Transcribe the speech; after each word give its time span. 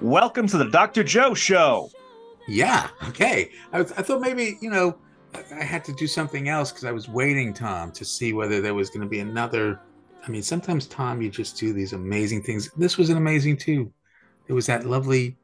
Welcome 0.00 0.46
to 0.46 0.56
the 0.56 0.64
Dr. 0.64 1.04
Joe 1.04 1.34
Show. 1.34 1.90
Yeah. 2.48 2.88
Okay. 3.08 3.50
I, 3.70 3.82
was, 3.82 3.92
I 3.92 4.02
thought 4.02 4.22
maybe 4.22 4.56
you 4.62 4.70
know 4.70 4.96
I 5.52 5.62
had 5.62 5.84
to 5.84 5.92
do 5.92 6.06
something 6.06 6.48
else 6.48 6.70
because 6.70 6.84
I 6.84 6.90
was 6.90 7.06
waiting, 7.06 7.52
Tom, 7.52 7.92
to 7.92 8.04
see 8.04 8.32
whether 8.32 8.62
there 8.62 8.72
was 8.72 8.88
going 8.88 9.02
to 9.02 9.06
be 9.06 9.20
another. 9.20 9.78
I 10.26 10.30
mean, 10.30 10.42
sometimes 10.42 10.86
Tom, 10.86 11.20
you 11.20 11.28
just 11.28 11.58
do 11.58 11.74
these 11.74 11.92
amazing 11.92 12.42
things. 12.42 12.70
This 12.78 12.96
was 12.96 13.10
an 13.10 13.18
amazing 13.18 13.58
too. 13.58 13.92
It 14.48 14.54
was 14.54 14.64
that 14.66 14.86
lovely 14.86 15.36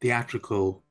theatrical 0.00 0.82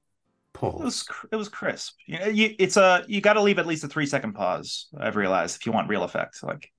pause. 0.53 0.79
It 0.79 0.83
was 0.85 1.05
it 1.33 1.35
was 1.35 1.49
crisp. 1.49 1.95
You 2.05 2.19
know, 2.19 2.27
you, 2.27 2.55
it's 2.57 2.77
a 2.77 3.03
you 3.09 3.19
got 3.19 3.33
to 3.33 3.41
leave 3.41 3.59
at 3.59 3.67
least 3.67 3.83
a 3.83 3.89
three 3.89 4.05
second 4.05 4.31
pause. 4.31 4.87
I've 4.97 5.17
realized 5.17 5.57
if 5.57 5.65
you 5.65 5.73
want 5.73 5.89
real 5.89 6.03
effect, 6.03 6.41
like 6.41 6.71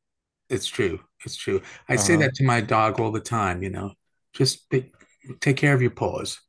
it's 0.49 0.67
true. 0.67 1.01
It's 1.27 1.37
true. 1.37 1.61
I 1.91 1.95
uh-huh. 1.95 2.03
say 2.03 2.17
that 2.17 2.35
to 2.37 2.45
my 2.45 2.63
dog 2.63 2.99
all 2.99 3.13
the 3.13 3.21
time. 3.21 3.63
You 3.63 3.71
know, 3.71 3.93
just 4.33 4.71
be, 4.71 4.91
take 5.41 5.57
care 5.57 5.75
of 5.75 5.83
your 5.83 5.91
paws. 5.91 6.41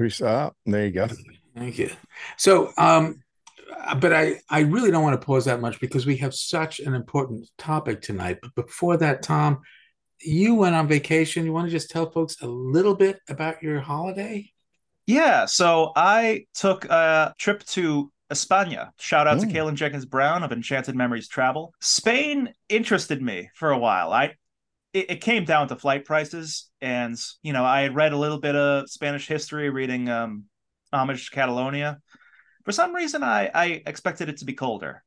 Uh, 0.00 0.50
there 0.66 0.86
you 0.86 0.92
go. 0.92 1.08
Thank 1.56 1.78
you. 1.78 1.90
So, 2.36 2.72
um, 2.78 3.22
but 3.98 4.12
I, 4.12 4.40
I 4.48 4.60
really 4.60 4.90
don't 4.90 5.02
want 5.02 5.20
to 5.20 5.24
pause 5.24 5.44
that 5.46 5.60
much 5.60 5.80
because 5.80 6.06
we 6.06 6.16
have 6.18 6.34
such 6.34 6.80
an 6.80 6.94
important 6.94 7.48
topic 7.58 8.00
tonight. 8.00 8.38
But 8.42 8.54
before 8.54 8.96
that, 8.98 9.22
Tom, 9.22 9.60
you 10.20 10.54
went 10.54 10.74
on 10.74 10.88
vacation. 10.88 11.44
You 11.44 11.52
want 11.52 11.66
to 11.66 11.70
just 11.70 11.90
tell 11.90 12.10
folks 12.10 12.40
a 12.40 12.46
little 12.46 12.94
bit 12.94 13.20
about 13.28 13.62
your 13.62 13.80
holiday? 13.80 14.50
Yeah. 15.06 15.46
So 15.46 15.92
I 15.96 16.46
took 16.54 16.84
a 16.84 17.34
trip 17.38 17.64
to 17.66 18.12
España. 18.30 18.90
Shout 18.98 19.26
out 19.26 19.38
mm. 19.38 19.40
to 19.42 19.46
Kaylin 19.46 19.74
Jenkins 19.74 20.06
Brown 20.06 20.42
of 20.42 20.52
Enchanted 20.52 20.94
Memories 20.94 21.28
Travel. 21.28 21.74
Spain 21.80 22.52
interested 22.68 23.20
me 23.20 23.50
for 23.54 23.72
a 23.72 23.78
while. 23.78 24.12
I 24.12 24.34
it, 24.92 25.10
it, 25.10 25.20
came 25.20 25.44
down 25.44 25.68
to 25.68 25.76
flight 25.76 26.04
prices, 26.04 26.70
and 26.80 27.18
you 27.42 27.52
know 27.52 27.64
I 27.64 27.82
had 27.82 27.94
read 27.94 28.12
a 28.12 28.16
little 28.16 28.38
bit 28.38 28.54
of 28.54 28.88
Spanish 28.90 29.26
history, 29.26 29.70
reading 29.70 30.08
um, 30.08 30.44
Homage 30.92 31.28
to 31.28 31.34
Catalonia. 31.34 32.00
For 32.64 32.72
some 32.72 32.94
reason, 32.94 33.22
I 33.22 33.50
I 33.54 33.82
expected 33.86 34.28
it 34.28 34.38
to 34.38 34.44
be 34.44 34.52
colder. 34.54 35.02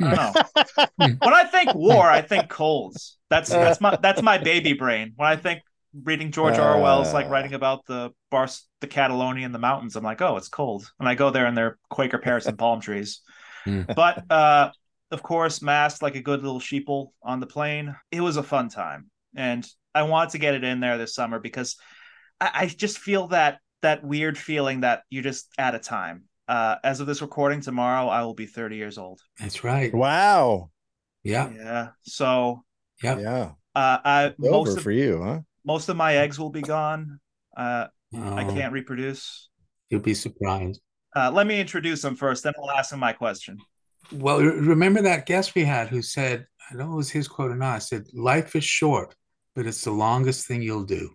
I 0.00 0.04
don't 0.04 0.96
know. 0.96 1.16
when 1.20 1.34
I 1.34 1.44
think 1.44 1.74
war, 1.74 2.08
I 2.08 2.20
think 2.20 2.48
colds. 2.48 3.18
That's 3.30 3.48
that's 3.48 3.80
my 3.80 3.96
that's 3.96 4.22
my 4.22 4.38
baby 4.38 4.74
brain. 4.74 5.12
When 5.16 5.28
I 5.28 5.36
think 5.36 5.62
reading 6.04 6.30
George 6.30 6.58
Orwell's 6.58 7.14
like 7.14 7.30
writing 7.30 7.54
uh. 7.54 7.56
about 7.56 7.86
the 7.86 8.10
bar 8.30 8.48
the 8.80 8.86
Catalonia 8.86 9.46
and 9.46 9.54
the 9.54 9.58
mountains, 9.58 9.96
I'm 9.96 10.04
like, 10.04 10.20
oh, 10.20 10.36
it's 10.36 10.48
cold. 10.48 10.90
And 11.00 11.08
I 11.08 11.14
go 11.14 11.30
there 11.30 11.46
and 11.46 11.56
they're 11.56 11.78
Quaker 11.88 12.18
parrots 12.18 12.46
and 12.46 12.58
palm 12.58 12.80
trees. 12.80 13.20
Hmm. 13.64 13.82
but 13.96 14.30
uh 14.30 14.70
of 15.16 15.22
course, 15.22 15.62
masked 15.62 16.02
like 16.02 16.14
a 16.14 16.20
good 16.20 16.42
little 16.42 16.60
sheeple 16.60 17.08
on 17.22 17.40
the 17.40 17.46
plane. 17.46 17.96
It 18.12 18.20
was 18.20 18.36
a 18.36 18.42
fun 18.42 18.68
time. 18.68 19.10
And 19.34 19.66
I 19.94 20.02
want 20.02 20.30
to 20.32 20.38
get 20.38 20.52
it 20.52 20.62
in 20.62 20.80
there 20.80 20.98
this 20.98 21.14
summer 21.14 21.40
because 21.40 21.76
I, 22.38 22.50
I 22.52 22.66
just 22.66 22.98
feel 22.98 23.28
that 23.28 23.60
that 23.80 24.04
weird 24.04 24.36
feeling 24.36 24.82
that 24.82 25.04
you're 25.08 25.22
just 25.22 25.48
out 25.58 25.74
of 25.74 25.80
time. 25.80 26.24
Uh, 26.46 26.76
as 26.84 27.00
of 27.00 27.06
this 27.06 27.22
recording, 27.22 27.62
tomorrow 27.62 28.08
I 28.08 28.24
will 28.24 28.34
be 28.34 28.44
30 28.44 28.76
years 28.76 28.98
old. 28.98 29.22
That's 29.40 29.64
right. 29.64 29.92
Wow. 29.94 30.70
Yeah. 31.22 31.50
Yeah. 31.50 31.88
So. 32.02 32.62
Yeah. 33.02 33.18
Yeah. 33.18 33.50
Uh, 33.74 33.98
I 34.04 34.34
most 34.38 34.52
over 34.52 34.76
of, 34.76 34.82
for 34.82 34.90
you, 34.90 35.22
huh? 35.22 35.40
Most 35.64 35.88
of 35.88 35.96
my 35.96 36.16
eggs 36.16 36.38
will 36.38 36.50
be 36.50 36.60
gone. 36.60 37.20
Uh, 37.56 37.86
oh. 38.14 38.36
I 38.36 38.44
can't 38.44 38.72
reproduce. 38.74 39.48
You'll 39.88 40.00
be 40.00 40.14
surprised. 40.14 40.82
Uh, 41.14 41.30
let 41.32 41.46
me 41.46 41.58
introduce 41.58 42.02
them 42.02 42.16
first, 42.16 42.44
then 42.44 42.52
I'll 42.62 42.70
ask 42.70 42.90
them 42.90 43.00
my 43.00 43.14
question. 43.14 43.58
Well, 44.12 44.40
remember 44.40 45.02
that 45.02 45.26
guest 45.26 45.54
we 45.54 45.64
had 45.64 45.88
who 45.88 46.02
said, 46.02 46.46
I 46.70 46.74
don't 46.74 46.86
know 46.86 46.94
it 46.94 46.96
was 46.96 47.10
his 47.10 47.28
quote 47.28 47.50
or 47.50 47.56
not. 47.56 47.76
I 47.76 47.78
said, 47.78 48.06
"Life 48.12 48.56
is 48.56 48.64
short, 48.64 49.14
but 49.54 49.66
it's 49.66 49.82
the 49.82 49.92
longest 49.92 50.46
thing 50.46 50.62
you'll 50.62 50.84
do." 50.84 51.14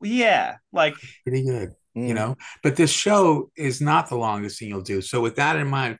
Yeah, 0.00 0.56
like 0.72 0.94
pretty 1.24 1.44
good, 1.44 1.70
mm. 1.96 2.08
you 2.08 2.14
know. 2.14 2.36
But 2.62 2.76
this 2.76 2.90
show 2.90 3.50
is 3.56 3.80
not 3.80 4.08
the 4.08 4.16
longest 4.16 4.58
thing 4.58 4.68
you'll 4.68 4.82
do. 4.82 5.00
So, 5.00 5.20
with 5.20 5.36
that 5.36 5.56
in 5.56 5.66
mind, 5.68 5.98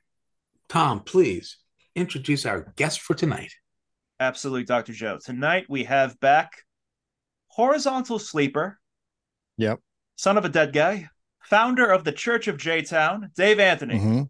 Tom, 0.69 1.01
please 1.01 1.57
introduce 1.95 2.45
our 2.45 2.73
guest 2.75 3.01
for 3.01 3.13
tonight. 3.15 3.51
Absolutely, 4.19 4.63
Dr. 4.63 4.93
Joe. 4.93 5.19
Tonight 5.23 5.65
we 5.67 5.83
have 5.83 6.19
back 6.19 6.51
horizontal 7.47 8.19
sleeper. 8.19 8.79
Yep. 9.57 9.79
Son 10.17 10.37
of 10.37 10.45
a 10.45 10.49
dead 10.49 10.71
guy, 10.71 11.09
founder 11.41 11.91
of 11.91 12.05
the 12.05 12.11
Church 12.11 12.47
of 12.47 12.57
J 12.57 12.81
Town, 12.81 13.31
Dave 13.35 13.59
Anthony. 13.59 13.95
Mm-hmm. 13.95 14.21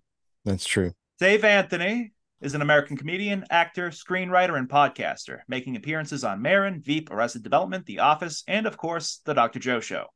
That's 0.43 0.65
true. 0.65 0.93
Dave 1.17 1.45
Anthony 1.45 2.11
is 2.41 2.55
an 2.55 2.61
American 2.61 2.97
comedian, 2.97 3.45
actor, 3.49 3.89
screenwriter, 3.89 4.57
and 4.57 4.67
podcaster, 4.67 5.39
making 5.47 5.77
appearances 5.77 6.25
on 6.25 6.41
Maron, 6.41 6.81
Veep, 6.81 7.09
Arrested 7.09 7.41
Development, 7.41 7.85
The 7.85 7.99
Office, 7.99 8.43
and 8.49 8.65
of 8.65 8.75
course, 8.75 9.21
The 9.23 9.33
Dr. 9.33 9.59
Joe 9.59 9.79
Show. 9.79 10.07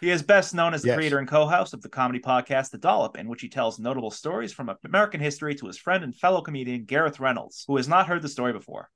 He 0.00 0.10
is 0.10 0.22
best 0.22 0.54
known 0.54 0.74
as 0.74 0.82
the 0.82 0.88
yes. 0.88 0.96
creator 0.96 1.18
and 1.18 1.26
co-host 1.26 1.74
of 1.74 1.82
the 1.82 1.88
comedy 1.88 2.20
podcast 2.20 2.70
The 2.70 2.78
Dollop, 2.78 3.16
in 3.16 3.26
which 3.26 3.40
he 3.40 3.48
tells 3.48 3.80
notable 3.80 4.12
stories 4.12 4.52
from 4.52 4.70
American 4.84 5.20
history 5.20 5.56
to 5.56 5.66
his 5.66 5.76
friend 5.76 6.04
and 6.04 6.14
fellow 6.14 6.40
comedian 6.40 6.84
Gareth 6.84 7.18
Reynolds, 7.18 7.64
who 7.66 7.76
has 7.76 7.88
not 7.88 8.06
heard 8.06 8.22
the 8.22 8.28
story 8.28 8.52
before. 8.52 8.90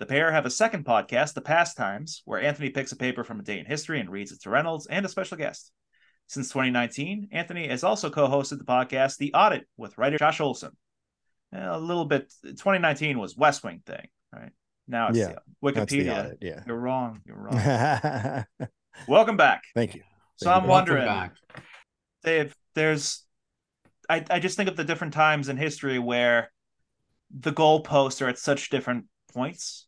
The 0.00 0.06
pair 0.06 0.32
have 0.32 0.44
a 0.44 0.50
second 0.50 0.84
podcast, 0.84 1.32
The 1.32 1.40
Past 1.40 1.78
Times, 1.78 2.20
where 2.26 2.42
Anthony 2.42 2.68
picks 2.68 2.92
a 2.92 2.96
paper 2.96 3.24
from 3.24 3.40
a 3.40 3.42
day 3.42 3.58
in 3.58 3.64
history 3.64 4.00
and 4.00 4.10
reads 4.10 4.32
it 4.32 4.42
to 4.42 4.50
Reynolds 4.50 4.86
and 4.86 5.06
a 5.06 5.08
special 5.08 5.38
guest. 5.38 5.72
Since 6.26 6.48
2019, 6.48 7.28
Anthony 7.32 7.68
has 7.68 7.84
also 7.84 8.10
co-hosted 8.10 8.58
the 8.58 8.64
podcast 8.64 9.18
The 9.18 9.34
Audit 9.34 9.68
with 9.76 9.98
writer 9.98 10.18
Josh 10.18 10.40
Olson 10.40 10.72
a 11.54 11.78
little 11.78 12.04
bit 12.04 12.32
2019 12.42 13.18
was 13.18 13.36
West 13.36 13.64
Wing 13.64 13.82
thing, 13.86 14.08
right? 14.32 14.50
Now 14.86 15.08
it's 15.08 15.18
yeah, 15.18 15.34
Wikipedia. 15.62 16.26
Audit, 16.26 16.38
yeah. 16.40 16.62
You're 16.66 16.78
wrong. 16.78 17.20
You're 17.24 17.36
wrong. 17.36 18.44
Welcome 19.08 19.36
back. 19.36 19.62
Thank 19.74 19.94
you. 19.94 20.02
So 20.36 20.46
Thank 20.46 20.56
I'm 20.56 20.64
you. 20.64 20.70
wondering, 20.70 21.30
Dave, 22.22 22.54
there's 22.74 23.24
I, 24.08 24.24
I 24.28 24.38
just 24.40 24.56
think 24.56 24.68
of 24.68 24.76
the 24.76 24.84
different 24.84 25.14
times 25.14 25.48
in 25.48 25.56
history 25.56 25.98
where 25.98 26.50
the 27.30 27.52
goalposts 27.52 28.20
are 28.20 28.28
at 28.28 28.38
such 28.38 28.70
different 28.70 29.06
points. 29.32 29.86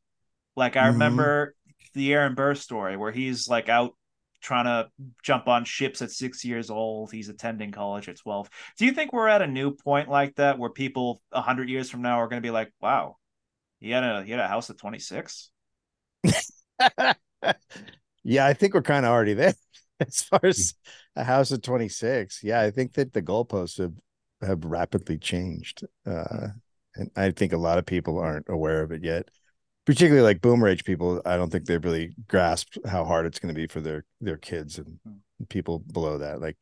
Like 0.55 0.77
I 0.77 0.85
mm-hmm. 0.85 0.93
remember 0.93 1.55
the 1.95 2.13
Aaron 2.15 2.35
Burr 2.35 2.55
story 2.55 2.97
where 2.97 3.13
he's 3.13 3.49
like 3.49 3.69
out 3.69 3.93
trying 4.41 4.65
to 4.65 4.89
jump 5.23 5.49
on 5.49 5.65
ships 5.65 6.03
at 6.03 6.11
six 6.11 6.45
years 6.45 6.71
old. 6.71 7.13
He's 7.13 7.29
attending 7.29 7.73
college 7.73 8.09
at 8.09 8.19
12. 8.19 8.49
Do 8.79 8.87
you 8.87 8.93
think 8.93 9.13
we're 9.13 9.29
at 9.29 9.43
a 9.43 9.47
new 9.47 9.75
point 9.75 10.09
like 10.09 10.35
that 10.37 10.59
where 10.59 10.71
people 10.71 11.23
100 11.31 11.69
years 11.69 11.91
from 11.91 12.03
now 12.03 12.21
are 12.21 12.29
going 12.29 12.43
to 12.43 12.47
be 12.47 12.53
like, 12.53 12.73
wow, 12.81 13.17
he 13.81 13.91
had 13.91 14.05
a, 14.05 14.23
he 14.23 14.31
had 14.31 14.41
a 14.41 14.49
house 14.49 14.71
at 14.71 14.79
26? 14.79 15.51
yeah, 18.25 18.47
I 18.47 18.53
think 18.53 18.75
we're 18.75 18.83
kind 18.83 19.05
of 19.05 19.13
already 19.13 19.35
there 19.35 19.55
as 20.01 20.23
far 20.23 20.41
as 20.43 20.75
a 21.15 21.25
house 21.25 21.53
at 21.53 21.63
26. 21.63 22.43
Yeah, 22.43 22.61
I 22.61 22.71
think 22.71 22.95
that 22.95 23.13
the 23.13 23.23
goalposts 23.23 23.79
have, 23.79 23.95
have 24.43 24.65
rapidly 24.65 25.19
changed. 25.19 25.85
Uh, 26.07 26.49
and 26.95 27.11
I 27.17 27.31
think 27.31 27.53
a 27.53 27.59
lot 27.59 27.79
of 27.79 27.87
people 27.87 28.19
aren't 28.19 28.49
aware 28.49 28.83
of 28.83 28.93
it 28.93 29.05
yet 29.05 29.29
particularly 29.87 30.23
like 30.23 30.43
boomer 30.43 30.69
age 30.69 30.85
people 30.85 31.23
i 31.25 31.37
don't 31.37 31.51
think 31.51 31.65
they've 31.65 31.85
really 31.85 32.15
grasped 32.29 32.79
how 32.87 33.05
hard 33.05 33.25
it's 33.25 33.39
going 33.39 33.55
to 33.55 33.59
be 33.59 33.67
for 33.67 33.81
their 33.81 34.05
their 34.21 34.37
kids 34.37 34.79
and 34.79 34.99
hmm. 35.05 35.45
people 35.49 35.79
below 35.79 36.19
that 36.19 36.41
like 36.41 36.59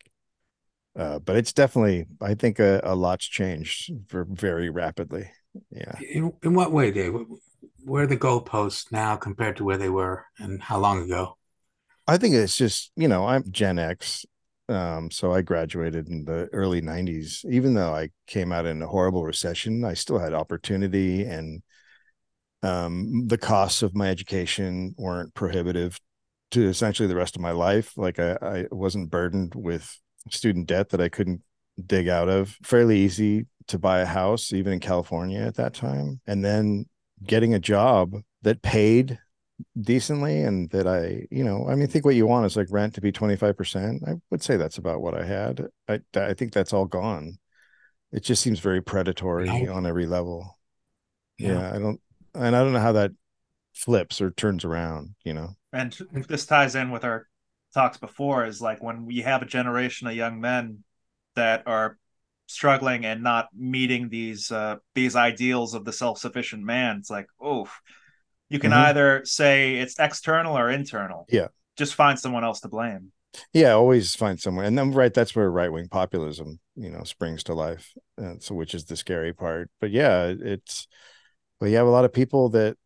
uh, 0.96 1.18
but 1.18 1.36
it's 1.36 1.52
definitely 1.52 2.06
i 2.20 2.34
think 2.34 2.60
a, 2.60 2.80
a 2.84 2.94
lot's 2.94 3.26
changed 3.26 3.90
for 4.08 4.24
very 4.30 4.70
rapidly. 4.70 5.28
Yeah. 5.70 5.98
In, 6.12 6.32
in 6.42 6.54
what 6.54 6.72
way 6.72 6.90
dave? 6.90 7.14
Where 7.84 8.04
are 8.04 8.06
the 8.06 8.16
goalposts 8.16 8.90
now 8.90 9.16
compared 9.16 9.56
to 9.56 9.64
where 9.64 9.76
they 9.76 9.88
were 9.88 10.26
and 10.38 10.62
how 10.62 10.78
long 10.78 11.02
ago? 11.02 11.36
I 12.06 12.16
think 12.16 12.34
it's 12.34 12.56
just 12.56 12.92
you 12.96 13.08
know 13.08 13.26
i'm 13.26 13.50
gen 13.50 13.78
x 13.78 14.26
um, 14.68 15.10
so 15.10 15.32
i 15.32 15.42
graduated 15.42 16.08
in 16.08 16.24
the 16.24 16.48
early 16.52 16.82
90s 16.82 17.44
even 17.46 17.74
though 17.74 17.94
i 17.94 18.10
came 18.26 18.52
out 18.52 18.66
in 18.66 18.82
a 18.82 18.86
horrible 18.86 19.24
recession 19.24 19.84
i 19.84 19.94
still 19.94 20.18
had 20.18 20.34
opportunity 20.34 21.24
and 21.24 21.62
um, 22.64 23.26
the 23.26 23.38
costs 23.38 23.82
of 23.82 23.94
my 23.94 24.08
education 24.08 24.94
weren't 24.96 25.34
prohibitive 25.34 25.98
to 26.52 26.66
essentially 26.68 27.08
the 27.08 27.16
rest 27.16 27.36
of 27.36 27.42
my 27.42 27.50
life. 27.50 27.96
Like 27.96 28.18
I, 28.18 28.36
I 28.40 28.64
wasn't 28.70 29.10
burdened 29.10 29.54
with 29.54 29.98
student 30.30 30.66
debt 30.66 30.90
that 30.90 31.00
I 31.00 31.08
couldn't 31.08 31.42
dig 31.84 32.08
out 32.08 32.28
of. 32.28 32.56
Fairly 32.62 32.98
easy 33.00 33.46
to 33.68 33.78
buy 33.78 34.00
a 34.00 34.06
house, 34.06 34.52
even 34.52 34.72
in 34.72 34.80
California 34.80 35.40
at 35.40 35.56
that 35.56 35.74
time. 35.74 36.20
And 36.26 36.44
then 36.44 36.86
getting 37.24 37.54
a 37.54 37.58
job 37.58 38.14
that 38.42 38.62
paid 38.62 39.18
decently 39.80 40.42
and 40.42 40.70
that 40.70 40.86
I, 40.86 41.26
you 41.30 41.44
know, 41.44 41.68
I 41.68 41.74
mean, 41.74 41.88
think 41.88 42.04
what 42.04 42.14
you 42.14 42.26
want 42.26 42.46
is 42.46 42.56
like 42.56 42.68
rent 42.70 42.94
to 42.94 43.00
be 43.00 43.12
25%. 43.12 44.08
I 44.08 44.14
would 44.30 44.42
say 44.42 44.56
that's 44.56 44.78
about 44.78 45.00
what 45.00 45.14
I 45.14 45.24
had. 45.24 45.66
I, 45.88 46.00
I 46.14 46.34
think 46.34 46.52
that's 46.52 46.72
all 46.72 46.86
gone. 46.86 47.38
It 48.12 48.22
just 48.22 48.42
seems 48.42 48.60
very 48.60 48.80
predatory 48.80 49.68
on 49.68 49.86
every 49.86 50.06
level. 50.06 50.58
Yeah. 51.38 51.54
yeah. 51.54 51.74
I 51.74 51.78
don't, 51.78 52.00
and 52.34 52.56
I 52.56 52.62
don't 52.62 52.72
know 52.72 52.80
how 52.80 52.92
that 52.92 53.12
flips 53.74 54.20
or 54.20 54.30
turns 54.30 54.64
around, 54.64 55.14
you 55.24 55.34
know? 55.34 55.50
And 55.72 55.92
this 56.28 56.46
ties 56.46 56.74
in 56.74 56.90
with 56.90 57.04
our 57.04 57.26
talks 57.74 57.98
before 57.98 58.46
is 58.46 58.60
like 58.60 58.82
when 58.82 59.04
we 59.04 59.20
have 59.20 59.42
a 59.42 59.46
generation 59.46 60.06
of 60.06 60.14
young 60.14 60.40
men 60.40 60.84
that 61.34 61.64
are 61.66 61.98
struggling 62.46 63.04
and 63.04 63.22
not 63.22 63.48
meeting 63.56 64.08
these 64.08 64.52
uh, 64.52 64.76
these 64.94 65.16
ideals 65.16 65.74
of 65.74 65.84
the 65.84 65.92
self-sufficient 65.92 66.62
man 66.62 66.98
it's 66.98 67.10
like 67.10 67.26
oh 67.40 67.66
you 68.48 68.58
can 68.58 68.70
mm-hmm. 68.70 68.86
either 68.86 69.22
say 69.24 69.76
it's 69.76 69.98
external 69.98 70.56
or 70.56 70.70
internal. 70.70 71.26
Yeah. 71.28 71.48
Just 71.76 71.94
find 71.94 72.18
someone 72.18 72.44
else 72.44 72.60
to 72.60 72.68
blame. 72.68 73.10
Yeah 73.52 73.72
always 73.72 74.14
find 74.14 74.38
someone 74.38 74.64
and 74.64 74.78
then 74.78 74.92
right 74.92 75.12
that's 75.12 75.34
where 75.34 75.50
right-wing 75.50 75.88
populism 75.88 76.60
you 76.76 76.88
know 76.88 77.02
springs 77.02 77.42
to 77.44 77.54
life 77.54 77.92
and 78.16 78.40
so 78.40 78.54
which 78.54 78.74
is 78.74 78.84
the 78.84 78.96
scary 78.96 79.32
part. 79.32 79.70
But 79.80 79.90
yeah 79.90 80.32
it's 80.38 80.86
but 81.64 81.70
you 81.70 81.78
have 81.78 81.86
a 81.86 81.90
lot 81.90 82.04
of 82.04 82.12
people 82.12 82.50
that 82.50 82.76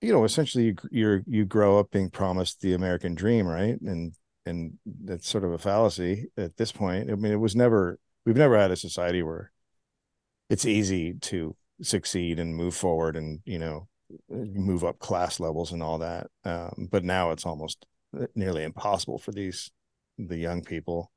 you 0.00 0.10
know 0.10 0.24
essentially 0.24 0.74
you 0.90 1.22
you 1.26 1.44
grow 1.44 1.78
up 1.78 1.90
being 1.90 2.08
promised 2.08 2.62
the 2.62 2.72
american 2.72 3.14
dream 3.14 3.46
right? 3.46 3.78
And 3.82 4.14
and 4.46 4.78
that's 5.04 5.28
sort 5.28 5.44
of 5.44 5.52
a 5.52 5.58
fallacy 5.58 6.28
at 6.38 6.56
this 6.56 6.72
point. 6.72 7.10
I 7.10 7.14
mean 7.14 7.32
it 7.32 7.40
was 7.40 7.54
never 7.54 7.98
we've 8.24 8.34
never 8.34 8.58
had 8.58 8.70
a 8.70 8.76
society 8.76 9.22
where 9.22 9.52
it's 10.48 10.64
easy 10.64 11.12
to 11.12 11.56
succeed 11.82 12.38
and 12.38 12.56
move 12.56 12.74
forward 12.74 13.16
and 13.16 13.40
you 13.44 13.58
know 13.58 13.86
move 14.30 14.82
up 14.82 14.98
class 14.98 15.38
levels 15.38 15.72
and 15.72 15.82
all 15.82 15.98
that. 15.98 16.28
Um, 16.42 16.88
but 16.90 17.04
now 17.04 17.32
it's 17.32 17.44
almost 17.44 17.84
nearly 18.34 18.62
impossible 18.64 19.18
for 19.18 19.32
these 19.32 19.70
the 20.16 20.38
young 20.38 20.62
people 20.62 21.10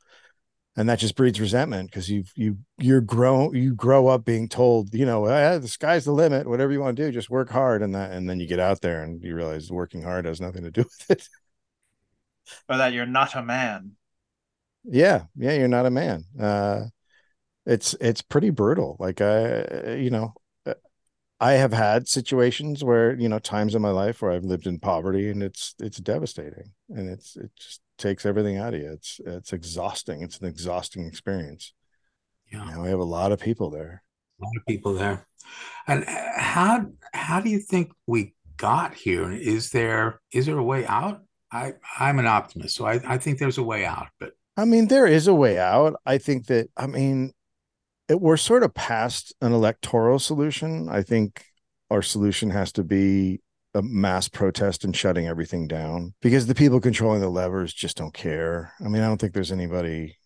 and 0.79 0.87
that 0.87 0.97
just 0.97 1.17
breeds 1.17 1.41
resentment 1.41 1.91
because 1.91 2.09
you 2.09 2.23
you 2.35 2.57
you're 2.77 3.01
grown 3.01 3.53
you 3.53 3.75
grow 3.75 4.07
up 4.07 4.23
being 4.23 4.47
told 4.47 4.93
you 4.93 5.05
know 5.05 5.25
eh, 5.25 5.57
the 5.57 5.67
sky's 5.67 6.05
the 6.05 6.13
limit. 6.13 6.47
Whatever 6.47 6.71
you 6.71 6.79
want 6.79 6.95
to 6.95 7.03
do 7.03 7.11
just 7.11 7.29
work 7.29 7.49
hard 7.49 7.81
and 7.81 7.93
that 7.95 8.13
and 8.13 8.29
then 8.29 8.39
you 8.39 8.47
get 8.47 8.61
out 8.61 8.79
there 8.79 9.03
and 9.03 9.21
you 9.21 9.35
realize 9.35 9.69
working 9.69 10.01
hard 10.01 10.23
has 10.23 10.39
nothing 10.39 10.63
to 10.63 10.71
do 10.71 10.83
with 11.09 11.11
it. 11.11 11.27
Or 12.69 12.77
that 12.77 12.93
you're 12.93 13.05
not 13.05 13.35
a 13.35 13.43
man. 13.43 13.97
Yeah 14.85 15.23
yeah 15.35 15.51
you're 15.51 15.67
not 15.67 15.85
a 15.85 15.91
man. 15.91 16.23
Uh 16.39 16.85
it's 17.65 17.93
it's 17.99 18.21
pretty 18.21 18.49
brutal. 18.49 18.95
Like 19.01 19.19
i 19.19 19.95
you 19.95 20.09
know 20.09 20.33
i 21.41 21.53
have 21.53 21.73
had 21.73 22.07
situations 22.07 22.85
where 22.85 23.19
you 23.19 23.27
know 23.27 23.39
times 23.39 23.75
in 23.75 23.81
my 23.81 23.91
life 23.91 24.21
where 24.21 24.31
i've 24.31 24.43
lived 24.45 24.67
in 24.67 24.79
poverty 24.79 25.29
and 25.29 25.43
it's 25.43 25.75
it's 25.77 25.97
devastating. 25.97 26.71
And 26.87 27.09
it's 27.09 27.35
it 27.35 27.51
just 27.57 27.81
takes 27.99 28.25
everything 28.25 28.57
out 28.57 28.73
of 28.73 28.81
you. 28.81 28.91
It's 28.91 29.19
it's 29.25 29.53
exhausting. 29.53 30.23
It's 30.23 30.39
an 30.39 30.47
exhausting 30.47 31.05
experience. 31.05 31.73
Yeah. 32.51 32.65
You 32.65 32.71
know, 32.71 32.81
we 32.81 32.89
have 32.89 32.99
a 32.99 33.03
lot 33.03 33.31
of 33.31 33.39
people 33.39 33.69
there. 33.69 34.03
A 34.41 34.43
lot 34.43 34.53
of 34.57 34.65
people 34.65 34.93
there. 34.93 35.27
And 35.87 36.03
uh, 36.05 36.31
how 36.37 36.87
how 37.13 37.39
do 37.39 37.49
you 37.49 37.59
think 37.59 37.91
we 38.07 38.33
got 38.57 38.95
here? 38.95 39.31
Is 39.31 39.69
there 39.69 40.21
is 40.31 40.47
there 40.47 40.57
a 40.57 40.63
way 40.63 40.85
out? 40.85 41.21
I 41.51 41.73
i'm 41.97 42.19
an 42.19 42.27
optimist 42.27 42.75
so 42.75 42.85
i 42.85 43.01
i 43.07 43.17
think 43.17 43.39
there's 43.39 43.57
a 43.57 43.63
way 43.63 43.83
out 43.83 44.09
but 44.19 44.33
I 44.59 44.65
mean, 44.65 44.89
there 44.89 45.07
is 45.07 45.27
a 45.27 45.33
way 45.33 45.57
out. 45.57 45.95
I 46.05 46.17
think 46.17 46.47
that, 46.47 46.69
I 46.75 46.85
mean, 46.85 47.31
it, 48.09 48.19
we're 48.19 48.35
sort 48.35 48.63
of 48.63 48.73
past 48.73 49.33
an 49.39 49.53
electoral 49.53 50.19
solution. 50.19 50.89
I 50.89 51.01
think 51.01 51.45
our 51.89 52.01
solution 52.01 52.49
has 52.49 52.73
to 52.73 52.83
be 52.83 53.39
a 53.73 53.81
mass 53.81 54.27
protest 54.27 54.83
and 54.83 54.95
shutting 54.95 55.27
everything 55.27 55.67
down 55.67 56.13
because 56.21 56.47
the 56.47 56.55
people 56.55 56.79
controlling 56.79 57.21
the 57.21 57.29
levers 57.29 57.73
just 57.73 57.97
don't 57.97 58.13
care. 58.13 58.73
I 58.79 58.87
mean, 58.87 59.01
I 59.01 59.07
don't 59.07 59.19
think 59.19 59.33
there's 59.33 59.51
anybody 59.51 60.17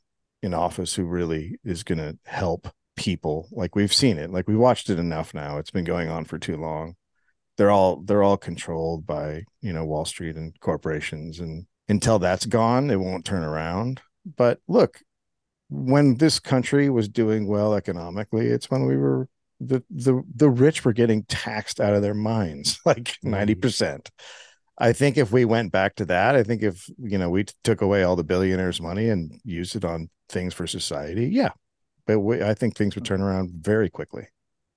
in 0.41 0.53
office 0.53 0.93
who 0.95 1.05
really 1.05 1.57
is 1.63 1.83
going 1.83 1.97
to 1.99 2.17
help 2.25 2.67
people. 2.95 3.49
Like 3.51 3.75
we've 3.75 3.93
seen 3.93 4.17
it, 4.17 4.31
like 4.31 4.47
we 4.47 4.55
watched 4.55 4.89
it 4.89 4.99
enough 4.99 5.33
now. 5.33 5.57
It's 5.57 5.71
been 5.71 5.83
going 5.83 6.09
on 6.09 6.25
for 6.25 6.37
too 6.37 6.57
long. 6.57 6.95
They're 7.57 7.71
all 7.71 7.97
they're 7.97 8.23
all 8.23 8.37
controlled 8.37 9.05
by, 9.05 9.43
you 9.61 9.73
know, 9.73 9.85
Wall 9.85 10.05
Street 10.05 10.35
and 10.35 10.57
corporations 10.59 11.39
and 11.39 11.65
until 11.89 12.17
that's 12.17 12.45
gone, 12.45 12.89
it 12.89 12.99
won't 12.99 13.25
turn 13.25 13.43
around. 13.43 14.01
But 14.37 14.59
look, 14.67 15.01
when 15.69 16.15
this 16.15 16.39
country 16.39 16.89
was 16.89 17.09
doing 17.09 17.47
well 17.47 17.73
economically, 17.73 18.47
it's 18.47 18.71
when 18.71 18.85
we 18.85 18.95
were 18.95 19.27
the 19.59 19.83
the 19.89 20.23
the 20.35 20.49
rich 20.49 20.83
were 20.83 20.93
getting 20.93 21.23
taxed 21.23 21.79
out 21.79 21.93
of 21.93 22.01
their 22.01 22.13
minds, 22.13 22.79
like 22.85 23.15
90%. 23.23 23.55
Mm-hmm. 23.55 23.97
I 24.77 24.91
think 24.91 25.17
if 25.17 25.31
we 25.31 25.45
went 25.45 25.71
back 25.71 25.95
to 25.95 26.05
that, 26.05 26.35
I 26.35 26.43
think 26.43 26.63
if 26.63 26.89
you 26.97 27.17
know 27.17 27.29
we 27.29 27.45
took 27.63 27.81
away 27.81 28.03
all 28.03 28.15
the 28.15 28.23
billionaires' 28.23 28.81
money 28.81 29.09
and 29.09 29.39
used 29.43 29.75
it 29.75 29.85
on 29.85 30.09
things 30.29 30.53
for 30.53 30.65
society, 30.65 31.27
yeah, 31.27 31.51
but 32.07 32.19
we, 32.19 32.41
I 32.41 32.53
think 32.53 32.75
things 32.75 32.95
would 32.95 33.05
turn 33.05 33.21
around 33.21 33.51
very 33.53 33.89
quickly. 33.89 34.27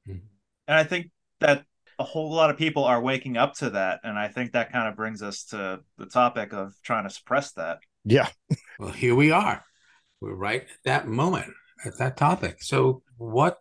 Mm-hmm. 0.07 0.27
And 0.69 0.77
I 0.77 0.85
think 0.85 1.11
that 1.41 1.65
a 1.99 2.05
whole 2.05 2.31
lot 2.31 2.51
of 2.51 2.59
people 2.59 2.85
are 2.85 3.01
waking 3.01 3.39
up 3.39 3.55
to 3.55 3.71
that, 3.71 4.01
and 4.05 4.19
I 4.19 4.29
think 4.29 4.53
that 4.53 4.71
kind 4.71 4.87
of 4.87 4.97
brings 4.97 5.23
us 5.23 5.45
to 5.47 5.81
the 5.97 6.07
topic 6.07 6.53
of 6.53 6.75
trying 6.83 7.05
to 7.05 7.11
suppress 7.11 7.53
that. 7.53 7.79
Yeah. 8.05 8.29
well, 8.79 8.93
here 8.93 9.15
we 9.15 9.33
are 9.33 9.65
we're 10.21 10.35
right 10.35 10.63
at 10.63 10.85
that 10.85 11.09
moment 11.09 11.53
at 11.85 11.99
that 11.99 12.17
topic 12.17 12.63
so 12.63 13.03
what 13.19 13.59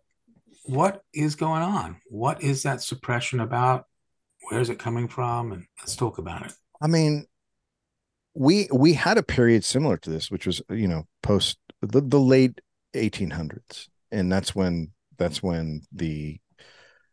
what 0.66 1.02
is 1.14 1.34
going 1.34 1.62
on? 1.62 1.96
What 2.08 2.42
is 2.42 2.62
that 2.64 2.82
suppression 2.82 3.40
about? 3.40 3.84
Where 4.48 4.60
is 4.60 4.70
it 4.70 4.78
coming 4.78 5.08
from? 5.08 5.52
And 5.52 5.66
let's 5.80 5.96
talk 5.96 6.18
about 6.18 6.46
it. 6.46 6.52
I 6.80 6.86
mean 6.86 7.26
we 8.34 8.68
we 8.72 8.92
had 8.92 9.16
a 9.16 9.22
period 9.22 9.64
similar 9.64 9.96
to 9.96 10.10
this 10.10 10.30
which 10.30 10.46
was 10.46 10.60
you 10.68 10.86
know 10.86 11.06
post 11.22 11.56
the, 11.80 12.02
the 12.02 12.20
late 12.20 12.60
1800s 12.94 13.88
and 14.12 14.30
that's 14.30 14.54
when 14.54 14.92
that's 15.16 15.42
when 15.42 15.80
the 15.90 16.38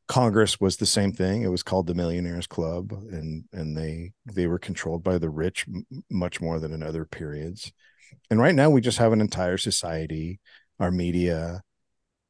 congress 0.08 0.60
was 0.60 0.78
the 0.78 0.86
same 0.86 1.12
thing. 1.12 1.44
It 1.44 1.48
was 1.48 1.64
called 1.64 1.88
the 1.88 1.96
millionaires 1.96 2.48
club 2.48 2.92
and 2.92 3.46
and 3.54 3.76
they 3.76 4.12
they 4.26 4.48
were 4.48 4.60
controlled 4.60 5.04
by 5.04 5.18
the 5.18 5.30
rich 5.30 5.66
much 6.10 6.42
more 6.42 6.60
than 6.60 6.74
in 6.74 6.84
other 6.84 7.06
periods. 7.06 7.72
And 8.30 8.40
right 8.40 8.54
now 8.54 8.70
we 8.70 8.82
just 8.82 9.00
have 9.00 9.14
an 9.14 9.22
entire 9.22 9.58
society, 9.58 10.40
our 10.80 10.92
media, 10.92 11.64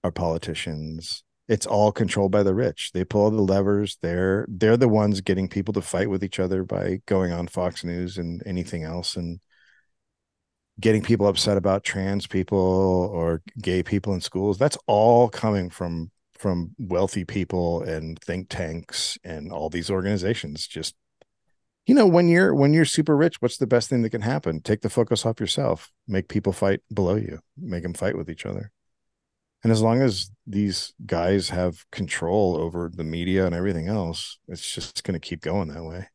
our 0.04 0.12
politicians. 0.12 1.24
It's 1.48 1.66
all 1.66 1.92
controlled 1.92 2.32
by 2.32 2.44
the 2.44 2.56
rich. 2.56 2.92
They 2.94 3.04
pull 3.04 3.30
the 3.30 3.42
levers. 3.42 3.98
They're 4.02 4.46
they're 4.50 4.78
the 4.78 4.88
ones 4.88 5.22
getting 5.22 5.48
people 5.48 5.74
to 5.74 5.82
fight 5.82 6.10
with 6.10 6.24
each 6.24 6.40
other 6.40 6.64
by 6.64 7.02
going 7.06 7.32
on 7.32 7.48
Fox 7.48 7.84
News 7.84 8.18
and 8.18 8.42
anything 8.46 8.84
else 8.84 9.16
and 9.16 9.40
getting 10.80 11.04
people 11.04 11.28
upset 11.28 11.58
about 11.58 11.84
trans 11.84 12.28
people 12.28 12.58
or 13.14 13.42
gay 13.62 13.84
people 13.84 14.14
in 14.14 14.22
schools. 14.22 14.58
That's 14.58 14.78
all 14.88 15.30
coming 15.30 15.70
from 15.70 16.12
from 16.44 16.76
wealthy 16.78 17.24
people 17.24 17.84
and 17.84 18.20
think 18.20 18.50
tanks 18.50 19.18
and 19.24 19.50
all 19.50 19.70
these 19.70 19.90
organizations 19.90 20.68
just 20.68 20.94
you 21.86 21.96
know 21.96 22.06
when 22.06 22.28
you're 22.28 22.54
when 22.54 22.74
you're 22.74 22.84
super 22.84 23.16
rich 23.16 23.38
what's 23.40 23.56
the 23.56 23.66
best 23.66 23.90
thing 23.90 24.02
that 24.02 24.10
can 24.10 24.22
happen 24.22 24.60
take 24.60 24.82
the 24.82 24.90
focus 24.90 25.26
off 25.26 25.40
yourself 25.40 25.90
make 26.06 26.28
people 26.28 26.52
fight 26.52 26.82
below 26.94 27.16
you 27.16 27.40
make 27.58 27.84
them 27.84 27.94
fight 27.94 28.18
with 28.18 28.30
each 28.30 28.46
other 28.46 28.73
and 29.64 29.72
as 29.72 29.82
long 29.82 30.02
as 30.02 30.30
these 30.46 30.94
guys 31.06 31.50
have 31.50 31.90
control 31.92 32.58
over 32.58 32.92
the 32.94 33.04
media 33.04 33.46
and 33.46 33.56
everything 33.56 33.88
else 33.88 34.38
it's 34.48 34.74
just 34.74 35.04
going 35.04 35.20
to 35.20 35.26
keep 35.26 35.42
going 35.42 35.70
that 35.70 35.84
way. 35.84 36.08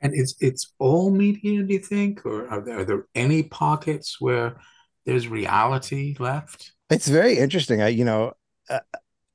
And 0.00 0.12
it's 0.14 0.36
it's 0.40 0.72
all 0.78 1.10
media 1.10 1.62
do 1.62 1.72
you 1.72 1.80
think? 1.80 2.24
Or 2.24 2.48
are 2.48 2.60
there, 2.60 2.78
are 2.78 2.84
there 2.84 3.06
any 3.14 3.42
pockets 3.42 4.20
where 4.20 4.56
there's 5.04 5.26
reality 5.26 6.14
left? 6.20 6.72
It's 6.90 7.08
very 7.08 7.38
interesting. 7.38 7.82
I 7.82 7.88
you 7.88 8.04
know 8.04 8.34
uh, 8.70 8.78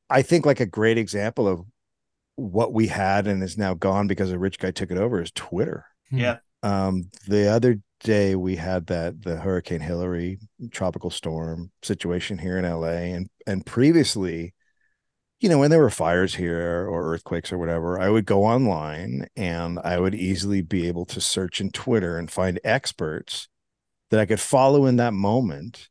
i 0.10 0.22
think 0.24 0.46
like 0.46 0.60
a 0.60 0.66
great 0.66 0.98
example 0.98 1.48
of 1.48 1.66
what 2.40 2.74
we 2.74 2.88
had 2.88 3.28
and 3.28 3.44
is 3.44 3.58
now 3.58 3.74
gone 3.74 4.08
because 4.08 4.32
a 4.32 4.40
rich 4.40 4.60
guy 4.60 4.72
took 4.72 4.92
it 4.92 4.98
over 4.98 5.22
is 5.22 5.32
Twitter. 5.32 5.86
Yeah. 6.10 6.38
Um, 6.64 7.10
the 7.28 7.48
other 7.52 7.80
day 8.00 8.36
we 8.36 8.56
had 8.56 8.88
that 8.88 9.22
the 9.24 9.38
Hurricane 9.38 9.82
Hillary 9.82 10.40
tropical 10.72 11.10
storm 11.10 11.72
situation 11.82 12.38
here 12.38 12.58
in 12.58 12.66
LA, 12.66 13.14
and 13.16 13.30
and 13.46 13.66
previously, 13.66 14.54
you 15.40 15.50
know, 15.50 15.60
when 15.60 15.72
there 15.72 15.82
were 15.82 15.90
fires 15.90 16.36
here 16.36 16.88
or 16.90 17.14
earthquakes 17.14 17.52
or 17.52 17.58
whatever, 17.58 18.00
I 18.00 18.10
would 18.10 18.26
go 18.26 18.46
online 18.46 19.28
and 19.36 19.80
I 19.80 20.00
would 20.00 20.16
easily 20.16 20.62
be 20.62 20.88
able 20.88 21.06
to 21.08 21.22
search 21.22 21.62
in 21.62 21.72
Twitter 21.72 22.18
and 22.18 22.32
find 22.32 22.60
experts 22.64 23.48
that 24.10 24.20
I 24.20 24.26
could 24.26 24.40
follow 24.40 24.86
in 24.86 24.98
that 24.98 25.14
moment 25.14 25.90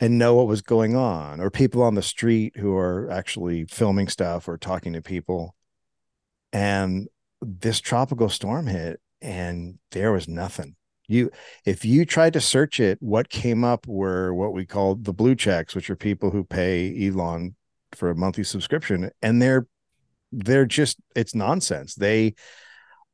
and 0.00 0.18
know 0.18 0.34
what 0.34 0.48
was 0.48 0.62
going 0.62 0.96
on, 0.96 1.40
or 1.40 1.50
people 1.50 1.82
on 1.82 1.94
the 1.94 2.02
street 2.02 2.56
who 2.56 2.76
are 2.76 3.08
actually 3.10 3.64
filming 3.66 4.08
stuff 4.08 4.48
or 4.48 4.58
talking 4.58 4.94
to 4.94 5.02
people. 5.02 5.54
And 6.52 7.08
this 7.40 7.80
tropical 7.80 8.28
storm 8.28 8.66
hit 8.66 9.00
and 9.20 9.78
there 9.92 10.12
was 10.12 10.28
nothing 10.28 10.74
you 11.12 11.30
if 11.64 11.84
you 11.84 12.04
tried 12.04 12.32
to 12.32 12.40
search 12.40 12.80
it 12.80 12.98
what 13.00 13.28
came 13.28 13.64
up 13.64 13.86
were 13.86 14.34
what 14.34 14.52
we 14.52 14.64
call 14.64 14.94
the 14.94 15.12
blue 15.12 15.34
checks 15.34 15.74
which 15.74 15.90
are 15.90 15.96
people 15.96 16.30
who 16.30 16.44
pay 16.44 17.06
elon 17.06 17.54
for 17.94 18.10
a 18.10 18.16
monthly 18.16 18.44
subscription 18.44 19.10
and 19.22 19.40
they're 19.40 19.66
they're 20.32 20.66
just 20.66 20.98
it's 21.14 21.34
nonsense. 21.34 21.94
They 21.94 22.34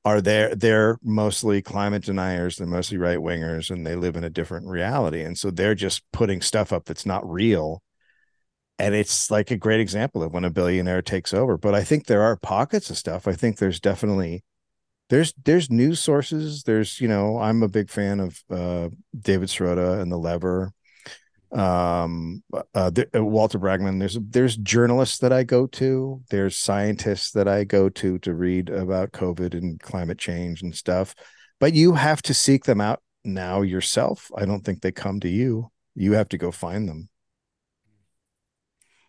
are 0.04 0.20
there 0.20 0.54
they're 0.54 0.98
mostly 1.02 1.60
climate 1.60 2.04
deniers 2.04 2.56
they're 2.56 2.66
mostly 2.66 2.96
right 2.96 3.18
wingers 3.18 3.70
and 3.70 3.84
they 3.84 3.96
live 3.96 4.16
in 4.16 4.24
a 4.24 4.30
different 4.30 4.66
reality 4.66 5.22
and 5.22 5.36
so 5.36 5.50
they're 5.50 5.74
just 5.74 6.02
putting 6.12 6.40
stuff 6.40 6.72
up 6.72 6.84
that's 6.84 7.04
not 7.04 7.28
real. 7.28 7.82
And 8.78 8.94
it's 8.94 9.28
like 9.28 9.50
a 9.50 9.56
great 9.56 9.80
example 9.80 10.22
of 10.22 10.32
when 10.32 10.44
a 10.44 10.50
billionaire 10.50 11.02
takes 11.02 11.34
over 11.34 11.58
but 11.58 11.74
i 11.74 11.82
think 11.82 12.06
there 12.06 12.22
are 12.22 12.36
pockets 12.36 12.90
of 12.90 12.96
stuff. 12.96 13.26
I 13.26 13.32
think 13.32 13.58
there's 13.58 13.80
definitely 13.80 14.44
there's 15.08 15.32
there's 15.44 15.70
news 15.70 16.00
sources. 16.00 16.62
There's 16.62 17.00
you 17.00 17.08
know 17.08 17.38
i'm 17.38 17.62
a 17.62 17.68
big 17.68 17.90
fan 17.90 18.20
of 18.20 18.42
uh 18.50 18.88
david 19.18 19.48
sirota 19.48 20.00
and 20.00 20.12
the 20.12 20.18
lever. 20.18 20.72
Um 21.50 22.42
uh, 22.52 22.90
uh, 23.14 23.24
walker 23.24 23.58
bragman. 23.58 23.98
There's 23.98 24.18
there's 24.20 24.56
journalists 24.56 25.18
that 25.18 25.32
i 25.32 25.44
go 25.44 25.66
to. 25.66 26.22
There's 26.30 26.56
scientists 26.56 27.30
that 27.32 27.48
i 27.48 27.64
go 27.64 27.88
to 27.88 28.18
to 28.18 28.34
read 28.34 28.68
about 28.68 29.12
covid 29.12 29.54
and 29.54 29.80
climate 29.80 30.18
change 30.18 30.62
and 30.62 30.74
stuff. 30.74 31.14
But 31.58 31.72
you 31.72 31.94
have 31.94 32.22
to 32.22 32.34
seek 32.34 32.64
them 32.64 32.80
out 32.80 33.02
now 33.24 33.62
yourself. 33.62 34.30
I 34.36 34.44
don't 34.44 34.64
think 34.64 34.82
they 34.82 34.92
come 34.92 35.20
to 35.20 35.28
you. 35.28 35.70
You 35.94 36.12
have 36.12 36.28
to 36.28 36.38
go 36.38 36.52
find 36.52 36.88
them. 36.88 37.08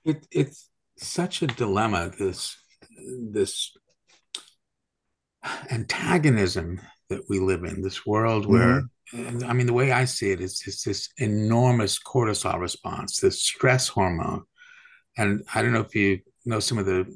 It, 0.06 0.25
it's 0.32 0.70
such 0.98 1.41
a 1.41 1.48
dilemma 1.48 2.12
this 2.18 2.58
this 3.32 3.77
antagonism 5.72 6.81
that 7.10 7.22
we 7.29 7.39
live 7.39 7.63
in 7.63 7.81
this 7.81 8.05
world 8.05 8.46
where 8.46 8.81
mm-hmm 8.81 8.86
I 9.13 9.53
mean, 9.53 9.65
the 9.65 9.74
way 9.74 9.91
I 9.91 10.05
see 10.05 10.31
it 10.31 10.39
is 10.39 10.62
it's 10.67 10.84
this 10.84 11.10
enormous 11.17 11.98
cortisol 12.00 12.60
response, 12.60 13.19
this 13.19 13.43
stress 13.43 13.88
hormone. 13.88 14.43
And 15.17 15.43
I 15.53 15.62
don't 15.62 15.74
know 15.74 15.81
if 15.81 15.96
you 15.96 16.19
know 16.46 16.60
some 16.60 16.77
of 16.77 16.86
the 16.86 17.08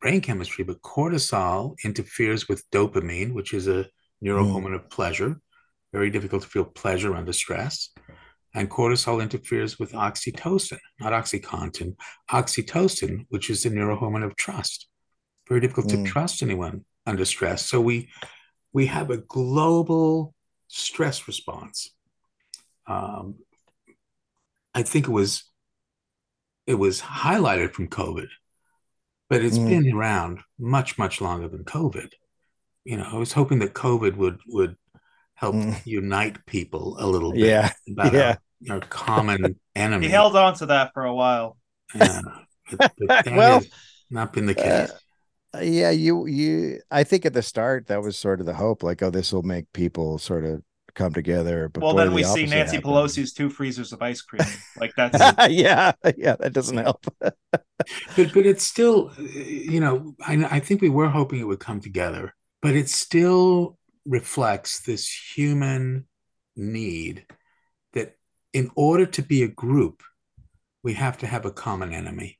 brain 0.00 0.20
chemistry, 0.20 0.64
but 0.64 0.82
cortisol 0.82 1.76
interferes 1.84 2.48
with 2.48 2.70
dopamine, 2.70 3.32
which 3.32 3.54
is 3.54 3.66
a 3.66 3.86
neurohormone 4.22 4.68
mm. 4.68 4.74
of 4.74 4.90
pleasure. 4.90 5.40
Very 5.92 6.10
difficult 6.10 6.42
to 6.42 6.48
feel 6.48 6.64
pleasure 6.64 7.16
under 7.16 7.32
stress. 7.32 7.90
And 8.54 8.70
cortisol 8.70 9.22
interferes 9.22 9.78
with 9.78 9.92
oxytocin, 9.92 10.78
not 11.00 11.12
oxycontin, 11.12 11.96
oxytocin, 12.30 13.24
which 13.30 13.48
is 13.48 13.62
the 13.62 13.70
neurohormone 13.70 14.24
of 14.24 14.36
trust. 14.36 14.86
Very 15.48 15.60
difficult 15.60 15.86
mm. 15.86 16.04
to 16.04 16.10
trust 16.10 16.42
anyone 16.42 16.84
under 17.08 17.24
stress. 17.24 17.64
So 17.66 17.80
we 17.80 18.08
we 18.72 18.86
have 18.86 19.10
a 19.10 19.16
global 19.16 20.34
stress 20.68 21.26
response. 21.26 21.90
Um, 22.86 23.36
I 24.74 24.82
think 24.82 25.08
it 25.08 25.10
was 25.10 25.44
it 26.66 26.74
was 26.74 27.00
highlighted 27.00 27.72
from 27.72 27.88
COVID, 27.88 28.28
but 29.30 29.42
it's 29.42 29.58
mm. 29.58 29.68
been 29.68 29.94
around 29.94 30.40
much 30.58 30.98
much 30.98 31.20
longer 31.20 31.48
than 31.48 31.64
COVID. 31.64 32.12
You 32.84 32.98
know, 32.98 33.08
I 33.10 33.16
was 33.16 33.32
hoping 33.32 33.58
that 33.60 33.74
COVID 33.74 34.16
would 34.16 34.38
would 34.46 34.76
help 35.34 35.54
mm. 35.54 35.80
unite 35.86 36.44
people 36.46 36.96
a 37.00 37.06
little 37.06 37.32
bit. 37.32 37.40
Yeah, 37.40 37.72
yeah. 37.86 38.36
Our, 38.68 38.76
our 38.76 38.80
common 38.80 39.58
enemy. 39.74 40.06
He 40.06 40.12
held 40.12 40.36
on 40.36 40.54
to 40.56 40.66
that 40.66 40.92
for 40.92 41.04
a 41.04 41.14
while. 41.14 41.56
Yeah, 41.94 42.20
but, 42.76 42.92
but 43.06 43.26
well, 43.32 43.62
not 44.10 44.32
been 44.32 44.46
the 44.46 44.58
uh, 44.58 44.62
case. 44.62 44.90
Uh, 44.90 44.98
yeah, 45.60 45.90
you 45.90 46.26
you. 46.26 46.80
I 46.90 47.04
think 47.04 47.24
at 47.26 47.32
the 47.34 47.42
start 47.42 47.86
that 47.86 48.02
was 48.02 48.16
sort 48.16 48.40
of 48.40 48.46
the 48.46 48.54
hope, 48.54 48.82
like, 48.82 49.02
oh, 49.02 49.10
this 49.10 49.32
will 49.32 49.42
make 49.42 49.72
people 49.72 50.18
sort 50.18 50.44
of 50.44 50.62
come 50.94 51.12
together. 51.12 51.68
But 51.68 51.82
well, 51.82 51.94
then 51.94 52.12
we 52.12 52.22
the 52.22 52.28
see 52.28 52.46
Nancy 52.46 52.76
happened. 52.76 52.94
Pelosi's 52.94 53.32
two 53.32 53.48
freezers 53.48 53.92
of 53.92 54.02
ice 54.02 54.20
cream. 54.20 54.46
Like 54.78 54.92
that's 54.96 55.18
yeah, 55.50 55.92
yeah, 56.16 56.36
that 56.36 56.52
doesn't 56.52 56.76
help. 56.76 57.06
but 57.20 57.34
but 58.16 58.46
it's 58.46 58.64
still, 58.64 59.12
you 59.18 59.80
know, 59.80 60.14
I 60.26 60.56
I 60.56 60.60
think 60.60 60.82
we 60.82 60.90
were 60.90 61.08
hoping 61.08 61.40
it 61.40 61.46
would 61.46 61.60
come 61.60 61.80
together, 61.80 62.34
but 62.60 62.74
it 62.74 62.88
still 62.88 63.78
reflects 64.04 64.80
this 64.82 65.08
human 65.08 66.06
need 66.56 67.26
that 67.92 68.16
in 68.52 68.70
order 68.74 69.06
to 69.06 69.22
be 69.22 69.42
a 69.42 69.48
group, 69.48 70.02
we 70.82 70.94
have 70.94 71.18
to 71.18 71.26
have 71.26 71.44
a 71.44 71.50
common 71.50 71.92
enemy. 71.92 72.38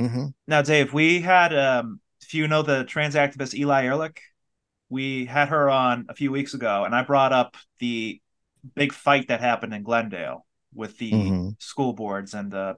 Mm-hmm. 0.00 0.26
Now, 0.46 0.62
Dave, 0.62 0.92
we 0.92 1.20
had 1.20 1.54
um, 1.54 2.00
if 2.26 2.34
you 2.34 2.48
know 2.48 2.62
the 2.62 2.84
trans 2.84 3.14
activist 3.14 3.54
Eli 3.54 3.84
Erlick, 3.84 4.18
we 4.88 5.26
had 5.26 5.48
her 5.48 5.70
on 5.70 6.06
a 6.08 6.14
few 6.14 6.30
weeks 6.30 6.54
ago, 6.54 6.84
and 6.84 6.94
I 6.94 7.02
brought 7.02 7.32
up 7.32 7.56
the 7.78 8.20
big 8.74 8.92
fight 8.92 9.28
that 9.28 9.40
happened 9.40 9.74
in 9.74 9.82
Glendale 9.82 10.44
with 10.74 10.98
the 10.98 11.12
mm-hmm. 11.12 11.48
school 11.58 11.92
boards 11.92 12.34
and 12.34 12.50
the 12.50 12.76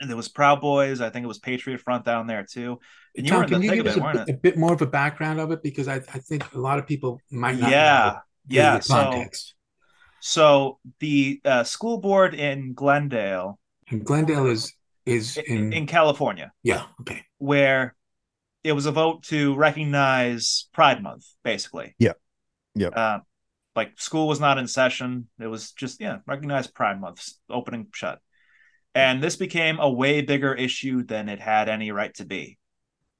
and 0.00 0.10
there 0.10 0.16
was 0.16 0.28
Proud 0.28 0.60
Boys. 0.60 1.00
I 1.00 1.08
think 1.08 1.24
it 1.24 1.26
was 1.26 1.38
Patriot 1.38 1.80
Front 1.80 2.04
down 2.04 2.26
there 2.26 2.44
too. 2.44 2.78
And 3.16 3.26
you 3.26 3.32
Tom, 3.32 3.46
can 3.46 3.62
you 3.62 3.74
give 3.74 3.86
us 3.86 3.96
a, 3.96 4.26
a, 4.28 4.34
bit 4.34 4.58
more 4.58 4.74
of 4.74 4.82
a 4.82 4.86
background 4.86 5.40
of 5.40 5.50
it 5.52 5.62
because 5.62 5.88
I, 5.88 5.96
I 5.96 6.18
think 6.18 6.52
a 6.52 6.58
lot 6.58 6.78
of 6.78 6.86
people 6.86 7.18
might 7.30 7.58
not. 7.58 7.70
Yeah, 7.70 8.18
yeah. 8.46 8.80
So, 8.80 9.24
so 10.20 10.78
the 11.00 11.40
uh, 11.44 11.64
school 11.64 11.98
board 11.98 12.34
in 12.34 12.74
Glendale. 12.74 13.58
And 13.88 14.04
Glendale 14.04 14.46
is 14.46 14.74
is 15.06 15.38
in 15.38 15.72
in 15.72 15.86
California. 15.86 16.52
Yeah. 16.62 16.84
Okay. 17.00 17.24
Where 17.38 17.94
it 18.66 18.72
was 18.72 18.86
a 18.86 18.92
vote 18.92 19.22
to 19.24 19.54
recognize 19.54 20.68
Pride 20.72 21.02
Month, 21.02 21.24
basically. 21.44 21.94
Yeah. 21.98 22.14
Yeah. 22.74 22.88
Uh, 22.88 23.18
like 23.76 23.92
school 24.00 24.26
was 24.26 24.40
not 24.40 24.58
in 24.58 24.66
session. 24.66 25.28
It 25.38 25.46
was 25.46 25.70
just, 25.72 26.00
yeah, 26.00 26.18
recognize 26.26 26.66
Pride 26.66 27.00
Month, 27.00 27.28
opening 27.48 27.86
shut. 27.94 28.20
And 28.94 29.22
this 29.22 29.36
became 29.36 29.78
a 29.78 29.90
way 29.90 30.22
bigger 30.22 30.52
issue 30.52 31.04
than 31.04 31.28
it 31.28 31.38
had 31.38 31.68
any 31.68 31.92
right 31.92 32.12
to 32.14 32.24
be, 32.24 32.58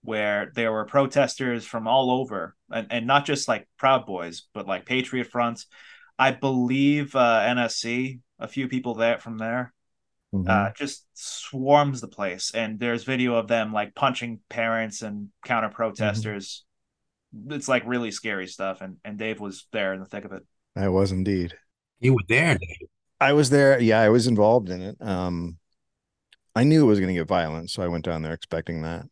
where 0.02 0.50
there 0.54 0.72
were 0.72 0.84
protesters 0.84 1.64
from 1.64 1.86
all 1.86 2.10
over, 2.10 2.56
and, 2.70 2.88
and 2.90 3.06
not 3.06 3.24
just 3.24 3.46
like 3.46 3.68
Proud 3.78 4.04
Boys, 4.04 4.48
but 4.52 4.66
like 4.66 4.84
Patriot 4.84 5.28
Front. 5.28 5.64
I 6.18 6.32
believe 6.32 7.14
uh, 7.14 7.40
NSC, 7.40 8.20
a 8.38 8.48
few 8.48 8.66
people 8.66 8.94
there 8.94 9.18
from 9.18 9.38
there 9.38 9.72
mm-hmm. 10.44 10.50
uh, 10.50 10.70
just 10.76 11.06
swarms 11.14 12.00
the 12.00 12.08
place. 12.08 12.52
And 12.54 12.78
there's 12.78 13.04
video 13.04 13.34
of 13.34 13.48
them 13.48 13.72
like 13.72 13.94
punching 13.94 14.40
parents 14.48 15.02
and 15.02 15.28
counter 15.44 15.68
protesters. 15.68 16.64
Mm-hmm. 17.34 17.52
It's 17.52 17.68
like 17.68 17.82
really 17.86 18.10
scary 18.10 18.46
stuff. 18.46 18.80
And 18.80 18.96
and 19.04 19.18
Dave 19.18 19.40
was 19.40 19.66
there 19.72 19.92
in 19.92 20.00
the 20.00 20.06
thick 20.06 20.24
of 20.24 20.32
it. 20.32 20.42
I 20.74 20.88
was 20.88 21.12
indeed. 21.12 21.54
You 22.00 22.14
were 22.14 22.24
there, 22.28 22.58
Dave. 22.58 22.88
I 23.20 23.32
was 23.32 23.50
there. 23.50 23.80
Yeah, 23.80 24.00
I 24.00 24.10
was 24.10 24.26
involved 24.26 24.68
in 24.68 24.82
it. 24.82 24.96
Um, 25.00 25.58
I 26.54 26.64
knew 26.64 26.84
it 26.84 26.88
was 26.88 27.00
going 27.00 27.14
to 27.14 27.20
get 27.20 27.28
violent, 27.28 27.70
so 27.70 27.82
I 27.82 27.88
went 27.88 28.04
down 28.04 28.22
there 28.22 28.32
expecting 28.32 28.82
that. 28.82 29.06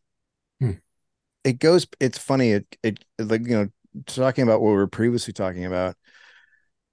Hmm. 0.60 0.72
It 1.42 1.58
goes. 1.58 1.86
It's 2.00 2.18
funny. 2.18 2.52
It 2.52 2.76
it 2.82 3.04
like 3.18 3.42
you 3.42 3.56
know 3.56 3.68
talking 4.06 4.42
about 4.42 4.60
what 4.60 4.70
we 4.70 4.76
were 4.76 4.86
previously 4.86 5.32
talking 5.32 5.64
about. 5.64 5.96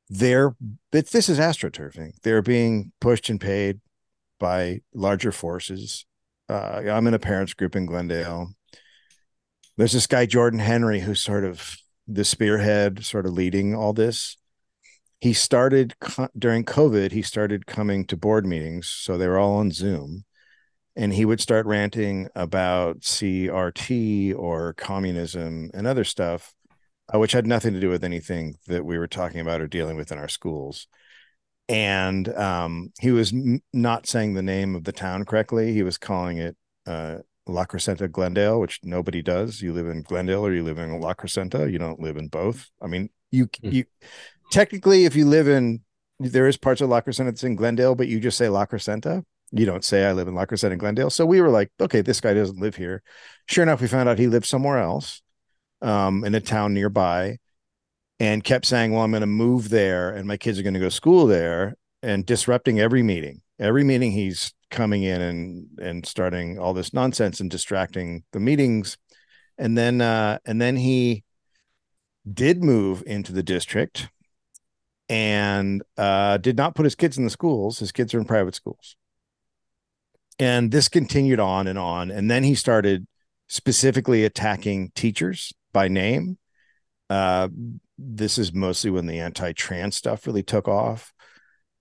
They're 0.09 0.55
but 0.91 1.07
this 1.07 1.29
is 1.29 1.39
astroturfing. 1.39 2.13
They're 2.23 2.41
being 2.41 2.91
pushed 2.99 3.29
and 3.29 3.39
paid 3.39 3.79
by 4.41 4.81
larger 4.93 5.31
forces. 5.31 6.05
Uh, 6.49 6.81
I'm 6.91 7.07
in 7.07 7.13
a 7.13 7.19
parents 7.19 7.53
group 7.53 7.75
in 7.75 7.85
Glendale. 7.85 8.49
There's 9.77 9.93
this 9.93 10.07
guy 10.07 10.25
Jordan 10.25 10.59
Henry 10.59 10.99
who's 10.99 11.21
sort 11.21 11.45
of 11.45 11.77
the 12.07 12.25
spearhead, 12.25 13.05
sort 13.05 13.27
of 13.27 13.33
leading 13.33 13.73
all 13.73 13.93
this. 13.93 14.35
He 15.21 15.31
started 15.31 15.93
during 16.37 16.65
COVID. 16.65 17.11
He 17.11 17.21
started 17.21 17.67
coming 17.67 18.03
to 18.05 18.17
board 18.17 18.45
meetings, 18.45 18.89
so 18.89 19.15
they 19.15 19.27
were 19.27 19.37
all 19.37 19.57
on 19.57 19.71
Zoom, 19.71 20.25
and 20.95 21.13
he 21.13 21.23
would 21.23 21.39
start 21.39 21.67
ranting 21.67 22.27
about 22.35 23.01
CRT 23.01 24.35
or 24.35 24.73
communism 24.73 25.69
and 25.75 25.85
other 25.85 26.03
stuff, 26.03 26.55
uh, 27.13 27.19
which 27.19 27.33
had 27.33 27.45
nothing 27.45 27.73
to 27.73 27.79
do 27.79 27.89
with 27.89 28.03
anything 28.03 28.55
that 28.65 28.83
we 28.83 28.97
were 28.97 29.07
talking 29.07 29.39
about 29.39 29.61
or 29.61 29.67
dealing 29.67 29.95
with 29.95 30.11
in 30.11 30.17
our 30.17 30.27
schools 30.27 30.87
and 31.71 32.27
um, 32.35 32.91
he 32.99 33.11
was 33.11 33.31
m- 33.31 33.61
not 33.71 34.05
saying 34.05 34.33
the 34.33 34.41
name 34.41 34.75
of 34.75 34.83
the 34.83 34.91
town 34.91 35.23
correctly. 35.23 35.73
He 35.73 35.83
was 35.83 35.97
calling 35.97 36.37
it 36.37 36.57
uh, 36.85 37.19
La 37.47 37.65
Crescenta 37.65 38.11
Glendale, 38.11 38.59
which 38.59 38.79
nobody 38.83 39.21
does. 39.21 39.61
You 39.61 39.71
live 39.71 39.87
in 39.87 40.01
Glendale 40.01 40.45
or 40.45 40.53
you 40.53 40.63
live 40.63 40.77
in 40.77 40.99
La 40.99 41.13
Crescenta. 41.13 41.71
You 41.71 41.79
don't 41.79 42.01
live 42.01 42.17
in 42.17 42.27
both. 42.27 42.69
I 42.81 42.87
mean, 42.87 43.09
you 43.31 43.47
mm. 43.47 43.71
you 43.71 43.85
technically, 44.51 45.05
if 45.05 45.15
you 45.15 45.25
live 45.25 45.47
in, 45.47 45.81
there 46.19 46.47
is 46.47 46.57
parts 46.57 46.81
of 46.81 46.89
La 46.89 46.99
Crescenta 46.99 47.25
that's 47.25 47.43
in 47.43 47.55
Glendale, 47.55 47.95
but 47.95 48.09
you 48.09 48.19
just 48.19 48.37
say 48.37 48.49
La 48.49 48.65
Crescenta. 48.65 49.23
You 49.53 49.65
don't 49.65 49.83
say 49.83 50.05
I 50.05 50.11
live 50.11 50.27
in 50.27 50.35
La 50.35 50.45
Crescenta, 50.45 50.77
Glendale. 50.77 51.09
So 51.09 51.25
we 51.25 51.41
were 51.41 51.49
like, 51.49 51.71
okay, 51.79 52.01
this 52.01 52.21
guy 52.21 52.33
doesn't 52.33 52.59
live 52.59 52.75
here. 52.75 53.01
Sure 53.47 53.63
enough, 53.63 53.81
we 53.81 53.87
found 53.87 54.09
out 54.09 54.19
he 54.19 54.27
lived 54.27 54.45
somewhere 54.45 54.77
else, 54.77 55.21
um, 55.81 56.25
in 56.25 56.35
a 56.35 56.41
town 56.41 56.73
nearby 56.73 57.37
and 58.21 58.43
kept 58.43 58.67
saying, 58.67 58.93
Well, 58.93 59.03
I'm 59.03 59.09
going 59.09 59.21
to 59.21 59.27
move 59.27 59.69
there 59.69 60.11
and 60.11 60.27
my 60.27 60.37
kids 60.37 60.59
are 60.59 60.63
going 60.63 60.75
to 60.75 60.79
go 60.79 60.85
to 60.85 60.91
school 60.91 61.25
there 61.25 61.75
and 62.03 62.23
disrupting 62.23 62.79
every 62.79 63.01
meeting. 63.01 63.41
Every 63.59 63.83
meeting 63.83 64.11
he's 64.11 64.53
coming 64.69 65.01
in 65.01 65.21
and 65.21 65.67
and 65.81 66.05
starting 66.05 66.59
all 66.59 66.73
this 66.73 66.93
nonsense 66.93 67.39
and 67.39 67.49
distracting 67.49 68.23
the 68.31 68.39
meetings. 68.39 68.95
And 69.57 69.75
then 69.75 70.01
uh 70.01 70.37
and 70.45 70.61
then 70.61 70.77
he 70.77 71.23
did 72.31 72.63
move 72.63 73.01
into 73.07 73.33
the 73.33 73.41
district 73.43 74.09
and 75.09 75.81
uh 75.97 76.37
did 76.37 76.57
not 76.57 76.75
put 76.75 76.85
his 76.85 76.95
kids 76.95 77.17
in 77.17 77.23
the 77.23 77.31
schools. 77.31 77.79
His 77.79 77.91
kids 77.91 78.13
are 78.13 78.19
in 78.19 78.25
private 78.25 78.53
schools. 78.53 78.95
And 80.37 80.69
this 80.71 80.89
continued 80.89 81.39
on 81.39 81.65
and 81.65 81.79
on. 81.79 82.11
And 82.11 82.29
then 82.29 82.43
he 82.43 82.53
started 82.53 83.07
specifically 83.47 84.25
attacking 84.25 84.91
teachers 84.93 85.53
by 85.73 85.87
name 85.87 86.37
Uh, 87.09 87.49
this 88.03 88.37
is 88.37 88.53
mostly 88.53 88.91
when 88.91 89.05
the 89.05 89.19
anti-trans 89.19 89.95
stuff 89.95 90.25
really 90.27 90.43
took 90.43 90.67
off, 90.67 91.13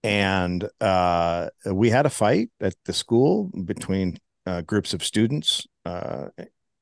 and 0.02 0.68
uh, 0.80 1.48
we 1.66 1.90
had 1.90 2.06
a 2.06 2.10
fight 2.10 2.50
at 2.60 2.74
the 2.84 2.92
school 2.92 3.50
between 3.64 4.18
uh, 4.46 4.62
groups 4.62 4.94
of 4.94 5.04
students, 5.04 5.66
uh, 5.84 6.28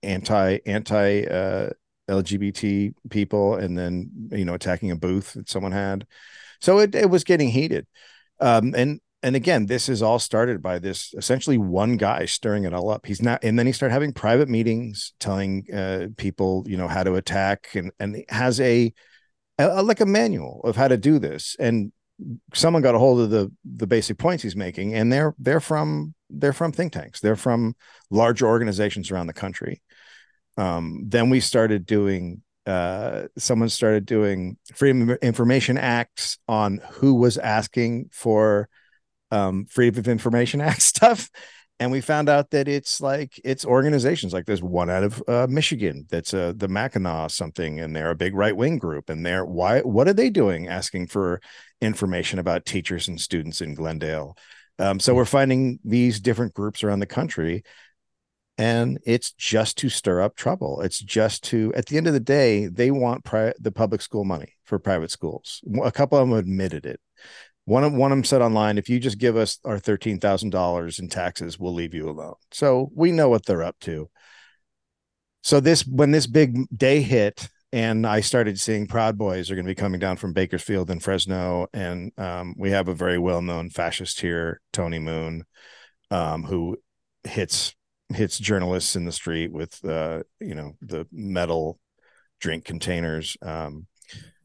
anti 0.02 0.58
anti 0.66 1.24
uh, 1.24 1.70
LGBT 2.08 2.94
people, 3.10 3.56
and 3.56 3.76
then 3.78 4.10
you 4.32 4.44
know 4.44 4.54
attacking 4.54 4.90
a 4.90 4.96
booth 4.96 5.34
that 5.34 5.48
someone 5.48 5.72
had. 5.72 6.06
So 6.60 6.78
it 6.78 6.94
it 6.94 7.10
was 7.10 7.24
getting 7.24 7.50
heated, 7.50 7.86
um, 8.40 8.74
and 8.76 9.00
and 9.22 9.34
again, 9.34 9.66
this 9.66 9.88
is 9.88 10.00
all 10.00 10.18
started 10.20 10.62
by 10.62 10.78
this 10.78 11.12
essentially 11.14 11.58
one 11.58 11.96
guy 11.96 12.24
stirring 12.24 12.64
it 12.64 12.72
all 12.72 12.88
up. 12.88 13.04
He's 13.04 13.20
not, 13.20 13.42
and 13.42 13.58
then 13.58 13.66
he 13.66 13.72
started 13.72 13.92
having 13.92 14.12
private 14.12 14.48
meetings, 14.48 15.12
telling 15.18 15.66
uh, 15.74 16.06
people, 16.16 16.64
you 16.68 16.76
know, 16.76 16.86
how 16.86 17.02
to 17.02 17.14
attack, 17.16 17.68
and 17.74 17.90
and 17.98 18.24
has 18.28 18.60
a, 18.60 18.92
a, 19.58 19.82
like 19.82 20.00
a 20.00 20.06
manual 20.06 20.60
of 20.64 20.76
how 20.76 20.88
to 20.88 20.96
do 20.96 21.18
this. 21.18 21.56
And 21.58 21.92
someone 22.54 22.82
got 22.82 22.94
a 22.94 22.98
hold 22.98 23.20
of 23.20 23.30
the 23.30 23.52
the 23.64 23.86
basic 23.86 24.18
points 24.18 24.42
he's 24.42 24.56
making, 24.56 24.94
and 24.94 25.12
they're 25.12 25.34
they're 25.38 25.60
from 25.60 26.14
they're 26.30 26.52
from 26.52 26.72
think 26.72 26.92
tanks, 26.92 27.20
they're 27.20 27.36
from 27.36 27.74
larger 28.10 28.46
organizations 28.46 29.10
around 29.10 29.26
the 29.26 29.32
country. 29.32 29.82
Um, 30.56 31.04
then 31.06 31.30
we 31.30 31.40
started 31.40 31.86
doing 31.86 32.42
uh, 32.66 33.28
someone 33.38 33.68
started 33.70 34.04
doing 34.04 34.58
Freedom 34.74 35.08
of 35.08 35.18
Information 35.22 35.78
Acts 35.78 36.38
on 36.48 36.80
who 36.92 37.14
was 37.14 37.38
asking 37.38 38.10
for 38.12 38.68
um, 39.30 39.64
Freedom 39.66 40.00
of 40.00 40.08
Information 40.08 40.60
Act 40.60 40.82
stuff. 40.94 41.30
And 41.80 41.92
we 41.92 42.00
found 42.00 42.28
out 42.28 42.50
that 42.50 42.66
it's 42.66 43.00
like 43.00 43.40
it's 43.44 43.64
organizations 43.64 44.32
like 44.32 44.46
there's 44.46 44.62
one 44.62 44.90
out 44.90 45.04
of 45.04 45.22
uh, 45.28 45.46
Michigan 45.48 46.06
that's 46.10 46.34
uh, 46.34 46.52
the 46.56 46.66
Mackinac 46.66 47.30
something, 47.30 47.78
and 47.78 47.94
they're 47.94 48.10
a 48.10 48.16
big 48.16 48.34
right 48.34 48.56
wing 48.56 48.78
group. 48.78 49.08
And 49.08 49.24
they're 49.24 49.44
why 49.44 49.80
what 49.80 50.08
are 50.08 50.12
they 50.12 50.28
doing 50.28 50.66
asking 50.68 51.06
for 51.06 51.40
information 51.80 52.40
about 52.40 52.66
teachers 52.66 53.06
and 53.06 53.20
students 53.20 53.60
in 53.60 53.74
Glendale? 53.74 54.36
Um, 54.80 55.00
so 55.00 55.14
we're 55.14 55.24
finding 55.24 55.78
these 55.84 56.20
different 56.20 56.54
groups 56.54 56.82
around 56.82 57.00
the 57.00 57.06
country, 57.06 57.64
and 58.56 58.98
it's 59.06 59.32
just 59.32 59.78
to 59.78 59.88
stir 59.88 60.20
up 60.20 60.36
trouble. 60.36 60.80
It's 60.80 60.98
just 60.98 61.44
to, 61.44 61.72
at 61.74 61.86
the 61.86 61.96
end 61.96 62.06
of 62.08 62.12
the 62.12 62.20
day, 62.20 62.66
they 62.66 62.90
want 62.90 63.24
pri- 63.24 63.54
the 63.60 63.72
public 63.72 64.02
school 64.02 64.24
money 64.24 64.54
for 64.64 64.78
private 64.78 65.10
schools. 65.10 65.62
A 65.82 65.92
couple 65.92 66.18
of 66.18 66.28
them 66.28 66.36
admitted 66.36 66.86
it. 66.86 67.00
One 67.68 67.84
of 67.84 67.92
one 67.92 68.12
of 68.12 68.16
them 68.16 68.24
said 68.24 68.40
online, 68.40 68.78
if 68.78 68.88
you 68.88 68.98
just 68.98 69.18
give 69.18 69.36
us 69.36 69.58
our 69.62 69.78
thirteen 69.78 70.18
thousand 70.20 70.50
dollars 70.50 70.98
in 70.98 71.10
taxes, 71.10 71.58
we'll 71.58 71.74
leave 71.74 71.92
you 71.92 72.08
alone. 72.08 72.36
So 72.50 72.90
we 72.94 73.12
know 73.12 73.28
what 73.28 73.44
they're 73.44 73.62
up 73.62 73.78
to. 73.80 74.08
So 75.42 75.60
this 75.60 75.86
when 75.86 76.10
this 76.10 76.26
big 76.26 76.56
day 76.74 77.02
hit, 77.02 77.46
and 77.70 78.06
I 78.06 78.20
started 78.20 78.58
seeing 78.58 78.86
Proud 78.86 79.18
Boys 79.18 79.50
are 79.50 79.54
going 79.54 79.66
to 79.66 79.70
be 79.70 79.74
coming 79.74 80.00
down 80.00 80.16
from 80.16 80.32
Bakersfield 80.32 80.88
and 80.88 81.02
Fresno, 81.02 81.66
and 81.74 82.10
um, 82.16 82.54
we 82.56 82.70
have 82.70 82.88
a 82.88 82.94
very 82.94 83.18
well 83.18 83.42
known 83.42 83.68
fascist 83.68 84.22
here, 84.22 84.62
Tony 84.72 84.98
Moon, 84.98 85.44
um, 86.10 86.44
who 86.44 86.78
hits 87.24 87.74
hits 88.14 88.38
journalists 88.38 88.96
in 88.96 89.04
the 89.04 89.12
street 89.12 89.52
with 89.52 89.84
uh, 89.84 90.22
you 90.40 90.54
know 90.54 90.72
the 90.80 91.06
metal 91.12 91.78
drink 92.40 92.64
containers. 92.64 93.36
Um, 93.42 93.88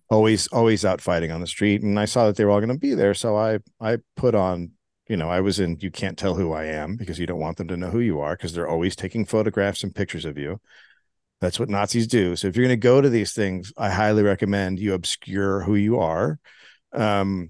always 0.10 0.48
always 0.48 0.86
out 0.86 1.02
fighting 1.02 1.32
on 1.32 1.42
the 1.42 1.48
street 1.48 1.82
and 1.82 2.00
i 2.00 2.06
saw 2.06 2.28
that 2.28 2.36
they 2.36 2.46
were 2.46 2.52
all 2.52 2.60
going 2.60 2.70
to 2.70 2.78
be 2.78 2.94
there 2.94 3.14
so 3.14 3.36
i 3.36 3.58
i 3.80 3.98
put 4.16 4.36
on 4.36 4.72
you 5.08 5.18
know 5.18 5.30
i 5.30 5.42
was 5.42 5.60
in 5.60 5.78
you 5.80 5.92
can't 5.92 6.18
tell 6.18 6.36
who 6.36 6.54
i 6.54 6.66
am 6.66 6.96
because 6.96 7.20
you 7.20 7.26
don't 7.26 7.40
want 7.40 7.58
them 7.58 7.68
to 7.68 7.78
know 7.78 7.90
who 7.90 8.00
you 8.00 8.20
are 8.20 8.36
because 8.36 8.54
they're 8.54 8.68
always 8.68 8.96
taking 8.96 9.26
photographs 9.26 9.84
and 9.84 9.96
pictures 9.96 10.26
of 10.26 10.38
you. 10.38 10.60
That's 11.42 11.60
what 11.60 11.70
nazis 11.70 12.08
do. 12.08 12.36
So 12.36 12.48
if 12.48 12.56
you're 12.56 12.66
going 12.66 12.80
to 12.80 12.88
go 12.88 13.02
to 13.02 13.10
these 13.10 13.34
things 13.34 13.74
i 13.78 13.90
highly 13.90 14.24
recommend 14.24 14.80
you 14.80 14.94
obscure 14.94 15.62
who 15.62 15.76
you 15.76 16.00
are. 16.00 16.40
Um, 16.94 17.50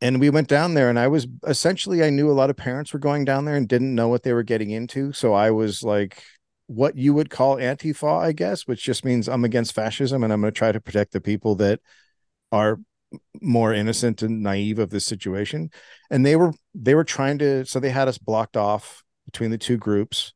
and 0.00 0.20
we 0.20 0.30
went 0.30 0.48
down 0.48 0.74
there 0.74 0.88
and 0.88 0.98
i 0.98 1.08
was 1.08 1.26
essentially 1.46 2.02
i 2.02 2.10
knew 2.10 2.30
a 2.30 2.32
lot 2.32 2.50
of 2.50 2.56
parents 2.56 2.92
were 2.92 2.98
going 2.98 3.24
down 3.24 3.44
there 3.44 3.56
and 3.56 3.68
didn't 3.68 3.94
know 3.94 4.08
what 4.08 4.22
they 4.22 4.32
were 4.32 4.44
getting 4.44 4.70
into 4.70 5.12
so 5.12 5.34
i 5.34 5.50
was 5.50 5.82
like 5.82 6.22
what 6.68 6.96
you 6.96 7.14
would 7.14 7.30
call 7.30 7.56
antifa, 7.56 8.20
I 8.20 8.32
guess, 8.32 8.66
which 8.66 8.84
just 8.84 9.04
means 9.04 9.26
I'm 9.26 9.44
against 9.44 9.74
fascism 9.74 10.22
and 10.22 10.32
I'm 10.32 10.40
going 10.40 10.52
to 10.52 10.56
try 10.56 10.70
to 10.70 10.80
protect 10.80 11.12
the 11.12 11.20
people 11.20 11.56
that 11.56 11.80
are 12.52 12.78
more 13.40 13.72
innocent 13.72 14.20
and 14.20 14.42
naive 14.42 14.78
of 14.78 14.90
this 14.90 15.06
situation. 15.06 15.70
And 16.10 16.24
they 16.24 16.36
were 16.36 16.52
they 16.74 16.94
were 16.94 17.04
trying 17.04 17.38
to 17.38 17.64
so 17.64 17.80
they 17.80 17.90
had 17.90 18.06
us 18.06 18.18
blocked 18.18 18.56
off 18.56 19.02
between 19.24 19.50
the 19.50 19.58
two 19.58 19.78
groups. 19.78 20.34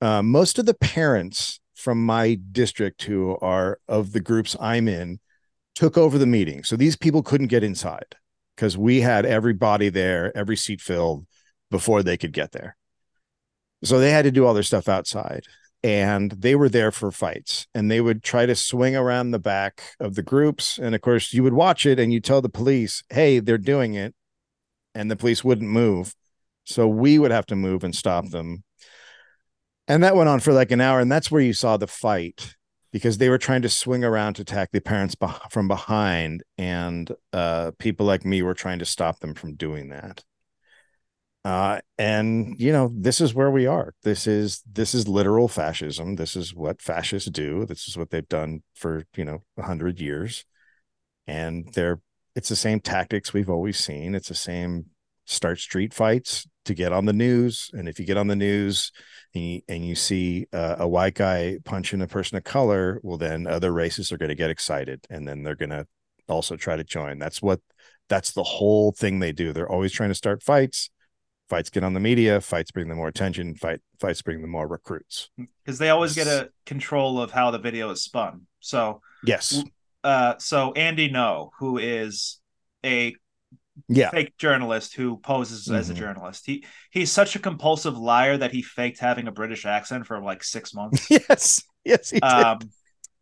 Uh, 0.00 0.22
most 0.22 0.58
of 0.58 0.66
the 0.66 0.74
parents 0.74 1.60
from 1.76 2.04
my 2.04 2.34
district 2.50 3.04
who 3.04 3.38
are 3.40 3.78
of 3.88 4.12
the 4.12 4.20
groups 4.20 4.56
I'm 4.60 4.88
in 4.88 5.20
took 5.76 5.96
over 5.96 6.18
the 6.18 6.26
meeting. 6.26 6.64
So 6.64 6.74
these 6.74 6.96
people 6.96 7.22
couldn't 7.22 7.46
get 7.46 7.62
inside 7.62 8.16
because 8.56 8.76
we 8.76 9.02
had 9.02 9.24
everybody 9.24 9.88
there, 9.88 10.36
every 10.36 10.56
seat 10.56 10.80
filled 10.80 11.26
before 11.70 12.02
they 12.02 12.16
could 12.16 12.32
get 12.32 12.50
there. 12.50 12.76
So 13.84 14.00
they 14.00 14.10
had 14.10 14.22
to 14.24 14.32
do 14.32 14.44
all 14.44 14.52
their 14.52 14.64
stuff 14.64 14.88
outside 14.88 15.44
and 15.82 16.32
they 16.32 16.54
were 16.54 16.68
there 16.68 16.90
for 16.90 17.10
fights 17.10 17.66
and 17.74 17.90
they 17.90 18.00
would 18.00 18.22
try 18.22 18.44
to 18.44 18.54
swing 18.54 18.94
around 18.94 19.30
the 19.30 19.38
back 19.38 19.82
of 19.98 20.14
the 20.14 20.22
groups 20.22 20.78
and 20.78 20.94
of 20.94 21.00
course 21.00 21.32
you 21.32 21.42
would 21.42 21.54
watch 21.54 21.86
it 21.86 21.98
and 21.98 22.12
you 22.12 22.20
tell 22.20 22.42
the 22.42 22.48
police 22.48 23.02
hey 23.08 23.38
they're 23.38 23.56
doing 23.56 23.94
it 23.94 24.14
and 24.94 25.10
the 25.10 25.16
police 25.16 25.44
wouldn't 25.44 25.70
move. 25.70 26.14
So 26.64 26.86
we 26.86 27.18
would 27.18 27.30
have 27.30 27.46
to 27.46 27.56
move 27.56 27.84
and 27.84 27.94
stop 27.94 28.28
them. 28.28 28.64
And 29.88 30.04
that 30.04 30.14
went 30.14 30.28
on 30.28 30.40
for 30.40 30.52
like 30.52 30.70
an 30.70 30.80
hour 30.80 31.00
and 31.00 31.10
that's 31.10 31.30
where 31.30 31.42
you 31.42 31.52
saw 31.52 31.76
the 31.76 31.86
fight 31.86 32.54
because 32.92 33.18
they 33.18 33.28
were 33.28 33.38
trying 33.38 33.62
to 33.62 33.68
swing 33.68 34.04
around 34.04 34.34
to 34.34 34.42
attack 34.42 34.70
the 34.72 34.80
parents 34.80 35.16
from 35.50 35.68
behind 35.68 36.42
and 36.58 37.10
uh, 37.32 37.72
people 37.78 38.06
like 38.06 38.24
me 38.24 38.42
were 38.42 38.54
trying 38.54 38.78
to 38.80 38.84
stop 38.84 39.20
them 39.20 39.34
from 39.34 39.54
doing 39.54 39.88
that 39.88 40.24
uh, 41.44 41.80
and 41.96 42.54
you 42.58 42.70
know 42.70 42.90
this 42.94 43.20
is 43.20 43.34
where 43.34 43.50
we 43.50 43.66
are. 43.66 43.94
This 44.02 44.26
is 44.26 44.62
this 44.70 44.94
is 44.94 45.08
literal 45.08 45.48
fascism. 45.48 46.16
This 46.16 46.36
is 46.36 46.54
what 46.54 46.82
fascists 46.82 47.30
do. 47.30 47.64
This 47.64 47.88
is 47.88 47.96
what 47.96 48.10
they've 48.10 48.28
done 48.28 48.62
for 48.74 49.04
you 49.16 49.24
know 49.24 49.42
100 49.54 50.00
years. 50.00 50.44
And 51.26 51.72
they're 51.72 52.00
it's 52.36 52.50
the 52.50 52.56
same 52.56 52.80
tactics 52.80 53.32
we've 53.32 53.48
always 53.48 53.78
seen. 53.78 54.14
It's 54.14 54.28
the 54.28 54.34
same 54.34 54.86
start 55.24 55.58
street 55.58 55.94
fights 55.94 56.46
to 56.66 56.74
get 56.74 56.92
on 56.92 57.06
the 57.06 57.12
news. 57.12 57.70
And 57.72 57.88
if 57.88 57.98
you 57.98 58.04
get 58.04 58.16
on 58.16 58.26
the 58.26 58.36
news 58.36 58.92
and 59.34 59.44
you, 59.44 59.60
and 59.68 59.86
you 59.86 59.94
see 59.94 60.46
uh, 60.52 60.76
a 60.80 60.88
white 60.88 61.14
guy 61.14 61.58
punching 61.64 62.02
a 62.02 62.06
person 62.06 62.36
of 62.36 62.44
color 62.44 63.00
well 63.02 63.16
then 63.16 63.46
other 63.46 63.72
races 63.72 64.12
are 64.12 64.18
going 64.18 64.28
to 64.28 64.34
get 64.34 64.50
excited. 64.50 65.06
And 65.08 65.26
then 65.26 65.42
they're 65.42 65.56
going 65.56 65.70
to 65.70 65.86
also 66.28 66.56
try 66.56 66.76
to 66.76 66.84
join. 66.84 67.18
That's 67.18 67.40
what 67.40 67.60
that's 68.10 68.32
the 68.32 68.42
whole 68.42 68.92
thing 68.92 69.20
they 69.20 69.32
do. 69.32 69.54
They're 69.54 69.70
always 69.70 69.92
trying 69.92 70.10
to 70.10 70.14
start 70.14 70.42
fights 70.42 70.90
fights 71.50 71.68
get 71.68 71.82
on 71.82 71.92
the 71.92 72.00
media 72.00 72.40
fights 72.40 72.70
bring 72.70 72.88
them 72.88 72.96
more 72.96 73.08
attention 73.08 73.54
fight 73.56 73.80
fights 73.98 74.22
bring 74.22 74.40
them 74.40 74.50
more 74.50 74.68
recruits 74.68 75.28
because 75.64 75.78
they 75.78 75.90
always 75.90 76.14
get 76.14 76.28
a 76.28 76.48
control 76.64 77.20
of 77.20 77.32
how 77.32 77.50
the 77.50 77.58
video 77.58 77.90
is 77.90 78.02
spun 78.04 78.46
so 78.60 79.02
yes 79.24 79.62
uh 80.04 80.34
so 80.38 80.72
andy 80.72 81.10
ngo 81.10 81.50
who 81.58 81.76
is 81.76 82.38
a 82.86 83.14
yeah 83.88 84.10
fake 84.10 84.36
journalist 84.38 84.94
who 84.94 85.16
poses 85.18 85.66
mm-hmm. 85.66 85.74
as 85.74 85.90
a 85.90 85.92
mm-hmm. 85.92 86.02
journalist 86.02 86.46
he 86.46 86.64
he's 86.90 87.10
such 87.10 87.34
a 87.34 87.40
compulsive 87.40 87.98
liar 87.98 88.36
that 88.36 88.52
he 88.52 88.62
faked 88.62 89.00
having 89.00 89.26
a 89.26 89.32
british 89.32 89.66
accent 89.66 90.06
for 90.06 90.22
like 90.22 90.44
six 90.44 90.72
months 90.72 91.06
yes 91.10 91.62
yes 91.84 92.10
he 92.10 92.20
um 92.20 92.58
did. 92.58 92.70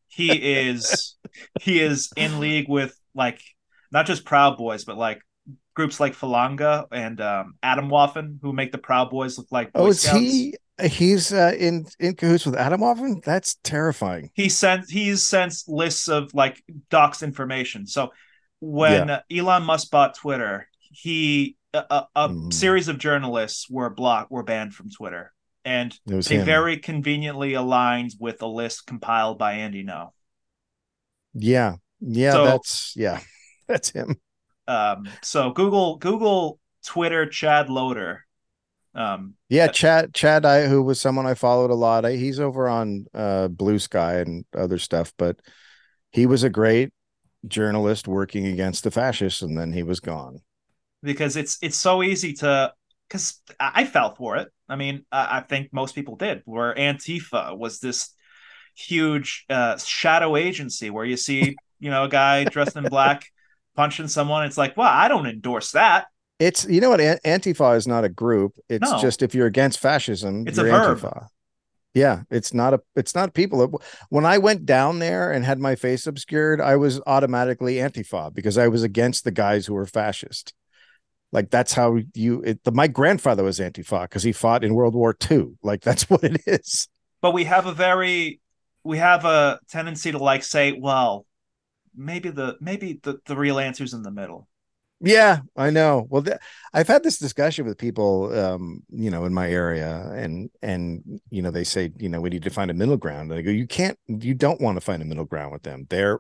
he 0.08 0.32
is 0.32 1.16
he 1.60 1.80
is 1.80 2.10
in 2.16 2.40
league 2.40 2.68
with 2.68 2.94
like 3.14 3.40
not 3.90 4.04
just 4.04 4.26
proud 4.26 4.58
boys 4.58 4.84
but 4.84 4.98
like 4.98 5.22
groups 5.78 6.00
like 6.00 6.12
Falanga 6.12 6.86
and 6.90 7.20
um, 7.20 7.54
Atomwaffen 7.62 8.38
who 8.42 8.52
make 8.52 8.72
the 8.72 8.78
Proud 8.78 9.10
Boys 9.10 9.38
look 9.38 9.46
like 9.52 9.72
Boy 9.72 9.80
oh, 9.80 9.86
is 9.86 10.00
Scouts. 10.00 10.18
he? 10.18 10.56
He's 10.82 11.32
uh, 11.32 11.54
in 11.56 11.86
in 12.00 12.16
cahoots 12.16 12.44
with 12.44 12.56
Atomwaffen. 12.56 13.22
That's 13.22 13.54
terrifying. 13.62 14.30
He 14.34 14.48
sends 14.48 14.90
he's 14.90 15.24
sent 15.24 15.54
lists 15.68 16.08
of 16.08 16.34
like 16.34 16.60
docs 16.90 17.22
information. 17.22 17.86
So 17.86 18.10
when 18.58 19.06
yeah. 19.08 19.20
Elon 19.30 19.62
Musk 19.62 19.92
bought 19.92 20.16
Twitter, 20.16 20.68
he 20.90 21.56
a, 21.72 22.06
a 22.16 22.28
mm. 22.28 22.52
series 22.52 22.88
of 22.88 22.98
journalists 22.98 23.70
were 23.70 23.88
blocked 23.88 24.32
were 24.32 24.42
banned 24.42 24.74
from 24.74 24.90
Twitter, 24.90 25.32
and 25.64 25.96
they 26.06 26.38
him. 26.38 26.44
very 26.44 26.78
conveniently 26.78 27.54
aligned 27.54 28.14
with 28.18 28.42
a 28.42 28.48
list 28.48 28.84
compiled 28.84 29.38
by 29.38 29.54
Andy 29.54 29.84
Ngo. 29.84 30.10
Yeah, 31.34 31.76
yeah, 32.00 32.32
so, 32.32 32.44
that's 32.46 32.94
yeah, 32.96 33.20
that's 33.68 33.90
him. 33.90 34.16
Um, 34.68 35.08
so 35.22 35.50
Google 35.50 35.96
Google 35.96 36.60
Twitter 36.84 37.26
Chad 37.26 37.70
Loder. 37.70 38.24
Um, 38.94 39.34
yeah, 39.48 39.68
Chad 39.68 40.14
Chad, 40.14 40.44
I 40.44 40.66
who 40.66 40.82
was 40.82 41.00
someone 41.00 41.26
I 41.26 41.34
followed 41.34 41.70
a 41.70 41.74
lot. 41.74 42.04
I, 42.04 42.16
he's 42.16 42.40
over 42.40 42.68
on 42.68 43.06
uh, 43.14 43.48
Blue 43.48 43.78
Sky 43.78 44.18
and 44.18 44.44
other 44.56 44.78
stuff, 44.78 45.12
but 45.16 45.40
he 46.10 46.26
was 46.26 46.42
a 46.42 46.50
great 46.50 46.92
journalist 47.46 48.08
working 48.08 48.46
against 48.46 48.84
the 48.84 48.90
fascists, 48.90 49.42
and 49.42 49.56
then 49.56 49.72
he 49.72 49.82
was 49.82 50.00
gone. 50.00 50.40
Because 51.02 51.36
it's 51.36 51.58
it's 51.62 51.76
so 51.76 52.02
easy 52.02 52.32
to 52.34 52.72
because 53.08 53.40
I 53.58 53.84
fell 53.84 54.14
for 54.14 54.36
it. 54.36 54.48
I 54.68 54.76
mean, 54.76 55.04
I, 55.10 55.38
I 55.38 55.40
think 55.40 55.72
most 55.72 55.94
people 55.94 56.16
did. 56.16 56.42
Where 56.44 56.74
Antifa 56.74 57.56
was 57.56 57.78
this 57.78 58.10
huge 58.74 59.44
uh, 59.48 59.78
shadow 59.78 60.36
agency 60.36 60.90
where 60.90 61.04
you 61.04 61.16
see 61.16 61.56
you 61.80 61.90
know, 61.90 62.04
a 62.04 62.08
guy 62.08 62.44
dressed 62.44 62.76
in 62.76 62.84
black 62.84 63.26
punching 63.78 64.08
someone. 64.08 64.44
It's 64.44 64.58
like, 64.58 64.76
well, 64.76 64.90
I 64.92 65.06
don't 65.06 65.26
endorse 65.26 65.70
that. 65.72 66.08
It's 66.40 66.66
you 66.68 66.80
know 66.80 66.90
what 66.90 67.00
Antifa 67.00 67.76
is 67.76 67.86
not 67.86 68.04
a 68.04 68.08
group. 68.08 68.54
It's 68.68 68.90
No. 68.90 68.98
just 69.00 69.22
if 69.22 69.34
you're 69.36 69.46
against 69.46 69.78
fascism, 69.78 70.46
It's 70.48 70.58
a 70.58 70.62
you're 70.62 70.70
verb. 70.70 70.98
Antifa. 70.98 71.26
Yeah, 71.94 72.22
it's 72.30 72.52
not 72.52 72.74
a 72.74 72.80
it's 72.96 73.14
not 73.14 73.34
people. 73.34 73.80
When 74.08 74.26
I 74.26 74.38
went 74.38 74.66
down 74.66 74.98
there 74.98 75.30
and 75.32 75.44
had 75.44 75.58
my 75.60 75.74
face 75.76 76.06
obscured, 76.08 76.60
I 76.60 76.74
was 76.76 77.00
automatically 77.06 77.76
Antifa 77.76 78.34
because 78.34 78.58
I 78.58 78.66
was 78.68 78.82
against 78.82 79.22
the 79.24 79.30
guys 79.30 79.66
who 79.66 79.74
were 79.74 79.86
fascist. 79.86 80.54
Like 81.32 81.50
that's 81.50 81.72
how 81.72 81.98
you. 82.14 82.42
It, 82.42 82.64
the, 82.64 82.72
my 82.72 82.88
grandfather 82.88 83.44
was 83.44 83.58
Antifa 83.60 84.02
because 84.02 84.22
he 84.24 84.32
fought 84.32 84.64
in 84.64 84.74
World 84.74 84.94
War 84.94 85.16
II. 85.30 85.52
Like 85.62 85.82
that's 85.82 86.10
what 86.10 86.24
it 86.24 86.40
is. 86.46 86.88
But 87.20 87.32
we 87.32 87.44
have 87.44 87.66
a 87.66 87.72
very 87.72 88.40
we 88.84 88.98
have 88.98 89.24
a 89.24 89.58
tendency 89.70 90.12
to 90.12 90.18
like 90.18 90.44
say, 90.44 90.72
well, 90.72 91.26
maybe 91.94 92.30
the 92.30 92.56
maybe 92.60 93.00
the, 93.02 93.18
the 93.26 93.36
real 93.36 93.58
answer's 93.58 93.94
in 93.94 94.02
the 94.02 94.10
middle. 94.10 94.48
Yeah, 95.00 95.40
I 95.56 95.70
know. 95.70 96.06
Well, 96.10 96.22
th- 96.22 96.38
I've 96.74 96.88
had 96.88 97.04
this 97.04 97.18
discussion 97.18 97.64
with 97.66 97.78
people, 97.78 98.36
um, 98.36 98.82
you 98.90 99.10
know, 99.10 99.26
in 99.26 99.32
my 99.32 99.48
area, 99.48 100.10
and 100.14 100.50
and 100.60 101.20
you 101.30 101.40
know, 101.40 101.52
they 101.52 101.64
say, 101.64 101.92
you 101.98 102.08
know, 102.08 102.20
we 102.20 102.30
need 102.30 102.42
to 102.42 102.50
find 102.50 102.70
a 102.70 102.74
middle 102.74 102.96
ground. 102.96 103.30
And 103.30 103.38
I 103.38 103.42
go, 103.42 103.50
you 103.50 103.66
can't, 103.66 103.96
you 104.08 104.34
don't 104.34 104.60
want 104.60 104.76
to 104.76 104.80
find 104.80 105.00
a 105.00 105.04
middle 105.04 105.24
ground 105.24 105.52
with 105.52 105.62
them. 105.62 105.86
They're 105.88 106.18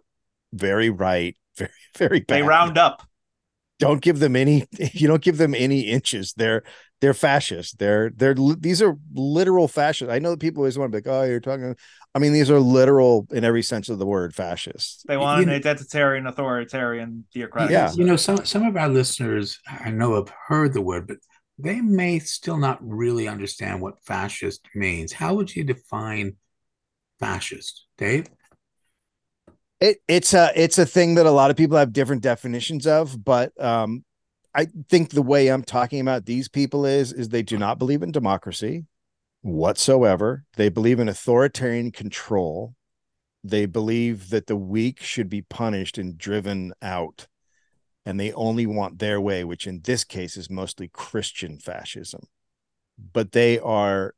very 0.52 0.90
right, 0.90 1.36
very 1.56 1.70
very 1.96 2.20
bad. 2.20 2.36
They 2.36 2.42
round 2.42 2.78
up. 2.78 3.02
Don't 3.80 4.00
give 4.00 4.20
them 4.20 4.36
any. 4.36 4.66
You 4.92 5.08
don't 5.08 5.22
give 5.22 5.38
them 5.38 5.54
any 5.54 5.80
inches. 5.80 6.34
They're 6.34 6.62
they're 7.00 7.14
fascist. 7.14 7.78
They're 7.78 8.10
they're 8.10 8.34
these 8.34 8.80
are 8.80 8.96
literal 9.12 9.66
fascists. 9.66 10.12
I 10.12 10.20
know 10.20 10.30
that 10.30 10.40
people 10.40 10.60
always 10.60 10.78
want 10.78 10.92
to 10.92 11.00
be 11.00 11.08
like, 11.08 11.16
oh, 11.16 11.24
you're 11.24 11.40
talking. 11.40 11.74
I 12.14 12.18
mean, 12.20 12.32
these 12.32 12.50
are 12.50 12.58
literal 12.58 13.26
in 13.30 13.44
every 13.44 13.62
sense 13.62 13.88
of 13.88 13.98
the 13.98 14.06
word 14.06 14.34
fascists. 14.34 15.04
They 15.06 15.16
want 15.16 15.46
You 15.46 15.52
an 15.52 15.60
identitarian, 15.60 16.26
authoritarian, 16.26 17.26
theocratic. 17.32 17.70
Yeah. 17.70 17.92
You 17.92 18.04
know, 18.04 18.16
some 18.16 18.44
some 18.44 18.64
of 18.64 18.76
our 18.76 18.88
listeners 18.88 19.58
I 19.68 19.90
know 19.90 20.14
have 20.16 20.32
heard 20.48 20.72
the 20.72 20.80
word, 20.80 21.06
but 21.06 21.18
they 21.58 21.80
may 21.80 22.18
still 22.18 22.56
not 22.56 22.78
really 22.80 23.28
understand 23.28 23.80
what 23.80 24.02
fascist 24.04 24.62
means. 24.74 25.12
How 25.12 25.34
would 25.34 25.54
you 25.54 25.64
define 25.64 26.36
fascist, 27.20 27.84
Dave? 27.98 28.26
It 29.80 29.98
it's 30.08 30.34
a 30.34 30.50
it's 30.56 30.78
a 30.78 30.86
thing 30.86 31.16
that 31.16 31.26
a 31.26 31.30
lot 31.30 31.50
of 31.50 31.56
people 31.56 31.76
have 31.76 31.92
different 31.92 32.22
definitions 32.22 32.86
of, 32.86 33.22
but 33.22 33.52
um, 33.62 34.04
I 34.54 34.66
think 34.88 35.10
the 35.10 35.22
way 35.22 35.48
I'm 35.48 35.62
talking 35.62 36.00
about 36.00 36.26
these 36.26 36.48
people 36.48 36.86
is 36.86 37.12
is 37.12 37.28
they 37.28 37.42
do 37.42 37.58
not 37.58 37.78
believe 37.78 38.02
in 38.02 38.12
democracy 38.12 38.86
whatsoever. 39.42 40.44
They 40.56 40.68
believe 40.68 41.00
in 41.00 41.08
authoritarian 41.08 41.90
control. 41.90 42.74
They 43.44 43.66
believe 43.66 44.30
that 44.30 44.46
the 44.46 44.56
weak 44.56 45.00
should 45.00 45.28
be 45.28 45.42
punished 45.42 45.96
and 45.96 46.18
driven 46.18 46.72
out, 46.82 47.28
and 48.04 48.18
they 48.18 48.32
only 48.32 48.66
want 48.66 48.98
their 48.98 49.20
way, 49.20 49.44
which 49.44 49.66
in 49.66 49.80
this 49.82 50.04
case 50.04 50.36
is 50.36 50.50
mostly 50.50 50.88
Christian 50.88 51.58
fascism. 51.58 52.22
But 53.12 53.32
they 53.32 53.58
are 53.60 54.14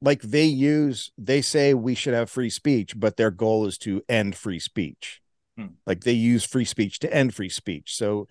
like 0.00 0.22
they 0.22 0.44
use 0.44 1.10
they 1.16 1.40
say 1.40 1.72
we 1.74 1.94
should 1.94 2.14
have 2.14 2.30
free 2.30 2.50
speech 2.50 2.98
but 2.98 3.16
their 3.16 3.30
goal 3.30 3.66
is 3.66 3.78
to 3.78 4.02
end 4.08 4.36
free 4.36 4.58
speech 4.58 5.20
Hmm. 5.56 5.66
like 5.86 6.00
they 6.00 6.12
use 6.12 6.44
free 6.44 6.64
speech 6.64 6.98
to 7.00 7.14
end 7.14 7.32
free 7.32 7.48
speech 7.48 7.94
so 7.96 8.26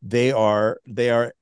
they 0.00 0.30
are 0.30 0.78
they 0.86 1.10
are 1.10 1.34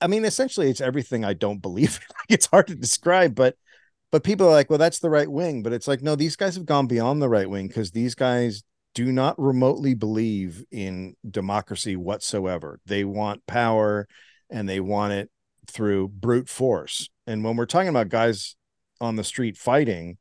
i 0.00 0.06
mean 0.06 0.24
essentially 0.24 0.70
it's 0.70 0.80
everything 0.80 1.24
i 1.24 1.32
don't 1.32 1.62
believe 1.62 2.00
it's 2.28 2.46
hard 2.46 2.66
to 2.66 2.74
describe 2.74 3.34
but 3.34 3.56
but 4.10 4.24
people 4.24 4.46
are 4.46 4.52
like 4.52 4.70
well 4.70 4.78
that's 4.78 4.98
the 5.00 5.10
right 5.10 5.30
wing. 5.30 5.62
But 5.62 5.72
it's 5.72 5.88
like 5.88 6.02
no 6.02 6.14
these 6.14 6.36
guys 6.36 6.54
have 6.56 6.66
gone 6.66 6.86
beyond 6.86 7.20
the 7.20 7.28
right 7.28 7.48
wing 7.48 7.68
because 7.68 7.90
these 7.90 8.14
guys 8.14 8.62
do 8.94 9.12
not 9.12 9.38
remotely 9.38 9.94
believe 9.94 10.64
in 10.70 11.14
democracy 11.28 11.96
whatsoever. 11.96 12.80
They 12.86 13.04
want 13.04 13.46
power 13.46 14.08
and 14.50 14.68
they 14.68 14.80
want 14.80 15.12
it 15.12 15.30
through 15.66 16.08
brute 16.08 16.48
force. 16.48 17.08
And 17.26 17.44
when 17.44 17.56
we're 17.56 17.66
talking 17.66 17.88
about 17.88 18.08
guys 18.08 18.56
on 19.00 19.16
the 19.16 19.24
street 19.24 19.56
fighting 19.56 20.18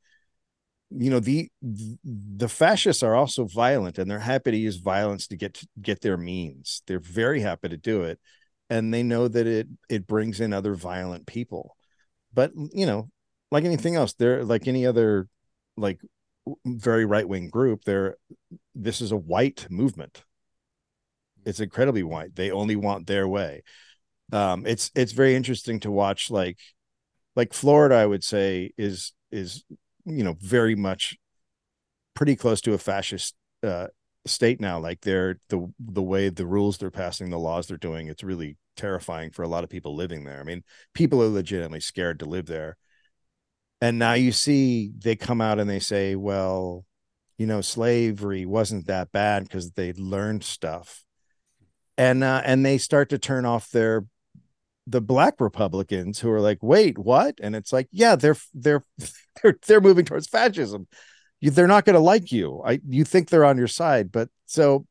you 0.90 1.10
know 1.10 1.20
the 1.20 1.50
the 1.62 2.48
fascists 2.48 3.04
are 3.04 3.14
also 3.14 3.44
violent 3.46 3.98
and 3.98 4.10
they're 4.10 4.20
happy 4.20 4.52
to 4.52 4.58
use 4.58 4.78
violence 4.78 5.28
to 5.28 5.36
get 5.36 5.54
to 5.56 5.68
get 5.82 6.02
their 6.02 6.18
means. 6.18 6.82
They're 6.88 7.00
very 7.00 7.42
happy 7.42 7.70
to 7.70 7.78
do 7.78 8.04
it 8.04 8.20
and 8.70 8.94
they 8.94 9.04
know 9.04 9.28
that 9.28 9.48
it 9.48 9.68
it 9.90 10.08
brings 10.08 10.40
in 10.40 10.54
other 10.54 10.76
violent 10.76 11.26
people. 11.26 11.76
But 12.34 12.52
you 12.56 12.86
know 12.86 13.10
like 13.52 13.64
anything 13.64 13.96
else 13.96 14.14
they're 14.14 14.44
like 14.44 14.68
any 14.68 14.86
other 14.86 15.28
like 15.78 16.02
very 16.66 17.06
right-wing 17.06 17.50
group 17.50 17.84
they're 17.84 18.16
this 18.76 19.02
is 19.02 19.12
a 19.12 19.18
white 19.18 19.68
movement. 19.70 20.24
It's 21.46 21.60
incredibly 21.60 22.04
white. 22.04 22.36
They 22.36 22.52
only 22.52 22.76
want 22.76 23.08
their 23.08 23.28
way. 23.28 23.64
Um 24.32 24.66
it's 24.66 24.92
it's 24.96 25.14
very 25.14 25.36
interesting 25.36 25.80
to 25.82 25.92
watch 25.92 26.30
like 26.30 26.58
like 27.36 27.54
Florida, 27.54 27.96
I 27.96 28.06
would 28.06 28.24
say 28.24 28.72
is 28.78 29.14
is 29.32 29.64
you 30.06 30.24
know 30.24 30.36
very 30.40 30.76
much 30.76 31.18
pretty 32.16 32.36
close 32.36 32.62
to 32.62 32.74
a 32.74 32.78
fascist 32.78 33.36
uh, 33.64 33.88
state 34.28 34.60
now. 34.60 34.80
Like 34.80 35.02
they're 35.02 35.40
the 35.50 35.72
the 35.80 36.02
way 36.02 36.30
the 36.30 36.46
rules 36.46 36.78
they're 36.78 36.92
passing, 36.92 37.30
the 37.30 37.40
laws 37.40 37.68
they're 37.68 37.78
doing, 37.78 38.08
it's 38.08 38.24
really 38.24 38.58
terrifying 38.76 39.32
for 39.32 39.44
a 39.44 39.48
lot 39.48 39.64
of 39.64 39.70
people 39.70 39.96
living 39.96 40.24
there. 40.24 40.40
I 40.40 40.44
mean, 40.44 40.64
people 40.94 41.22
are 41.24 41.30
legitimately 41.30 41.80
scared 41.80 42.20
to 42.20 42.26
live 42.26 42.46
there. 42.46 42.78
And 43.82 44.00
now 44.00 44.14
you 44.14 44.32
see 44.32 44.92
they 44.98 45.16
come 45.16 45.42
out 45.42 45.60
and 45.60 45.70
they 45.70 45.80
say, 45.80 46.16
well, 46.16 46.86
you 47.38 47.46
know, 47.46 47.62
slavery 47.62 48.46
wasn't 48.46 48.88
that 48.88 49.12
bad 49.12 49.44
because 49.44 49.72
they 49.72 49.94
learned 49.94 50.44
stuff. 50.44 51.04
And 51.98 52.24
uh, 52.24 52.42
and 52.46 52.66
they 52.66 52.78
start 52.78 53.10
to 53.10 53.18
turn 53.18 53.46
off 53.46 53.70
their 53.72 54.06
the 54.90 55.02
black 55.02 55.42
republicans 55.42 56.20
who 56.20 56.32
are 56.32 56.40
like 56.40 56.60
wait 56.62 56.98
what 56.98 57.36
and 57.44 57.56
it's 57.58 57.74
like 57.74 57.90
yeah 57.92 58.16
they're 58.16 58.38
they're 58.54 58.86
they're, 59.44 59.60
they're 59.68 59.82
moving 59.82 60.06
towards 60.06 60.28
fascism 60.28 60.88
they're 61.42 61.68
not 61.68 61.86
going 61.86 61.94
to 61.96 62.00
like 62.00 62.32
you 62.32 62.62
i 62.66 62.80
you 62.88 63.04
think 63.04 63.30
they're 63.30 63.46
on 63.46 63.58
your 63.58 63.68
side 63.68 64.12
but 64.12 64.30
so 64.46 64.86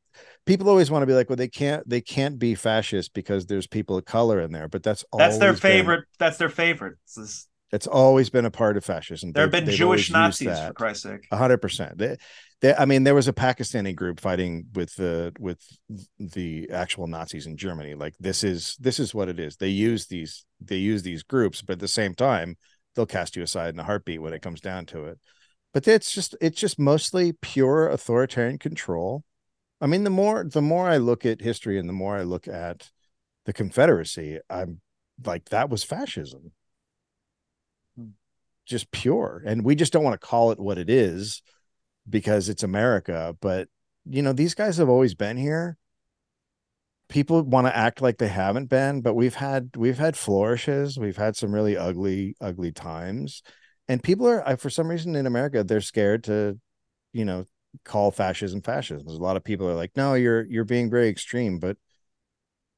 people 0.47 0.69
always 0.69 0.91
want 0.91 1.03
to 1.03 1.07
be 1.07 1.13
like 1.13 1.29
well 1.29 1.37
they 1.37 1.49
can't 1.49 1.89
they 1.89 2.01
can't 2.01 2.39
be 2.39 2.55
fascist 2.55 3.13
because 3.15 3.47
there's 3.47 3.67
people 3.67 3.97
of 3.97 4.05
color 4.05 4.41
in 4.41 4.53
there 4.53 4.69
but 4.69 4.83
that's 4.83 5.05
all 5.11 5.19
That's 5.19 5.39
their 5.39 5.49
always 5.49 5.61
been- 5.61 5.71
favorite. 5.73 6.05
That's 6.19 6.39
their 6.39 6.49
favorite. 6.49 6.99
It's 7.05 7.15
this- 7.15 7.49
it's 7.73 7.89
always 7.89 8.31
been 8.31 8.45
a 8.45 8.51
part 8.51 8.77
of 8.77 8.85
fascism 8.85 9.33
there 9.33 9.43
have 9.43 9.51
been 9.51 9.67
Jewish 9.67 10.09
Nazis, 10.09 10.57
for 10.57 10.73
Christ's 10.73 11.03
sake. 11.03 11.27
Hundred 11.33 11.59
percent. 11.59 12.01
I 12.63 12.85
mean, 12.87 13.03
there 13.03 13.15
was 13.15 13.27
a 13.27 13.33
Pakistani 13.33 13.95
group 13.95 14.21
fighting 14.21 14.67
with 14.73 14.95
the 14.95 15.33
with 15.41 15.59
the 16.21 16.71
actual 16.71 17.09
Nazis 17.09 17.45
in 17.47 17.57
Germany. 17.57 17.95
Like 17.95 18.15
this 18.21 18.45
is 18.45 18.77
this 18.79 19.01
is 19.01 19.13
what 19.17 19.29
it 19.29 19.41
is. 19.41 19.57
They 19.57 19.69
use 19.69 20.07
these 20.07 20.47
they 20.61 20.77
use 20.77 21.03
these 21.03 21.25
groups, 21.25 21.61
but 21.61 21.75
at 21.75 21.79
the 21.81 21.89
same 21.89 22.15
time, 22.15 22.57
they'll 22.95 23.05
cast 23.05 23.35
you 23.35 23.43
aside 23.43 23.75
in 23.75 23.81
a 23.81 23.85
heartbeat 23.85 24.23
when 24.23 24.33
it 24.33 24.43
comes 24.43 24.61
down 24.61 24.87
to 24.87 25.07
it. 25.07 25.19
But 25.77 25.87
it's 25.87 26.11
just 26.11 26.35
it's 26.41 26.59
just 26.59 26.79
mostly 26.79 27.35
pure 27.35 27.91
authoritarian 27.91 28.57
control. 28.57 29.25
I 29.79 29.87
mean, 29.87 30.05
the 30.05 30.11
more 30.11 30.43
the 30.43 30.63
more 30.63 30.89
I 30.89 30.97
look 30.97 31.27
at 31.27 31.43
history 31.43 31.79
and 31.79 31.87
the 31.87 31.93
more 31.93 32.17
I 32.17 32.23
look 32.23 32.49
at 32.49 32.91
the 33.45 33.53
Confederacy, 33.53 34.39
I'm 34.49 34.81
like 35.23 35.51
that 35.51 35.69
was 35.69 35.85
fascism. 35.85 36.53
Hmm. 37.95 38.13
just 38.65 38.91
pure. 38.91 39.43
And 39.45 39.67
we 39.67 39.75
just 39.75 39.93
don't 39.93 40.03
want 40.03 40.19
to 40.19 40.27
call 40.27 40.51
it 40.51 40.59
what 40.59 40.79
it 40.79 40.89
is 40.89 41.43
because 42.09 42.49
it's 42.49 42.63
america 42.63 43.37
but 43.43 43.69
you 44.09 44.23
know 44.23 44.33
these 44.33 44.55
guys 44.55 44.79
have 44.79 44.89
always 44.89 45.15
been 45.15 45.37
here. 45.37 45.77
People 47.11 47.43
want 47.43 47.67
to 47.67 47.77
act 47.77 48.01
like 48.01 48.17
they 48.17 48.29
haven't 48.29 48.71
been 48.71 49.03
but 49.03 49.13
we've 49.13 49.35
had 49.35 49.77
we've 49.77 49.99
had 49.99 50.17
flourishes. 50.17 50.99
We've 50.99 51.19
had 51.19 51.37
some 51.37 51.53
really 51.53 51.77
ugly 51.77 52.35
ugly 52.41 52.73
times 52.73 53.43
and 53.89 54.03
people 54.03 54.27
are 54.27 54.57
for 54.57 54.71
some 54.71 54.89
reason 54.89 55.15
in 55.17 55.27
america 55.27 55.65
they're 55.65 55.81
scared 55.81 56.25
to 56.25 56.59
you 57.13 57.25
know 57.25 57.45
call 57.85 58.11
fascism 58.11 58.63
fascism 58.63 59.07
There's 59.07 59.19
a 59.19 59.23
lot 59.23 59.37
of 59.37 59.45
people 59.45 59.69
are 59.69 59.75
like 59.75 59.93
no 59.97 60.15
you're 60.15 60.45
you're 60.47 60.65
being 60.65 60.91
very 60.91 61.09
extreme 61.09 61.59
but 61.59 61.77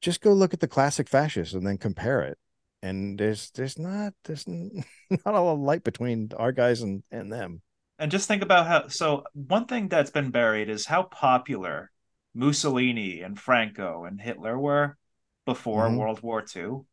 just 0.01 0.21
go 0.21 0.33
look 0.33 0.53
at 0.53 0.59
the 0.59 0.67
classic 0.67 1.09
fascists 1.09 1.53
and 1.53 1.65
then 1.65 1.77
compare 1.77 2.21
it 2.21 2.37
and 2.81 3.19
there's 3.19 3.51
there's 3.51 3.77
not 3.77 4.13
there's 4.25 4.47
not 4.47 4.81
a 5.25 5.31
lot 5.41 5.53
of 5.53 5.59
light 5.59 5.83
between 5.83 6.29
our 6.37 6.51
guys 6.51 6.81
and 6.81 7.03
and 7.11 7.31
them 7.31 7.61
And 7.97 8.11
just 8.11 8.27
think 8.27 8.41
about 8.41 8.67
how. 8.67 8.87
So 8.87 9.25
one 9.33 9.65
thing 9.65 9.89
that's 9.89 10.11
been 10.11 10.31
buried 10.31 10.69
is 10.69 10.85
how 10.85 11.03
popular 11.03 11.91
Mussolini 12.33 13.21
and 13.21 13.37
Franco 13.39 14.05
and 14.05 14.19
Hitler 14.21 14.57
were 14.57 14.97
before 15.45 15.91
Mhm. 15.91 15.91
World 15.91 16.21
War 16.21 16.41
II. 16.41 16.87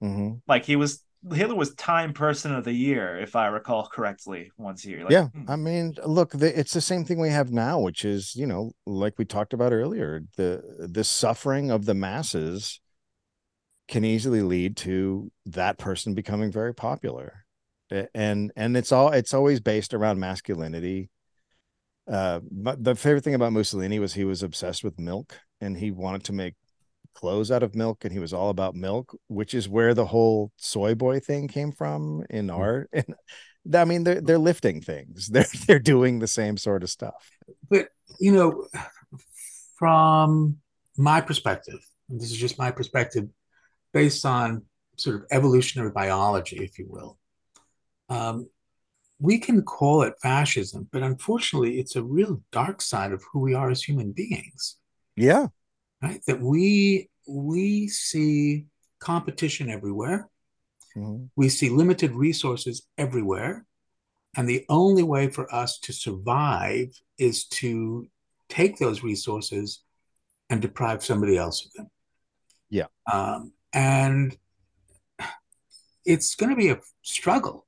hmm 0.00 0.40
Like 0.46 0.64
he 0.64 0.76
was 0.76 1.02
Hitler 1.32 1.54
was 1.54 1.74
Time 1.74 2.12
Person 2.12 2.54
of 2.54 2.64
the 2.64 2.72
Year, 2.72 3.18
if 3.18 3.36
I 3.36 3.46
recall 3.46 3.86
correctly, 3.86 4.50
once 4.56 4.84
a 4.84 4.88
year. 4.88 5.02
Like, 5.04 5.12
yeah 5.12 5.26
hmm. 5.26 5.44
i 5.48 5.56
mean 5.56 5.94
look 6.04 6.32
the, 6.32 6.58
it's 6.58 6.72
the 6.72 6.80
same 6.80 7.04
thing 7.04 7.20
we 7.20 7.30
have 7.30 7.52
now 7.52 7.78
which 7.78 8.04
is 8.04 8.34
you 8.34 8.46
know 8.46 8.72
like 8.86 9.14
we 9.18 9.24
talked 9.24 9.52
about 9.52 9.72
earlier 9.72 10.22
the 10.36 10.88
the 10.92 11.04
suffering 11.04 11.70
of 11.70 11.84
the 11.84 11.94
masses 11.94 12.80
can 13.88 14.04
easily 14.04 14.42
lead 14.42 14.76
to 14.76 15.30
that 15.46 15.78
person 15.78 16.14
becoming 16.14 16.52
very 16.52 16.74
popular 16.74 17.44
and 18.14 18.52
and 18.56 18.76
it's 18.76 18.92
all 18.92 19.10
it's 19.12 19.32
always 19.32 19.60
based 19.60 19.94
around 19.94 20.20
masculinity 20.20 21.10
uh, 22.10 22.40
but 22.50 22.82
the 22.82 22.94
favorite 22.94 23.22
thing 23.22 23.34
about 23.34 23.52
Mussolini 23.52 23.98
was 23.98 24.14
he 24.14 24.24
was 24.24 24.42
obsessed 24.42 24.82
with 24.82 24.98
milk 24.98 25.38
and 25.60 25.76
he 25.76 25.90
wanted 25.90 26.24
to 26.24 26.32
make 26.32 26.54
clothes 27.18 27.50
out 27.50 27.64
of 27.64 27.74
milk 27.74 28.04
and 28.04 28.12
he 28.12 28.20
was 28.20 28.32
all 28.32 28.48
about 28.48 28.76
milk, 28.76 29.18
which 29.26 29.52
is 29.52 29.68
where 29.68 29.92
the 29.92 30.06
whole 30.06 30.52
soy 30.56 30.94
boy 30.94 31.18
thing 31.18 31.48
came 31.48 31.72
from 31.72 32.24
in 32.30 32.46
mm-hmm. 32.46 32.60
art. 32.60 32.90
And 33.64 33.76
I 33.76 33.84
mean, 33.84 34.04
they're 34.04 34.20
they're 34.20 34.38
lifting 34.38 34.80
things. 34.80 35.26
They're 35.32 35.44
they're 35.66 35.78
doing 35.78 36.20
the 36.20 36.26
same 36.26 36.56
sort 36.56 36.82
of 36.82 36.90
stuff. 36.90 37.30
But 37.68 37.88
you 38.18 38.32
know, 38.32 38.66
from 39.76 40.58
my 40.96 41.20
perspective, 41.20 41.80
this 42.08 42.30
is 42.30 42.36
just 42.38 42.58
my 42.58 42.70
perspective, 42.70 43.28
based 43.92 44.24
on 44.24 44.62
sort 44.96 45.16
of 45.16 45.22
evolutionary 45.30 45.90
biology, 45.90 46.56
if 46.64 46.78
you 46.78 46.86
will. 46.88 47.18
Um, 48.08 48.48
we 49.20 49.38
can 49.38 49.62
call 49.62 50.02
it 50.02 50.14
fascism, 50.22 50.88
but 50.90 51.02
unfortunately, 51.02 51.78
it's 51.78 51.96
a 51.96 52.02
real 52.02 52.40
dark 52.52 52.80
side 52.80 53.12
of 53.12 53.22
who 53.30 53.40
we 53.40 53.54
are 53.54 53.70
as 53.70 53.82
human 53.82 54.12
beings. 54.12 54.76
Yeah. 55.16 55.48
Right. 56.02 56.20
That 56.26 56.40
we 56.40 57.10
we 57.26 57.88
see 57.88 58.66
competition 59.00 59.70
everywhere. 59.70 60.28
Mm-hmm. 60.96 61.24
We 61.36 61.48
see 61.48 61.68
limited 61.68 62.12
resources 62.12 62.86
everywhere. 62.96 63.66
And 64.36 64.48
the 64.48 64.64
only 64.68 65.02
way 65.02 65.28
for 65.28 65.52
us 65.52 65.78
to 65.80 65.92
survive 65.92 66.88
is 67.18 67.46
to 67.46 68.06
take 68.48 68.78
those 68.78 69.02
resources 69.02 69.82
and 70.50 70.62
deprive 70.62 71.04
somebody 71.04 71.36
else 71.36 71.66
of 71.66 71.72
them. 71.72 71.90
Yeah. 72.70 72.86
Um, 73.10 73.52
and 73.72 74.36
it's 76.04 76.34
going 76.34 76.50
to 76.50 76.56
be 76.56 76.70
a 76.70 76.80
struggle 77.02 77.66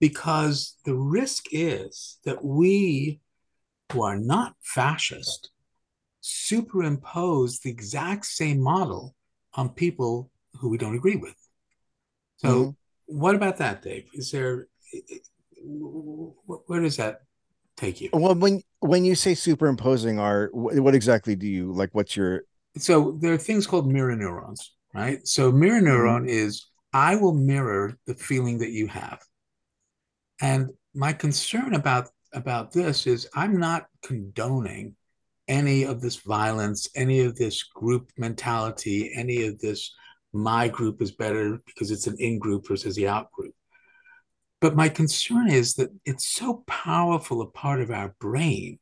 because 0.00 0.76
the 0.84 0.94
risk 0.94 1.46
is 1.52 2.18
that 2.24 2.44
we 2.44 3.20
who 3.92 4.02
are 4.02 4.18
not 4.18 4.54
fascist 4.60 5.51
superimpose 6.22 7.60
the 7.60 7.70
exact 7.70 8.24
same 8.24 8.60
model 8.60 9.14
on 9.54 9.68
people 9.68 10.30
who 10.58 10.68
we 10.68 10.78
don't 10.78 10.94
agree 10.94 11.16
with. 11.16 11.34
So, 12.36 12.48
mm-hmm. 12.48 13.18
what 13.18 13.34
about 13.34 13.58
that, 13.58 13.82
Dave? 13.82 14.08
Is 14.14 14.30
there 14.30 14.68
where 15.64 16.80
does 16.80 16.96
that 16.96 17.22
take 17.76 18.00
you? 18.00 18.10
Well, 18.12 18.34
when 18.34 18.62
when 18.80 19.04
you 19.04 19.14
say 19.14 19.34
superimposing 19.34 20.18
art, 20.18 20.54
what 20.54 20.94
exactly 20.94 21.36
do 21.36 21.46
you 21.46 21.72
like? 21.72 21.90
What's 21.92 22.16
your 22.16 22.44
so 22.78 23.18
there 23.20 23.34
are 23.34 23.38
things 23.38 23.66
called 23.66 23.90
mirror 23.90 24.16
neurons, 24.16 24.72
right? 24.94 25.26
So 25.26 25.52
mirror 25.52 25.80
mm-hmm. 25.80 25.88
neuron 25.88 26.20
mm-hmm. 26.20 26.28
is 26.28 26.66
I 26.92 27.16
will 27.16 27.34
mirror 27.34 27.98
the 28.06 28.14
feeling 28.14 28.58
that 28.58 28.70
you 28.70 28.86
have. 28.88 29.20
And 30.40 30.70
my 30.94 31.12
concern 31.12 31.74
about 31.74 32.08
about 32.32 32.72
this 32.72 33.06
is 33.06 33.28
I'm 33.34 33.58
not 33.58 33.86
condoning 34.02 34.96
any 35.52 35.82
of 35.84 36.00
this 36.00 36.16
violence, 36.16 36.88
any 36.96 37.20
of 37.20 37.36
this 37.36 37.62
group 37.62 38.10
mentality, 38.16 39.12
any 39.14 39.46
of 39.46 39.58
this 39.58 39.94
my 40.32 40.66
group 40.66 41.02
is 41.02 41.12
better 41.12 41.60
because 41.66 41.90
it's 41.90 42.06
an 42.06 42.16
in 42.18 42.38
group 42.38 42.66
versus 42.66 42.96
the 42.96 43.06
out 43.06 43.30
group. 43.32 43.54
But 44.62 44.74
my 44.74 44.88
concern 44.88 45.48
is 45.50 45.74
that 45.74 45.90
it's 46.06 46.26
so 46.26 46.64
powerful 46.66 47.42
a 47.42 47.46
part 47.46 47.82
of 47.82 47.90
our 47.90 48.14
brain 48.18 48.78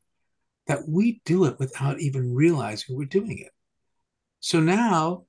that 0.67 0.87
we 0.87 1.21
do 1.25 1.43
it 1.43 1.59
without 1.59 1.99
even 1.99 2.33
realizing 2.33 2.95
we're 2.95 3.05
doing 3.05 3.39
it. 3.39 3.51
So 4.39 4.61
now 4.61 5.25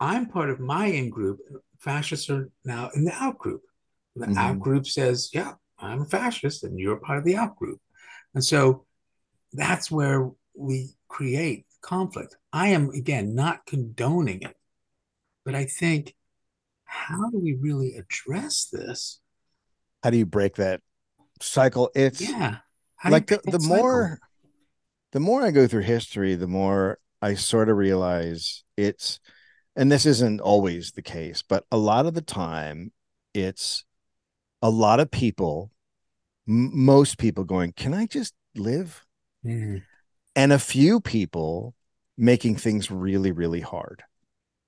I'm 0.00 0.26
part 0.26 0.48
of 0.48 0.60
my 0.60 0.86
in 0.86 1.10
group. 1.10 1.40
Fascists 1.78 2.30
are 2.30 2.50
now 2.64 2.90
in 2.94 3.04
the 3.04 3.12
out 3.12 3.36
group. 3.36 3.60
The 4.14 4.26
mm-hmm. 4.26 4.38
out 4.38 4.60
group 4.60 4.86
says, 4.86 5.28
yeah, 5.34 5.52
I'm 5.78 6.02
a 6.02 6.06
fascist 6.06 6.64
and 6.64 6.78
you're 6.78 6.96
part 6.96 7.18
of 7.18 7.24
the 7.24 7.36
out 7.36 7.56
group. 7.56 7.80
And 8.34 8.42
so 8.42 8.86
that's 9.52 9.90
where 9.90 10.30
we 10.56 10.90
create 11.08 11.66
conflict. 11.80 12.36
I 12.52 12.68
am, 12.68 12.90
again, 12.90 13.34
not 13.34 13.66
condoning 13.66 14.42
it, 14.42 14.56
but 15.44 15.54
I 15.54 15.64
think 15.64 16.14
how 16.84 17.30
do 17.30 17.38
we 17.38 17.54
really 17.54 17.96
address 17.96 18.68
this? 18.72 19.20
How 20.02 20.10
do 20.10 20.16
you 20.18 20.26
break 20.26 20.56
that 20.56 20.80
cycle? 21.40 21.90
It's 21.94 22.20
yeah, 22.20 22.58
like 23.08 23.26
the, 23.26 23.40
the 23.44 23.58
more 23.58 24.18
the 25.12 25.20
more 25.20 25.42
I 25.42 25.50
go 25.50 25.66
through 25.66 25.82
history, 25.82 26.34
the 26.34 26.46
more 26.46 26.98
I 27.20 27.34
sort 27.34 27.68
of 27.68 27.76
realize 27.76 28.64
it's 28.76 29.20
and 29.74 29.92
this 29.92 30.06
isn't 30.06 30.40
always 30.40 30.92
the 30.92 31.02
case, 31.02 31.42
but 31.42 31.64
a 31.70 31.76
lot 31.76 32.06
of 32.06 32.14
the 32.14 32.22
time 32.22 32.92
it's 33.34 33.84
a 34.62 34.70
lot 34.70 35.00
of 35.00 35.10
people, 35.10 35.70
m- 36.48 36.70
most 36.72 37.18
people 37.18 37.44
going, 37.44 37.72
Can 37.72 37.94
I 37.94 38.06
just 38.06 38.34
live? 38.54 39.04
Mm. 39.44 39.82
And 40.36 40.52
a 40.52 40.58
few 40.58 41.00
people 41.00 41.74
making 42.16 42.56
things 42.56 42.90
really, 42.90 43.32
really 43.32 43.60
hard 43.60 44.04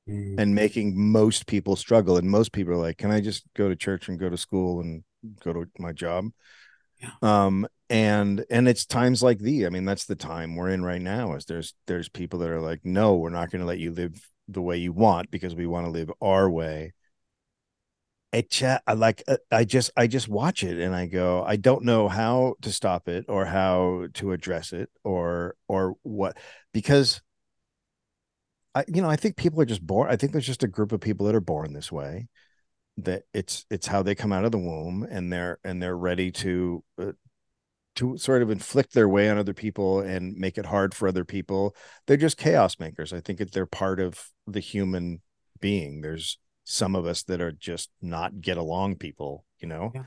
mm. 0.08 0.34
and 0.38 0.54
making 0.54 0.98
most 0.98 1.46
people 1.46 1.76
struggle. 1.76 2.16
And 2.16 2.28
most 2.28 2.52
people 2.52 2.72
are 2.72 2.76
like, 2.76 2.98
Can 2.98 3.10
I 3.10 3.20
just 3.20 3.44
go 3.54 3.68
to 3.68 3.76
church 3.76 4.08
and 4.08 4.18
go 4.18 4.28
to 4.28 4.36
school 4.36 4.80
and 4.80 5.04
go 5.44 5.52
to 5.52 5.66
my 5.78 5.92
job? 5.92 6.26
Yeah. 7.00 7.10
Um, 7.22 7.68
and 7.90 8.44
and 8.50 8.68
it's 8.68 8.84
times 8.84 9.22
like 9.22 9.38
the, 9.38 9.66
I 9.66 9.70
mean, 9.70 9.84
that's 9.84 10.06
the 10.06 10.16
time 10.16 10.56
we're 10.56 10.70
in 10.70 10.84
right 10.84 11.00
now. 11.00 11.34
Is 11.34 11.44
there's 11.44 11.74
there's 11.86 12.08
people 12.08 12.40
that 12.40 12.50
are 12.50 12.60
like, 12.60 12.80
no, 12.84 13.16
we're 13.16 13.30
not 13.30 13.50
going 13.50 13.60
to 13.60 13.66
let 13.66 13.78
you 13.78 13.92
live 13.92 14.20
the 14.48 14.62
way 14.62 14.78
you 14.78 14.92
want 14.92 15.30
because 15.30 15.54
we 15.54 15.66
want 15.66 15.86
to 15.86 15.92
live 15.92 16.10
our 16.20 16.50
way 16.50 16.92
it 18.32 18.62
I 18.86 18.92
like 18.92 19.22
uh, 19.26 19.36
I 19.50 19.64
just 19.64 19.90
I 19.96 20.06
just 20.06 20.28
watch 20.28 20.62
it 20.62 20.78
and 20.78 20.94
I 20.94 21.06
go 21.06 21.42
I 21.44 21.56
don't 21.56 21.84
know 21.84 22.08
how 22.08 22.54
to 22.62 22.72
stop 22.72 23.08
it 23.08 23.24
or 23.28 23.46
how 23.46 24.06
to 24.14 24.32
address 24.32 24.72
it 24.72 24.90
or 25.02 25.56
or 25.66 25.94
what 26.02 26.36
because 26.72 27.22
I 28.74 28.84
you 28.86 29.00
know 29.00 29.08
I 29.08 29.16
think 29.16 29.36
people 29.36 29.60
are 29.60 29.66
just 29.66 29.86
born 29.86 30.10
I 30.10 30.16
think 30.16 30.32
there's 30.32 30.46
just 30.46 30.62
a 30.62 30.68
group 30.68 30.92
of 30.92 31.00
people 31.00 31.26
that 31.26 31.34
are 31.34 31.40
born 31.40 31.72
this 31.72 31.90
way 31.90 32.28
that 32.98 33.22
it's 33.32 33.64
it's 33.70 33.86
how 33.86 34.02
they 34.02 34.14
come 34.14 34.32
out 34.32 34.44
of 34.44 34.52
the 34.52 34.58
womb 34.58 35.06
and 35.08 35.32
they're 35.32 35.58
and 35.64 35.82
they're 35.82 35.96
ready 35.96 36.30
to 36.32 36.84
uh, 37.00 37.12
to 37.96 38.16
sort 38.16 38.42
of 38.42 38.50
inflict 38.50 38.94
their 38.94 39.08
way 39.08 39.28
on 39.28 39.38
other 39.38 39.54
people 39.54 40.00
and 40.00 40.36
make 40.36 40.56
it 40.56 40.66
hard 40.66 40.94
for 40.94 41.08
other 41.08 41.24
people. 41.24 41.74
They're 42.06 42.16
just 42.16 42.36
chaos 42.36 42.78
makers. 42.78 43.12
I 43.12 43.20
think 43.20 43.38
they're 43.38 43.66
part 43.66 43.98
of 43.98 44.30
the 44.46 44.60
human 44.60 45.20
being. 45.60 46.00
There's 46.00 46.38
some 46.68 46.94
of 46.94 47.06
us 47.06 47.22
that 47.24 47.40
are 47.40 47.52
just 47.52 47.88
not 48.02 48.40
get 48.40 48.58
along 48.58 48.96
people, 48.96 49.44
you 49.58 49.66
know, 49.66 49.90
yeah. 49.94 50.04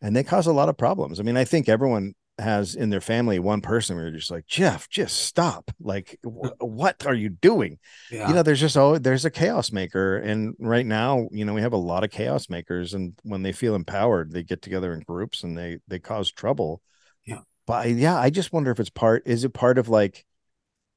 and 0.00 0.14
they 0.14 0.22
cause 0.22 0.46
a 0.46 0.52
lot 0.52 0.68
of 0.68 0.76
problems. 0.76 1.18
I 1.18 1.24
mean, 1.24 1.36
I 1.36 1.44
think 1.44 1.68
everyone 1.68 2.14
has 2.38 2.76
in 2.76 2.88
their 2.88 3.00
family 3.00 3.40
one 3.40 3.60
person 3.60 3.96
where 3.96 4.06
you're 4.06 4.16
just 4.16 4.30
like 4.30 4.46
Jeff, 4.46 4.88
just 4.88 5.24
stop. 5.24 5.72
Like, 5.80 6.18
w- 6.22 6.54
what 6.60 7.04
are 7.04 7.14
you 7.14 7.28
doing? 7.28 7.78
Yeah. 8.12 8.28
You 8.28 8.34
know, 8.34 8.42
there's 8.44 8.60
just 8.60 8.76
oh, 8.76 8.96
there's 8.96 9.24
a 9.24 9.30
chaos 9.30 9.72
maker, 9.72 10.18
and 10.18 10.54
right 10.60 10.86
now, 10.86 11.28
you 11.32 11.44
know, 11.44 11.52
we 11.52 11.62
have 11.62 11.72
a 11.72 11.78
lot 11.78 12.04
of 12.04 12.10
chaos 12.10 12.48
makers, 12.48 12.94
and 12.94 13.14
when 13.24 13.42
they 13.42 13.52
feel 13.52 13.74
empowered, 13.74 14.30
they 14.30 14.44
get 14.44 14.62
together 14.62 14.94
in 14.94 15.00
groups 15.00 15.42
and 15.42 15.58
they 15.58 15.78
they 15.88 15.98
cause 15.98 16.30
trouble. 16.30 16.80
Yeah, 17.26 17.40
but 17.66 17.88
yeah, 17.88 18.16
I 18.16 18.30
just 18.30 18.52
wonder 18.52 18.70
if 18.70 18.78
it's 18.78 18.90
part. 18.90 19.24
Is 19.26 19.42
it 19.42 19.52
part 19.52 19.78
of 19.78 19.88
like 19.88 20.24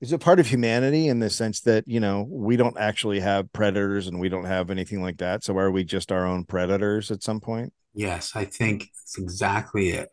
is 0.01 0.11
it 0.11 0.19
part 0.19 0.39
of 0.39 0.47
humanity 0.47 1.07
in 1.07 1.19
the 1.19 1.29
sense 1.29 1.61
that 1.61 1.87
you 1.87 1.99
know 1.99 2.27
we 2.29 2.57
don't 2.57 2.77
actually 2.77 3.19
have 3.19 3.51
predators 3.53 4.07
and 4.07 4.19
we 4.19 4.29
don't 4.29 4.45
have 4.45 4.69
anything 4.69 5.01
like 5.01 5.17
that? 5.17 5.43
So 5.43 5.57
are 5.57 5.71
we 5.71 5.83
just 5.83 6.11
our 6.11 6.25
own 6.25 6.43
predators 6.43 7.11
at 7.11 7.23
some 7.23 7.39
point? 7.39 7.73
Yes 7.93 8.33
i 8.35 8.45
think 8.45 8.89
it's 9.01 9.17
exactly 9.17 9.89
it. 9.89 10.09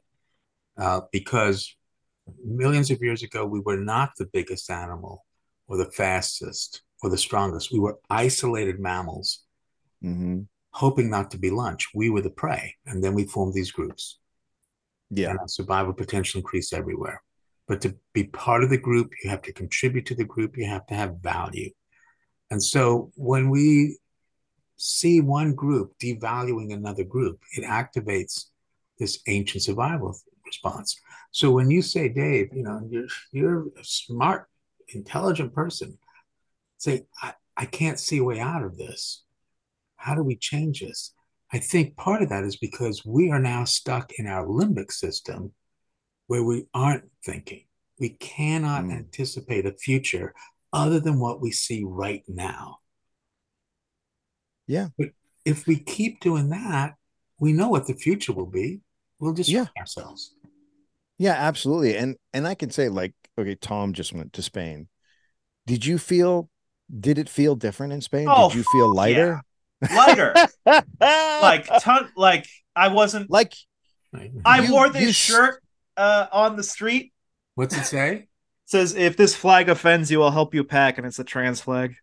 Uh, 0.78 1.02
because 1.10 1.74
millions 2.44 2.90
of 2.90 3.02
years 3.02 3.22
ago 3.22 3.44
we 3.44 3.60
were 3.60 3.76
not 3.76 4.12
the 4.16 4.26
biggest 4.26 4.70
animal 4.70 5.24
or 5.66 5.76
the 5.76 5.90
fastest 5.90 6.82
or 7.02 7.10
the 7.10 7.18
strongest. 7.18 7.72
We 7.72 7.80
were 7.80 7.98
isolated 8.08 8.78
mammals 8.78 9.40
mm-hmm. 10.02 10.42
hoping 10.70 11.10
not 11.10 11.32
to 11.32 11.38
be 11.38 11.50
lunch. 11.50 11.88
We 11.94 12.08
were 12.10 12.22
the 12.22 12.30
prey 12.30 12.76
and 12.86 13.02
then 13.02 13.14
we 13.14 13.24
formed 13.24 13.54
these 13.54 13.72
groups. 13.72 14.18
Yeah. 15.10 15.30
And 15.30 15.40
our 15.40 15.48
survival 15.48 15.92
potential 15.92 16.38
increased 16.38 16.72
everywhere 16.72 17.20
but 17.72 17.80
to 17.80 17.96
be 18.12 18.24
part 18.24 18.62
of 18.62 18.68
the 18.68 18.76
group, 18.76 19.12
you 19.24 19.30
have 19.30 19.40
to 19.40 19.50
contribute 19.50 20.04
to 20.04 20.14
the 20.14 20.26
group, 20.26 20.58
you 20.58 20.66
have 20.66 20.84
to 20.88 20.94
have 20.94 21.16
value. 21.22 21.70
And 22.50 22.62
so 22.62 23.10
when 23.14 23.48
we 23.48 23.96
see 24.76 25.22
one 25.22 25.54
group 25.54 25.94
devaluing 25.98 26.74
another 26.74 27.02
group, 27.02 27.40
it 27.56 27.64
activates 27.64 28.44
this 28.98 29.20
ancient 29.26 29.62
survival 29.62 30.14
response. 30.44 31.00
So 31.30 31.50
when 31.50 31.70
you 31.70 31.80
say, 31.80 32.10
Dave, 32.10 32.50
you 32.52 32.62
know, 32.62 32.86
you're 32.90 33.08
you're 33.32 33.68
a 33.68 33.84
smart, 33.84 34.48
intelligent 34.88 35.54
person, 35.54 35.96
say, 36.76 37.06
I, 37.22 37.32
I 37.56 37.64
can't 37.64 37.98
see 37.98 38.18
a 38.18 38.24
way 38.24 38.38
out 38.38 38.62
of 38.62 38.76
this. 38.76 39.24
How 39.96 40.14
do 40.14 40.22
we 40.22 40.36
change 40.36 40.80
this? 40.80 41.14
I 41.50 41.58
think 41.58 41.96
part 41.96 42.20
of 42.20 42.28
that 42.28 42.44
is 42.44 42.56
because 42.56 43.02
we 43.06 43.30
are 43.30 43.40
now 43.40 43.64
stuck 43.64 44.12
in 44.18 44.26
our 44.26 44.46
limbic 44.46 44.92
system 44.92 45.54
where 46.32 46.42
we 46.42 46.64
aren't 46.72 47.04
thinking. 47.22 47.60
We 48.00 48.08
cannot 48.08 48.84
mm. 48.84 48.92
anticipate 48.94 49.66
a 49.66 49.72
future 49.72 50.32
other 50.72 50.98
than 50.98 51.20
what 51.20 51.42
we 51.42 51.50
see 51.50 51.84
right 51.84 52.22
now. 52.26 52.78
Yeah. 54.66 54.88
But 54.96 55.08
if 55.44 55.66
we 55.66 55.76
keep 55.76 56.20
doing 56.20 56.48
that, 56.48 56.94
we 57.38 57.52
know 57.52 57.68
what 57.68 57.86
the 57.86 57.92
future 57.92 58.32
will 58.32 58.46
be. 58.46 58.80
We'll 59.18 59.34
destroy 59.34 59.60
yeah. 59.60 59.66
ourselves. 59.78 60.34
Yeah, 61.18 61.34
absolutely. 61.34 61.98
And 61.98 62.16
and 62.32 62.48
I 62.48 62.54
can 62.54 62.70
say 62.70 62.88
like, 62.88 63.12
okay, 63.36 63.54
Tom 63.54 63.92
just 63.92 64.14
went 64.14 64.32
to 64.32 64.42
Spain. 64.42 64.88
Did 65.66 65.84
you 65.84 65.98
feel 65.98 66.48
did 66.98 67.18
it 67.18 67.28
feel 67.28 67.56
different 67.56 67.92
in 67.92 68.00
Spain? 68.00 68.26
Oh, 68.26 68.48
did 68.48 68.56
you 68.56 68.64
feel 68.72 68.94
lighter? 68.94 69.42
Lighter. 69.94 70.34
like 70.66 71.68
ton 71.82 72.08
like 72.16 72.46
I 72.74 72.88
wasn't 72.88 73.30
like 73.30 73.52
I 74.46 74.62
You- 74.62 74.72
wore 74.72 74.88
this 74.88 75.02
you 75.02 75.12
shirt 75.12 75.61
uh 75.96 76.26
on 76.32 76.56
the 76.56 76.62
street. 76.62 77.12
What's 77.54 77.76
it 77.76 77.84
say? 77.84 78.14
It 78.14 78.28
says 78.66 78.94
if 78.94 79.16
this 79.16 79.34
flag 79.34 79.68
offends 79.68 80.10
you, 80.10 80.22
I'll 80.22 80.30
help 80.30 80.54
you 80.54 80.64
pack, 80.64 80.98
and 80.98 81.06
it's 81.06 81.18
a 81.18 81.24
trans 81.24 81.60
flag. 81.60 81.94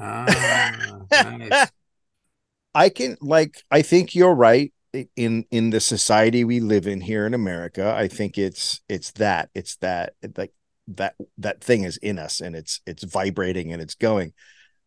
Ah, 0.00 1.00
nice. 1.12 1.70
I 2.74 2.88
can 2.88 3.16
like 3.20 3.62
I 3.70 3.82
think 3.82 4.14
you're 4.14 4.34
right 4.34 4.72
in 5.16 5.44
in 5.50 5.70
the 5.70 5.80
society 5.80 6.44
we 6.44 6.60
live 6.60 6.86
in 6.86 7.00
here 7.00 7.26
in 7.26 7.34
America. 7.34 7.94
I 7.96 8.08
think 8.08 8.38
it's 8.38 8.80
it's 8.88 9.12
that 9.12 9.50
it's 9.54 9.76
that 9.76 10.14
like 10.36 10.52
that 10.88 11.14
that 11.38 11.62
thing 11.62 11.84
is 11.84 11.96
in 11.98 12.18
us 12.18 12.40
and 12.40 12.56
it's 12.56 12.80
it's 12.86 13.04
vibrating 13.04 13.72
and 13.72 13.82
it's 13.82 13.94
going. 13.94 14.32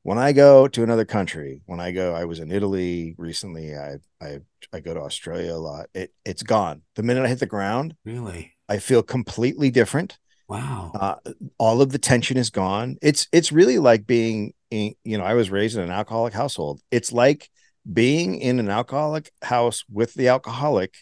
When 0.03 0.17
I 0.17 0.31
go 0.31 0.67
to 0.67 0.83
another 0.83 1.05
country, 1.05 1.61
when 1.65 1.79
I 1.79 1.91
go, 1.91 2.15
I 2.15 2.25
was 2.25 2.39
in 2.39 2.51
Italy 2.51 3.13
recently. 3.17 3.75
I 3.75 3.97
I 4.19 4.39
I 4.73 4.79
go 4.79 4.93
to 4.93 5.01
Australia 5.01 5.53
a 5.53 5.57
lot. 5.57 5.87
It 5.93 6.13
it's 6.25 6.43
gone. 6.43 6.81
The 6.95 7.03
minute 7.03 7.23
I 7.25 7.27
hit 7.27 7.39
the 7.39 7.45
ground, 7.45 7.95
Really? 8.05 8.53
I 8.69 8.77
feel 8.79 9.03
completely 9.03 9.69
different. 9.71 10.17
Wow. 10.47 10.91
Uh, 10.93 11.15
all 11.57 11.81
of 11.81 11.91
the 11.91 11.97
tension 11.97 12.37
is 12.37 12.49
gone. 12.49 12.97
It's 13.01 13.27
it's 13.31 13.51
really 13.51 13.79
like 13.79 14.05
being 14.05 14.53
in, 14.69 14.95
you 15.03 15.17
know, 15.17 15.23
I 15.23 15.33
was 15.33 15.49
raised 15.49 15.77
in 15.77 15.83
an 15.83 15.91
alcoholic 15.91 16.33
household. 16.33 16.81
It's 16.91 17.11
like 17.11 17.49
being 17.91 18.39
in 18.39 18.59
an 18.59 18.69
alcoholic 18.69 19.31
house 19.41 19.83
with 19.91 20.13
the 20.13 20.27
alcoholic 20.27 20.93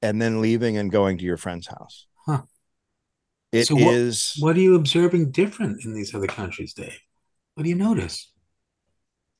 and 0.00 0.20
then 0.22 0.40
leaving 0.40 0.76
and 0.76 0.90
going 0.90 1.18
to 1.18 1.24
your 1.24 1.36
friend's 1.36 1.66
house. 1.66 2.06
Huh. 2.26 2.42
It 3.52 3.66
So 3.66 3.74
what- 3.74 3.94
is 3.94 4.36
What 4.38 4.56
are 4.56 4.60
you 4.60 4.74
observing 4.74 5.30
different 5.32 5.84
in 5.84 5.92
these 5.94 6.14
other 6.14 6.26
countries, 6.26 6.72
Dave? 6.74 6.98
What 7.54 7.62
do 7.64 7.68
you 7.68 7.76
notice? 7.76 8.30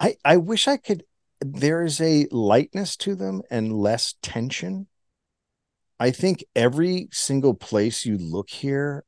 I 0.00 0.16
I 0.24 0.36
wish 0.36 0.66
I 0.68 0.76
could 0.76 1.04
there 1.44 1.84
is 1.84 2.00
a 2.00 2.26
lightness 2.30 2.96
to 2.96 3.14
them 3.14 3.42
and 3.50 3.70
less 3.70 4.14
tension. 4.22 4.86
I 6.00 6.10
think 6.10 6.42
every 6.56 7.08
single 7.12 7.52
place 7.52 8.06
you 8.06 8.16
look 8.16 8.48
here, 8.48 9.04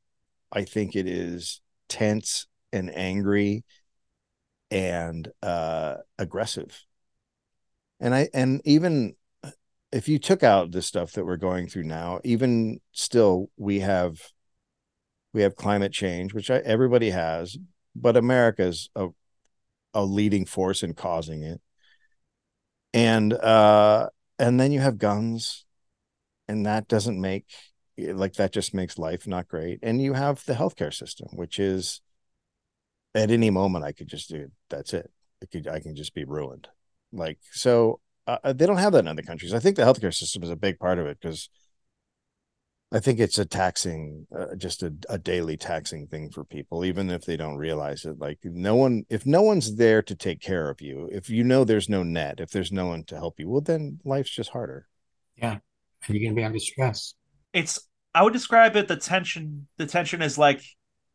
I 0.51 0.63
think 0.63 0.95
it 0.95 1.07
is 1.07 1.61
tense 1.89 2.45
and 2.71 2.95
angry 2.95 3.63
and 4.69 5.29
uh 5.41 5.95
aggressive. 6.19 6.85
And 7.99 8.13
I 8.13 8.29
and 8.33 8.61
even 8.65 9.15
if 9.91 10.07
you 10.07 10.19
took 10.19 10.43
out 10.43 10.71
the 10.71 10.81
stuff 10.81 11.13
that 11.13 11.25
we're 11.25 11.37
going 11.37 11.67
through 11.67 11.85
now, 11.85 12.19
even 12.23 12.81
still 12.91 13.49
we 13.57 13.79
have 13.79 14.19
we 15.33 15.41
have 15.41 15.55
climate 15.55 15.91
change, 15.91 16.35
which 16.35 16.51
I, 16.51 16.57
everybody 16.57 17.09
has, 17.09 17.57
but 17.95 18.15
America's 18.15 18.89
a 18.95 19.07
a 19.95 20.05
leading 20.05 20.45
force 20.45 20.83
in 20.83 20.93
causing 20.93 21.41
it. 21.41 21.61
And 22.93 23.33
uh 23.33 24.09
and 24.39 24.59
then 24.59 24.71
you 24.71 24.79
have 24.79 24.97
guns 24.97 25.65
and 26.47 26.65
that 26.65 26.87
doesn't 26.87 27.19
make 27.19 27.45
like 27.97 28.33
that 28.33 28.51
just 28.51 28.73
makes 28.73 28.97
life 28.97 29.27
not 29.27 29.47
great. 29.47 29.79
And 29.81 30.01
you 30.01 30.13
have 30.13 30.43
the 30.45 30.53
healthcare 30.53 30.93
system, 30.93 31.29
which 31.33 31.59
is 31.59 32.01
at 33.15 33.31
any 33.31 33.49
moment 33.49 33.85
I 33.85 33.91
could 33.91 34.07
just 34.07 34.29
do 34.29 34.51
that's 34.69 34.93
it. 34.93 35.11
It 35.41 35.51
could 35.51 35.67
I 35.67 35.79
can 35.79 35.95
just 35.95 36.13
be 36.13 36.23
ruined. 36.23 36.67
Like 37.11 37.39
so 37.51 37.99
uh, 38.27 38.51
they 38.53 38.65
don't 38.65 38.77
have 38.77 38.91
that 38.93 38.99
in 38.99 39.07
other 39.07 39.21
countries. 39.21 39.53
I 39.53 39.59
think 39.59 39.77
the 39.77 39.83
healthcare 39.83 40.13
system 40.13 40.43
is 40.43 40.49
a 40.49 40.55
big 40.55 40.79
part 40.79 40.99
of 40.99 41.05
it 41.05 41.17
because 41.21 41.49
I 42.91 42.99
think 42.99 43.19
it's 43.19 43.37
a 43.37 43.45
taxing, 43.45 44.27
uh, 44.37 44.55
just 44.55 44.81
a, 44.81 44.93
a 45.09 45.17
daily 45.17 45.57
taxing 45.57 46.07
thing 46.07 46.29
for 46.29 46.45
people, 46.45 46.85
even 46.85 47.09
if 47.09 47.25
they 47.25 47.35
don't 47.35 47.57
realize 47.57 48.05
it. 48.05 48.17
Like 48.17 48.39
no 48.43 48.75
one, 48.75 49.05
if 49.09 49.25
no 49.25 49.41
one's 49.41 49.75
there 49.75 50.01
to 50.03 50.15
take 50.15 50.39
care 50.39 50.69
of 50.69 50.79
you, 50.79 51.09
if 51.11 51.29
you 51.29 51.43
know 51.43 51.65
there's 51.65 51.89
no 51.89 52.03
net, 52.03 52.39
if 52.39 52.51
there's 52.51 52.71
no 52.71 52.87
one 52.87 53.03
to 53.05 53.15
help 53.17 53.39
you, 53.39 53.49
well, 53.49 53.61
then 53.61 53.99
life's 54.05 54.29
just 54.29 54.51
harder. 54.51 54.87
Yeah. 55.35 55.57
And 56.07 56.15
you're 56.15 56.19
going 56.19 56.35
to 56.35 56.39
be 56.39 56.45
under 56.45 56.59
stress. 56.59 57.13
It's 57.51 57.79
I 58.15 58.23
would 58.23 58.33
describe 58.33 58.75
it 58.77 58.87
the 58.87 58.95
tension 58.95 59.67
the 59.77 59.85
tension 59.85 60.21
is 60.21 60.37
like 60.37 60.61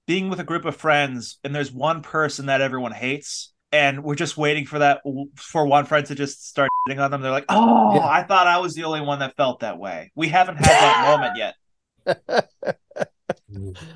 being 0.06 0.28
with 0.28 0.40
a 0.40 0.44
group 0.44 0.64
of 0.66 0.76
friends 0.76 1.38
and 1.42 1.54
there's 1.54 1.72
one 1.72 2.02
person 2.02 2.46
that 2.46 2.60
everyone 2.60 2.92
hates 2.92 3.52
and 3.72 4.04
we're 4.04 4.14
just 4.14 4.36
waiting 4.36 4.66
for 4.66 4.78
that 4.80 5.00
for 5.36 5.66
one 5.66 5.86
friend 5.86 6.06
to 6.06 6.14
just 6.14 6.46
start 6.46 6.68
hitting 6.86 7.00
on 7.00 7.10
them. 7.10 7.22
They're 7.22 7.30
like, 7.30 7.46
"Oh, 7.48 7.94
Yeah. 7.94 8.06
I 8.06 8.22
thought 8.22 8.46
I 8.46 8.58
was 8.58 8.74
the 8.74 8.84
only 8.84 9.00
one 9.00 9.20
that 9.20 9.34
felt 9.36 9.60
that 9.60 9.78
way." 9.78 10.12
We 10.14 10.28
haven't 10.28 10.56
had 10.56 10.66
that 10.66 11.10
moment 11.16 11.38
yet. 11.38 11.54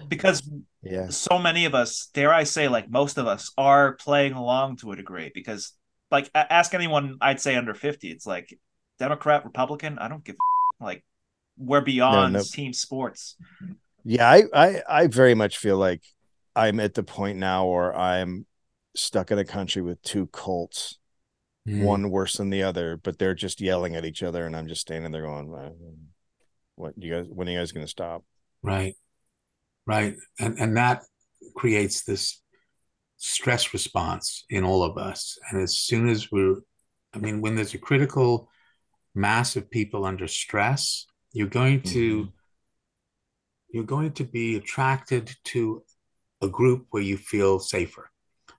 because 0.09 0.49
Yeah. 0.83 1.09
so 1.09 1.39
many 1.39 1.65
of 1.65 1.75
us, 1.75 2.09
dare 2.15 2.33
I 2.33 2.45
say, 2.45 2.69
like 2.69 2.91
most 2.91 3.19
of 3.19 3.27
us, 3.27 3.53
are 3.57 3.95
playing 3.97 4.35
along 4.35 4.77
to 4.79 4.93
a 4.93 4.97
degree 4.97 5.31
because, 5.35 5.73
like, 6.11 6.31
ask 6.35 6.75
anyone, 6.75 7.19
I'd 7.21 7.41
say 7.41 7.57
under 7.57 7.75
50, 7.75 8.11
it's 8.11 8.27
like 8.27 8.57
Democrat, 8.99 9.45
Republican, 9.45 9.99
I 9.99 10.09
don't 10.09 10.25
give 10.25 10.37
a 10.81 10.85
like, 10.85 11.05
we're 11.59 11.81
beyond 11.81 12.35
no. 12.35 12.43
team 12.43 12.73
sports. 12.73 13.37
Yeah. 14.05 14.29
I, 14.31 14.43
I, 14.55 14.83
I 14.89 15.07
very 15.07 15.35
much 15.35 15.59
feel 15.59 15.79
like 15.79 16.03
I'm 16.55 16.81
at 16.81 16.95
the 16.95 17.03
point 17.03 17.39
now 17.39 17.67
where 17.67 17.97
I'm 17.97 18.47
stuck 18.95 19.31
in 19.31 19.39
a 19.39 19.45
country 19.45 19.83
with 19.83 20.01
two 20.03 20.27
cults, 20.29 20.99
Mm. 21.69 21.83
one 21.83 22.11
worse 22.11 22.37
than 22.37 22.51
the 22.51 22.63
other, 22.63 22.97
but 22.97 23.19
they're 23.19 23.35
just 23.35 23.61
yelling 23.61 23.97
at 23.97 24.05
each 24.05 24.23
other. 24.23 24.47
And 24.47 24.55
I'm 24.55 24.69
just 24.69 24.83
standing 24.83 25.11
there 25.11 25.23
going, 25.23 25.51
"Uh, 26.79 26.83
what 26.83 26.95
you 26.97 27.13
guys, 27.13 27.27
when 27.29 27.49
are 27.49 27.53
you 27.53 27.59
guys 27.59 27.73
going 27.73 27.87
to 27.87 27.91
stop? 27.91 28.25
Right. 28.63 28.95
Right. 29.87 30.17
And 30.39 30.59
and 30.59 30.77
that 30.77 31.03
creates 31.55 32.05
this 32.05 32.43
stress 33.19 33.73
response 33.73 34.45
in 34.51 34.65
all 34.65 34.83
of 34.83 34.99
us. 34.99 35.39
And 35.51 35.63
as 35.63 35.79
soon 35.79 36.09
as 36.09 36.31
we're 36.31 36.57
I 37.15 37.19
mean, 37.19 37.41
when 37.41 37.55
there's 37.55 37.75
a 37.75 37.79
critical 37.79 38.51
mass 39.15 39.57
of 39.57 39.71
people 39.71 40.05
under 40.05 40.29
stress, 40.29 41.07
you're 41.33 41.47
going 41.49 41.81
to 41.83 42.29
you're 43.71 43.85
going 43.85 44.13
to 44.13 44.25
be 44.25 44.57
attracted 44.57 45.35
to 45.45 45.83
a 46.43 46.49
group 46.49 46.87
where 46.91 47.03
you 47.03 47.17
feel 47.17 47.59
safer. 47.59 48.11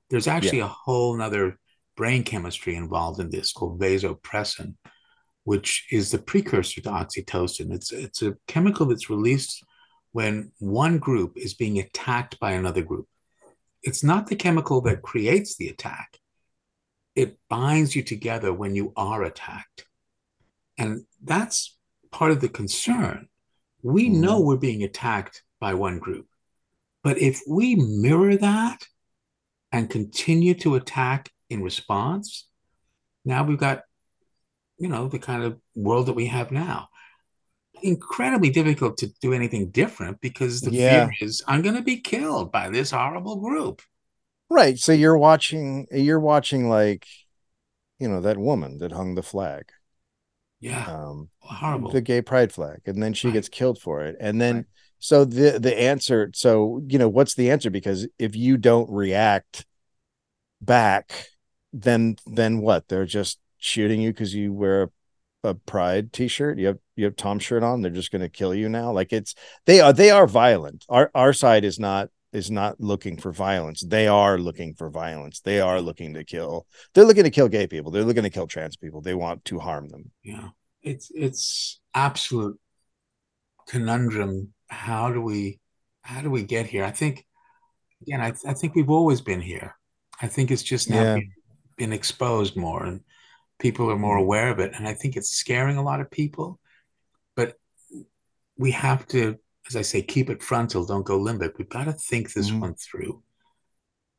There's 0.09 0.27
actually 0.27 0.59
a 0.59 0.67
whole 0.67 1.15
nother 1.15 1.59
brain 1.95 2.23
chemistry 2.23 2.75
involved 2.75 3.19
in 3.19 3.29
this 3.29 3.51
called 3.51 3.79
vasopressin, 3.79 4.75
which 5.47 5.87
is 5.91 6.11
the 6.11 6.17
precursor 6.17 6.81
to 6.81 6.89
oxytocin. 6.89 7.73
It's 7.73 7.93
it's 7.93 8.21
a 8.21 8.35
chemical 8.47 8.85
that's 8.85 9.09
released 9.09 9.63
when 10.11 10.51
one 10.59 10.97
group 10.97 11.37
is 11.37 11.53
being 11.53 11.79
attacked 11.79 12.37
by 12.37 12.51
another 12.51 12.83
group. 12.83 13.07
It's 13.81 14.03
not 14.03 14.27
the 14.27 14.35
chemical 14.35 14.81
that 14.81 15.03
creates 15.03 15.55
the 15.55 15.69
attack. 15.69 16.17
It 17.15 17.39
binds 17.49 17.95
you 17.95 18.03
together 18.03 18.51
when 18.51 18.75
you 18.75 18.91
are 18.97 19.23
attacked. 19.23 19.85
And 20.77 21.05
that's 21.23 21.77
part 22.11 22.31
of 22.31 22.41
the 22.41 22.49
concern. 22.49 23.29
We 23.81 24.09
Mhm. 24.09 24.15
know 24.15 24.41
we're 24.41 24.57
being 24.57 24.83
attacked 24.83 25.43
by 25.61 25.75
one 25.75 25.97
group. 25.99 26.27
But 27.03 27.19
if 27.19 27.41
we 27.47 27.75
mirror 27.75 28.35
that 28.35 28.85
and 29.71 29.89
continue 29.89 30.55
to 30.55 30.75
attack 30.75 31.31
in 31.49 31.63
response, 31.63 32.49
now 33.23 33.45
we've 33.45 33.65
got, 33.69 33.83
you 34.77 34.87
know, 34.87 35.07
the 35.07 35.19
kind 35.19 35.43
of 35.43 35.59
world 35.75 36.07
that 36.07 36.13
we 36.13 36.27
have 36.27 36.51
now. 36.51 36.89
Incredibly 37.83 38.49
difficult 38.49 38.97
to 38.99 39.07
do 39.21 39.33
anything 39.33 39.69
different 39.71 40.21
because 40.21 40.61
the 40.61 40.71
Yeah. 40.71 41.07
fear 41.09 41.11
is 41.21 41.43
I'm 41.47 41.61
going 41.61 41.75
to 41.75 41.81
be 41.83 41.99
killed 42.01 42.51
by 42.51 42.69
this 42.69 42.91
horrible 42.91 43.37
group. 43.37 43.81
Right. 44.49 44.77
So 44.79 44.91
you're 44.93 45.17
watching, 45.17 45.87
you're 45.91 46.19
watching 46.19 46.69
like, 46.69 47.05
you 47.99 48.09
know, 48.09 48.21
that 48.21 48.37
woman 48.37 48.79
that 48.79 48.91
hung 48.93 49.15
the 49.15 49.23
flag, 49.23 49.71
Yeah, 50.59 50.85
um, 50.85 51.29
horrible. 51.39 51.91
the 51.91 52.01
gay 52.01 52.21
pride 52.21 52.51
flag, 52.51 52.81
and 52.85 53.01
then 53.01 53.13
she 53.13 53.27
Right. 53.27 53.33
gets 53.33 53.49
killed 53.49 53.79
for 53.79 54.03
it. 54.03 54.15
And 54.19 54.39
then, 54.41 54.55
Right. 54.55 54.65
so 54.99 55.25
the 55.25 55.59
the 55.59 55.79
answer, 55.79 56.31
so 56.33 56.81
you 56.87 56.97
know, 56.97 57.09
what's 57.09 57.35
the 57.35 57.51
answer? 57.51 57.69
Because 57.69 58.07
if 58.17 58.35
you 58.35 58.57
don't 58.57 58.89
react 58.89 59.65
back, 60.61 61.29
then 61.73 62.17
then 62.27 62.59
what? 62.61 62.87
They're 62.87 63.05
just 63.05 63.39
shooting 63.59 64.01
you 64.01 64.11
because 64.11 64.33
you 64.33 64.53
wear 64.53 64.83
a, 65.43 65.49
a 65.49 65.53
pride 65.55 66.13
t-shirt. 66.13 66.57
You 66.57 66.67
have 66.67 66.77
you 66.95 67.05
have 67.05 67.15
Tom 67.15 67.39
shirt 67.39 67.63
on. 67.63 67.81
They're 67.81 67.91
just 67.91 68.11
going 68.11 68.21
to 68.21 68.29
kill 68.29 68.53
you 68.55 68.69
now. 68.69 68.91
Like 68.91 69.13
it's 69.13 69.35
they 69.65 69.79
are 69.79 69.93
they 69.93 70.11
are 70.11 70.27
violent. 70.27 70.85
Our 70.89 71.11
our 71.13 71.33
side 71.33 71.63
is 71.63 71.79
not 71.79 72.09
is 72.33 72.51
not 72.51 72.79
looking 72.79 73.17
for 73.17 73.31
violence. 73.31 73.81
They 73.81 74.07
are 74.07 74.37
looking 74.37 74.73
for 74.73 74.89
violence. 74.89 75.39
They 75.39 75.59
are 75.61 75.79
looking 75.81 76.13
to 76.15 76.23
kill. 76.23 76.67
They're 76.93 77.05
looking 77.05 77.23
to 77.23 77.29
kill 77.29 77.47
gay 77.47 77.67
people. 77.67 77.91
They're 77.91 78.03
looking 78.03 78.23
to 78.23 78.29
kill 78.29 78.47
trans 78.47 78.75
people. 78.75 79.01
They 79.01 79.13
want 79.15 79.45
to 79.45 79.59
harm 79.59 79.87
them. 79.89 80.11
Yeah, 80.23 80.49
it's 80.81 81.09
it's 81.15 81.79
absolute 81.93 82.59
conundrum. 83.67 84.53
How 84.67 85.11
do 85.11 85.21
we 85.21 85.59
how 86.01 86.21
do 86.21 86.29
we 86.29 86.43
get 86.43 86.65
here? 86.67 86.83
I 86.83 86.91
think 86.91 87.25
again, 88.01 88.21
I, 88.21 88.33
I 88.47 88.53
think 88.53 88.75
we've 88.75 88.89
always 88.89 89.21
been 89.21 89.41
here. 89.41 89.75
I 90.21 90.27
think 90.27 90.51
it's 90.51 90.63
just 90.63 90.89
now 90.89 91.01
Yeah. 91.01 91.15
been, 91.15 91.31
been 91.77 91.93
exposed 91.93 92.55
more 92.55 92.83
and 92.85 93.01
people 93.59 93.89
are 93.91 93.97
more 93.97 94.17
aware 94.17 94.49
of 94.49 94.59
it. 94.59 94.73
And 94.75 94.87
I 94.87 94.93
think 94.93 95.15
it's 95.15 95.29
scaring 95.31 95.77
a 95.77 95.83
lot 95.83 96.01
of 96.01 96.11
people. 96.11 96.59
But 97.35 97.57
we 98.57 98.71
have 98.71 99.07
to 99.07 99.37
as 99.67 99.75
I 99.75 99.81
say, 99.81 100.01
keep 100.01 100.29
it 100.29 100.41
frontal, 100.41 100.85
don't 100.85 101.05
go 101.05 101.19
limbic. 101.19 101.57
We've 101.57 101.69
got 101.69 101.85
to 101.85 101.93
think 101.93 102.33
this 102.33 102.49
Mhm. 102.49 102.61
one 102.61 102.75
through. 102.75 103.21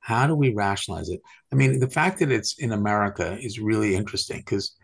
How 0.01 0.27
do 0.27 0.35
we 0.35 0.53
rationalize 0.53 1.09
it? 1.09 1.21
I 1.53 1.57
mean, 1.57 1.81
the 1.81 1.91
fact 1.91 2.19
that 2.21 2.31
it's 2.31 2.59
in 2.59 2.73
America 2.73 3.39
is 3.41 3.59
really 3.59 3.95
interesting 3.95 4.39
because, 4.39 4.77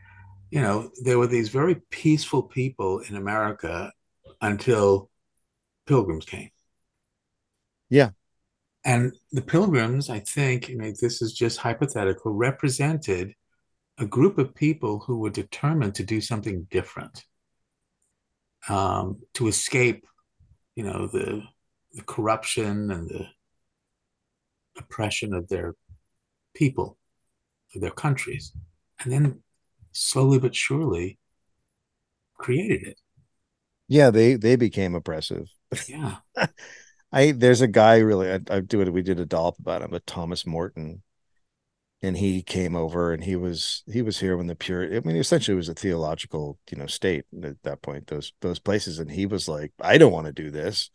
you 0.51 0.61
know, 0.61 0.91
there 1.03 1.19
were 1.19 1.27
these 1.27 1.49
very 1.49 1.77
peaceful 1.91 2.43
people 2.43 3.01
in 3.01 3.17
America 3.17 3.93
until 4.41 5.11
pilgrims 5.87 6.25
came. 6.25 6.51
Yeah. 7.89 8.11
And 8.85 9.17
the 9.33 9.43
pilgrims, 9.43 10.11
I 10.11 10.21
think, 10.21 10.71
I 10.71 10.75
mean, 10.75 10.95
this 11.01 11.23
is 11.23 11.33
just 11.33 11.59
hypothetical, 11.59 12.33
represented 12.33 13.35
a 13.99 14.07
group 14.07 14.39
of 14.39 14.55
people 14.55 15.01
who 15.01 15.19
were 15.19 15.31
determined 15.31 15.95
to 15.97 16.05
do 16.05 16.21
something 16.21 16.67
different, 16.71 17.25
um, 18.69 19.21
to 19.35 19.47
escape, 19.47 20.07
you 20.75 20.85
know, 20.85 21.07
the, 21.07 21.43
the 21.93 22.03
corruption 22.03 22.91
and 22.91 23.09
the 23.09 23.27
oppression 24.77 25.33
of 25.33 25.49
their 25.49 25.75
people, 26.55 26.99
of 27.75 27.81
their 27.81 27.91
countries, 27.91 28.53
and 29.03 29.13
then 29.13 29.43
slowly 29.93 30.39
but 30.39 30.55
surely 30.55 31.19
created 32.37 32.87
it. 32.87 33.01
Yeah, 33.89 34.11
they 34.11 34.35
they 34.35 34.57
became 34.57 34.95
oppressive. 34.95 35.49
Yeah. 35.89 36.17
I 37.13 37.33
there's 37.33 37.61
a 37.61 37.69
guy 37.69 37.99
really 37.99 38.33
I, 38.33 38.41
I 38.51 38.61
do 38.61 38.81
it. 38.81 38.93
We 38.93 39.03
did 39.03 39.21
a 39.21 39.27
dollop 39.27 39.59
about 39.59 39.83
him, 39.83 39.91
but 39.91 40.07
Thomas 40.07 40.47
Morton, 40.47 41.03
and 42.05 42.19
he 42.19 42.43
came 42.43 42.77
over 42.77 43.13
and 43.13 43.25
he 43.25 43.35
was 43.35 43.83
he 43.91 44.03
was 44.03 44.21
here 44.21 44.37
when 44.37 44.47
the 44.47 44.55
pure. 44.55 44.85
I 44.95 45.01
mean, 45.01 45.17
essentially, 45.17 45.55
it 45.55 45.57
was 45.57 45.71
a 45.71 45.75
theological 45.75 46.59
you 46.71 46.77
know 46.77 46.87
state 46.87 47.25
at 47.43 47.63
that 47.63 47.83
point. 47.83 48.09
Those 48.09 48.33
those 48.41 48.59
places, 48.59 48.99
and 48.99 49.11
he 49.11 49.25
was 49.27 49.49
like, 49.49 49.73
I 49.81 49.97
don't 49.97 50.13
want 50.13 50.27
to 50.27 50.33
do 50.33 50.51
this, 50.51 50.91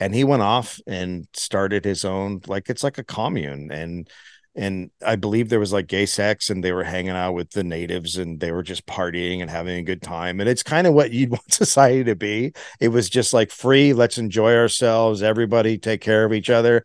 and 0.00 0.14
he 0.14 0.24
went 0.24 0.42
off 0.42 0.80
and 0.86 1.28
started 1.34 1.84
his 1.84 2.04
own 2.04 2.40
like 2.46 2.70
it's 2.70 2.82
like 2.84 2.98
a 2.98 3.04
commune 3.04 3.70
and. 3.70 4.08
And 4.54 4.90
I 5.06 5.14
believe 5.14 5.48
there 5.48 5.60
was 5.60 5.72
like 5.72 5.86
gay 5.86 6.06
sex, 6.06 6.50
and 6.50 6.64
they 6.64 6.72
were 6.72 6.82
hanging 6.82 7.10
out 7.10 7.34
with 7.34 7.50
the 7.50 7.62
natives, 7.62 8.16
and 8.16 8.40
they 8.40 8.50
were 8.50 8.64
just 8.64 8.86
partying 8.86 9.40
and 9.40 9.48
having 9.48 9.78
a 9.78 9.84
good 9.84 10.02
time. 10.02 10.40
And 10.40 10.48
it's 10.48 10.64
kind 10.64 10.88
of 10.88 10.94
what 10.94 11.12
you'd 11.12 11.30
want 11.30 11.52
society 11.52 12.02
to 12.04 12.16
be 12.16 12.54
it 12.80 12.88
was 12.88 13.08
just 13.08 13.32
like 13.32 13.52
free 13.52 13.92
let's 13.92 14.18
enjoy 14.18 14.56
ourselves 14.56 15.22
everybody 15.22 15.78
take 15.78 16.00
care 16.00 16.24
of 16.24 16.32
each 16.32 16.50
other 16.50 16.82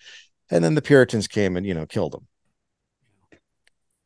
and 0.51 0.63
then 0.63 0.75
the 0.75 0.83
puritans 0.83 1.27
came 1.27 1.57
and 1.57 1.65
you 1.65 1.73
know 1.73 1.87
killed 1.87 2.11
them 2.11 2.27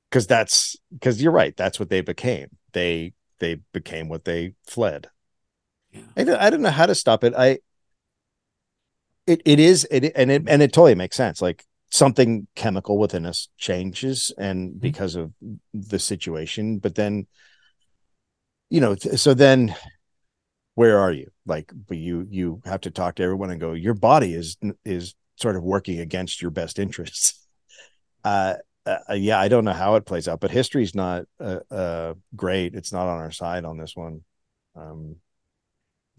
because 0.10 0.28
that's 0.28 0.76
because 0.92 1.22
you're 1.22 1.32
right 1.32 1.56
that's 1.56 1.80
what 1.80 1.90
they 1.90 2.02
became. 2.02 2.50
They 2.74 3.14
they 3.40 3.60
became 3.74 4.10
what 4.10 4.26
they 4.26 4.54
fled. 4.66 5.10
Yeah. 5.92 6.02
I, 6.16 6.24
don't, 6.24 6.42
I 6.42 6.50
don't 6.50 6.62
know 6.62 6.72
how 6.72 6.86
to 6.86 6.96
stop 6.96 7.24
it. 7.24 7.34
I 7.38 7.60
it, 9.26 9.42
it 9.46 9.60
is 9.60 9.88
it 9.92 10.12
and 10.16 10.32
it 10.32 10.44
and 10.48 10.62
it 10.62 10.74
totally 10.74 10.96
makes 10.96 11.16
sense. 11.16 11.42
Like 11.42 11.66
something 11.90 12.48
chemical 12.56 12.98
within 12.98 13.26
us 13.26 13.48
changes 13.58 14.34
and 14.38 14.80
because 14.80 15.16
of 15.16 15.32
the 15.74 15.98
situation 15.98 16.80
but 16.80 16.96
then 16.96 17.26
you 18.70 18.82
know 18.82 18.94
so 18.96 19.34
then 19.34 19.74
where 20.76 21.00
are 21.00 21.12
you? 21.12 21.32
Like 21.46 21.72
but 21.88 21.98
you 21.98 22.28
you 22.30 22.62
have 22.66 22.82
to 22.82 22.92
talk 22.92 23.16
to 23.16 23.24
everyone 23.24 23.50
and 23.52 23.60
go 23.60 23.74
your 23.74 23.94
body 23.94 24.34
is 24.34 24.58
is 24.86 25.16
sort 25.38 25.56
of 25.56 25.64
working 25.64 26.00
against 26.00 26.42
your 26.42 26.52
best 26.52 26.80
interests. 26.80 27.34
Uh, 28.24 28.56
uh 29.10 29.14
yeah 29.14 29.40
i 29.40 29.48
don't 29.48 29.66
know 29.66 29.74
how 29.74 29.96
it 29.96 30.06
plays 30.06 30.28
out 30.28 30.40
but 30.40 30.52
history's 30.52 30.96
not 30.96 31.26
uh, 31.40 31.60
uh 31.72 32.14
great 32.36 32.74
it's 32.76 32.92
not 32.94 33.08
on 33.08 33.20
our 33.20 33.32
side 33.32 33.66
on 33.66 33.78
this 33.78 33.96
one 33.96 34.22
um 34.76 35.16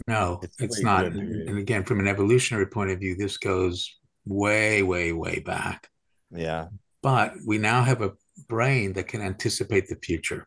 No, 0.07 0.41
It's 0.43 0.57
it's, 0.61 0.83
not. 0.83 1.07
And, 1.07 1.49
and 1.49 1.59
again, 1.59 1.83
from 1.85 1.99
an 2.01 2.07
evolutionary 2.07 2.67
point 2.67 2.91
of 2.91 3.01
view, 3.01 3.17
this 3.17 3.37
goes 3.37 3.97
way, 4.27 4.83
way, 4.83 5.13
way 5.13 5.41
back. 5.41 5.89
yeah 6.31 6.69
But 7.03 7.35
we 7.45 7.59
now 7.59 7.83
have 7.83 8.03
a 8.03 8.13
brain 8.49 8.93
that 8.95 9.09
can 9.09 9.21
anticipate 9.21 9.89
the 9.89 9.97
future. 9.97 10.47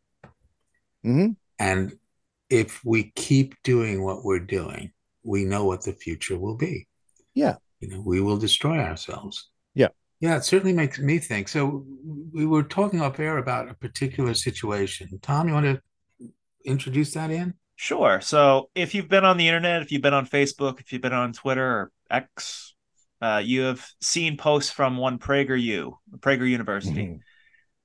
hmm 1.03 1.31
And 1.59 1.97
if 2.49 2.81
we 2.85 3.11
keep 3.15 3.55
doing 3.63 4.03
what 4.03 4.23
we're 4.23 4.39
doing, 4.39 4.91
we 5.23 5.45
know 5.45 5.65
what 5.65 5.83
the 5.83 5.93
future 5.93 6.37
will 6.39 6.55
be. 6.57 6.87
Yeah. 7.33 7.57
You 7.79 7.89
know, 7.89 8.01
we 8.01 8.21
will 8.21 8.37
destroy 8.37 8.79
ourselves. 8.79 9.50
Yeah. 10.21 10.29
Yeah, 10.29 10.37
it 10.37 10.45
certainly 10.45 10.73
makes 10.73 10.99
me 10.99 11.17
think. 11.19 11.47
So 11.49 11.83
we 12.31 12.45
were 12.45 12.63
talking 12.63 13.01
off 13.01 13.19
air 13.19 13.37
about 13.37 13.69
a 13.69 13.73
particular 13.73 14.33
situation. 14.33 15.19
Tom, 15.21 15.47
you 15.47 15.53
want 15.53 15.65
to 15.65 15.81
introduce 16.63 17.13
that 17.15 17.31
in? 17.31 17.55
Sure. 17.75 18.21
So 18.21 18.69
if 18.75 18.93
you've 18.93 19.09
been 19.09 19.25
on 19.25 19.37
the 19.37 19.47
internet, 19.47 19.81
if 19.81 19.91
you've 19.91 20.03
been 20.03 20.13
on 20.13 20.27
Facebook, 20.27 20.79
if 20.79 20.93
you've 20.93 21.01
been 21.01 21.11
on 21.13 21.33
Twitter 21.33 21.65
or 21.65 21.91
X, 22.09 22.75
uh, 23.21 23.41
you 23.43 23.61
have 23.61 23.85
seen 24.01 24.37
posts 24.37 24.71
from 24.71 24.97
one 24.97 25.17
PragerU, 25.17 25.93
Prager 26.19 26.47
University, 26.47 27.05
Mhm. 27.07 27.19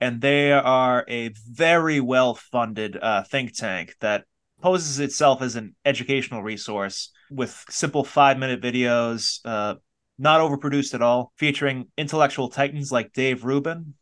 and 0.00 0.20
they 0.20 0.52
are 0.52 1.04
a 1.08 1.30
very 1.50 2.00
well 2.00 2.34
funded 2.34 2.98
uh, 3.00 3.22
think 3.22 3.54
tank 3.56 3.94
that 4.00 4.24
poses 4.60 5.00
itself 5.00 5.40
as 5.40 5.56
an 5.56 5.74
educational 5.84 6.42
resource 6.42 7.10
with 7.30 7.64
simple 7.70 8.04
five 8.04 8.38
minute 8.38 8.60
videos, 8.62 9.40
uh, 9.44 9.76
not 10.18 10.40
overproduced 10.40 10.94
at 10.94 11.02
all, 11.02 11.32
featuring 11.36 11.88
intellectual 11.96 12.48
titans 12.48 12.90
like 12.92 13.12
Dave 13.12 13.44
Rubin, 13.44 13.94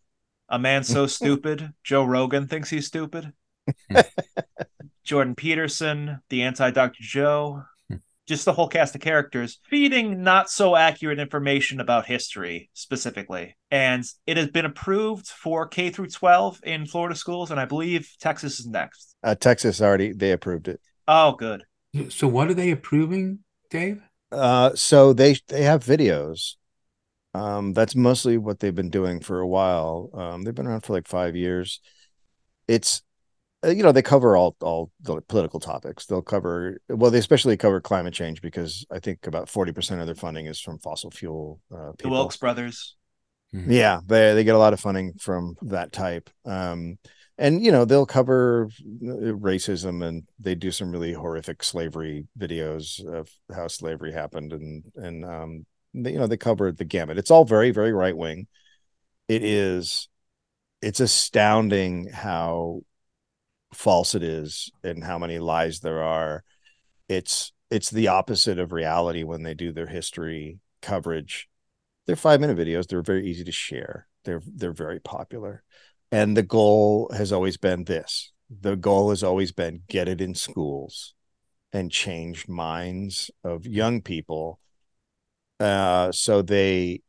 a 0.48 0.58
man 0.58 0.84
so 0.84 1.06
stupid, 1.18 1.72
Joe 1.82 2.04
Rogan 2.04 2.46
thinks 2.48 2.70
he's 2.70 2.86
stupid. 2.86 3.32
Jordan 5.04 5.34
Peterson, 5.34 6.18
the 6.30 6.42
anti 6.42 6.70
Dr. 6.70 6.96
Joe, 7.02 7.62
just 8.26 8.44
the 8.46 8.52
whole 8.52 8.68
cast 8.68 8.94
of 8.94 9.00
characters 9.02 9.58
feeding 9.68 10.22
not 10.22 10.48
so 10.48 10.76
accurate 10.76 11.18
information 11.18 11.80
about 11.80 12.06
history 12.06 12.70
specifically. 12.72 13.56
And 13.70 14.04
it 14.26 14.36
has 14.38 14.48
been 14.48 14.64
approved 14.64 15.26
for 15.28 15.66
K 15.66 15.90
through 15.90 16.08
12 16.08 16.60
in 16.64 16.86
Florida 16.86 17.14
schools, 17.14 17.50
and 17.50 17.60
I 17.60 17.64
believe 17.66 18.08
Texas 18.20 18.60
is 18.60 18.66
next. 18.66 19.14
uh 19.22 19.34
texas 19.34 19.80
already 19.82 20.12
they 20.12 20.32
approved 20.32 20.68
it 20.68 20.80
Oh, 21.06 21.32
good. 21.32 21.64
So 22.08 22.26
what 22.26 22.48
are 22.48 22.54
they 22.54 22.70
approving, 22.70 23.40
Dave? 23.70 24.00
Uh, 24.30 24.74
so 24.74 25.12
they 25.12 25.36
they 25.48 25.62
have 25.62 25.84
videos. 25.84 26.56
Um, 27.34 27.72
that's 27.72 27.96
mostly 27.96 28.38
what 28.38 28.60
they've 28.60 28.74
been 28.74 28.90
doing 28.90 29.20
for 29.20 29.40
a 29.40 29.46
while. 29.46 30.10
Um, 30.14 30.42
they've 30.42 30.54
been 30.54 30.66
around 30.66 30.82
for 30.82 30.92
like 30.92 31.08
five 31.08 31.34
years. 31.36 31.80
It's 32.68 33.02
uh, 33.64 33.70
you 33.70 33.82
know 33.82 33.92
they 33.92 34.02
cover 34.02 34.36
all 34.36 34.56
all 34.60 34.90
the 35.00 35.20
political 35.22 35.60
topics. 35.60 36.06
They'll 36.06 36.22
cover 36.22 36.78
well, 36.88 37.10
they 37.10 37.18
especially 37.18 37.56
cover 37.56 37.80
climate 37.80 38.14
change 38.14 38.40
because 38.42 38.86
I 38.90 38.98
think 39.00 39.26
about 39.26 39.48
forty 39.48 39.72
percent 39.72 40.00
of 40.00 40.06
their 40.06 40.14
funding 40.14 40.46
is 40.46 40.60
from 40.60 40.78
fossil 40.78 41.10
fuel 41.10 41.60
uh, 41.72 41.92
The 41.92 41.96
people. 42.04 42.12
Wilks 42.12 42.36
brothers. 42.36 42.96
Yeah, 43.52 44.00
they 44.06 44.34
they 44.34 44.44
get 44.44 44.56
a 44.56 44.58
lot 44.58 44.72
of 44.72 44.80
funding 44.80 45.14
from 45.14 45.56
that 45.62 45.92
type. 45.92 46.28
Um, 46.44 46.98
and 47.38 47.64
you 47.64 47.72
know 47.72 47.84
they'll 47.84 48.06
cover 48.06 48.68
uh, 48.68 49.34
racism 49.34 50.04
and 50.06 50.24
they 50.38 50.54
do 50.54 50.70
some 50.70 50.90
really 50.90 51.12
horrific 51.12 51.62
slavery 51.62 52.26
videos 52.38 53.04
of 53.06 53.28
how 53.54 53.66
slavery 53.68 54.12
happened 54.12 54.52
and 54.52 54.84
and 54.96 55.24
um 55.24 55.66
they, 55.94 56.12
you 56.12 56.18
know 56.18 56.26
they 56.26 56.36
cover 56.36 56.72
the 56.72 56.84
gamut. 56.84 57.18
It's 57.18 57.30
all 57.30 57.44
very 57.44 57.70
very 57.70 57.92
right 57.92 58.16
wing. 58.16 58.46
It 59.28 59.42
is 59.42 60.08
it's 60.82 61.00
astounding 61.00 62.08
how 62.08 62.82
false 63.72 64.14
it 64.14 64.22
is 64.22 64.70
and 64.82 65.02
how 65.02 65.18
many 65.18 65.38
lies 65.38 65.80
there 65.80 66.02
are. 66.02 66.44
It's 67.08 67.52
it's 67.70 67.90
the 67.90 68.08
opposite 68.08 68.58
of 68.58 68.72
reality 68.72 69.24
when 69.24 69.42
they 69.42 69.54
do 69.54 69.72
their 69.72 69.86
history 69.86 70.58
coverage 70.82 71.48
they're 72.06 72.14
five 72.16 72.40
minute 72.40 72.56
videos 72.58 72.86
they're 72.86 73.02
very 73.02 73.26
easy 73.26 73.42
to 73.42 73.52
share 73.52 74.06
they're 74.24 74.42
they're 74.54 74.72
very 74.72 75.00
popular 75.00 75.62
and 76.14 76.36
the 76.36 76.44
goal 76.44 77.10
has 77.12 77.32
always 77.32 77.56
been 77.56 77.82
this. 77.82 78.30
The 78.48 78.76
goal 78.76 79.10
has 79.10 79.24
always 79.24 79.50
been 79.50 79.82
get 79.88 80.06
it 80.06 80.20
in 80.20 80.36
schools 80.36 81.12
and 81.72 81.90
change 81.90 82.46
minds 82.46 83.32
of 83.42 83.66
young 83.66 84.00
people 84.00 84.60
uh 85.58 86.12
so 86.12 86.40
they 86.40 87.00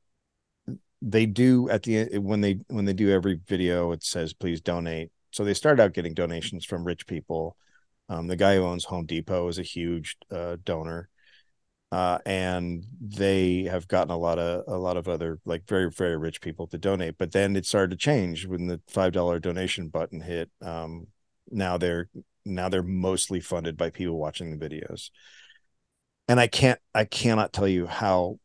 they 1.01 1.27
do 1.27 1.69
at 1.69 1.83
the 1.83 2.17
when 2.17 2.41
they 2.41 2.59
when 2.67 2.85
they 2.85 2.93
do 2.93 3.11
every 3.11 3.39
video 3.47 3.91
it 3.91 4.03
says 4.03 4.33
please 4.33 4.59
donate. 4.59 5.11
So 5.29 5.43
they 5.43 5.53
started 5.53 5.83
out 5.83 5.93
getting 5.93 6.15
donations 6.15 6.65
from 6.65 6.83
rich 6.83 7.05
people. 7.05 7.57
Um, 8.09 8.27
the 8.27 8.35
guy 8.35 8.55
who 8.55 8.63
owns 8.63 8.85
home 8.85 9.05
depot 9.05 9.47
is 9.49 9.59
a 9.59 9.63
huge 9.63 10.17
uh, 10.31 10.57
donor 10.63 11.09
uh, 11.91 12.19
and 12.25 12.83
they 12.99 13.63
have 13.63 13.87
gotten 13.87 14.11
a 14.11 14.17
lot 14.17 14.39
of 14.39 14.63
a 14.67 14.77
lot 14.77 14.97
of 14.97 15.07
other 15.07 15.39
like 15.45 15.67
very 15.67 15.89
very 15.91 16.17
rich 16.17 16.41
people 16.41 16.67
to 16.67 16.77
donate. 16.77 17.17
But 17.17 17.31
then 17.31 17.55
it 17.55 17.65
started 17.65 17.91
to 17.91 17.97
change 17.97 18.45
when 18.45 18.67
the 18.67 18.81
five 18.87 19.13
dollar 19.13 19.39
donation 19.39 19.89
button 19.89 20.21
hit. 20.21 20.49
Um, 20.61 21.07
now 21.51 21.77
they're 21.77 22.09
now 22.45 22.69
they're 22.69 22.83
mostly 22.83 23.39
funded 23.39 23.77
by 23.77 23.89
people 23.91 24.17
watching 24.17 24.57
the 24.57 24.69
videos, 24.69 25.09
and 26.27 26.39
I 26.39 26.47
can't 26.47 26.79
I 26.93 27.05
cannot 27.05 27.53
tell 27.53 27.67
you 27.67 27.85
how 27.85 28.39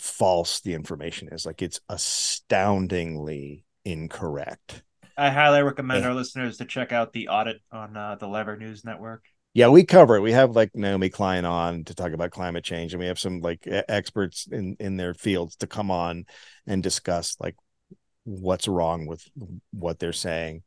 false 0.00 0.60
the 0.60 0.74
information 0.74 1.28
is. 1.32 1.46
Like 1.46 1.62
it's 1.62 1.80
astoundingly 1.88 3.64
incorrect. 3.84 4.82
I 5.16 5.30
highly 5.30 5.62
recommend 5.62 6.04
Yeah. 6.04 6.08
our 6.08 6.14
listeners 6.14 6.58
to 6.58 6.64
check 6.64 6.92
out 6.92 7.12
the 7.12 7.28
audit 7.28 7.60
on 7.70 7.96
uh, 7.96 8.16
the 8.16 8.26
Lever 8.28 8.56
News 8.56 8.84
Network. 8.84 9.24
Yeah, 9.54 9.68
we 9.68 9.84
cover 9.84 10.16
it. 10.16 10.22
We 10.22 10.32
have 10.32 10.56
like 10.56 10.74
Naomi 10.74 11.10
Klein 11.10 11.44
on 11.44 11.84
to 11.84 11.94
talk 11.94 12.12
about 12.12 12.30
climate 12.30 12.64
change, 12.64 12.94
and 12.94 13.00
we 13.00 13.06
have 13.06 13.18
some 13.18 13.40
like 13.40 13.66
experts 13.66 14.48
in 14.50 14.76
in 14.80 14.96
their 14.96 15.14
fields 15.14 15.56
to 15.56 15.66
come 15.66 15.90
on 15.90 16.24
and 16.66 16.82
discuss 16.82 17.36
like 17.38 17.56
what's 18.24 18.68
wrong 18.68 19.06
with 19.06 19.24
what 19.72 19.98
they're 19.98 20.12
saying. 20.12 20.62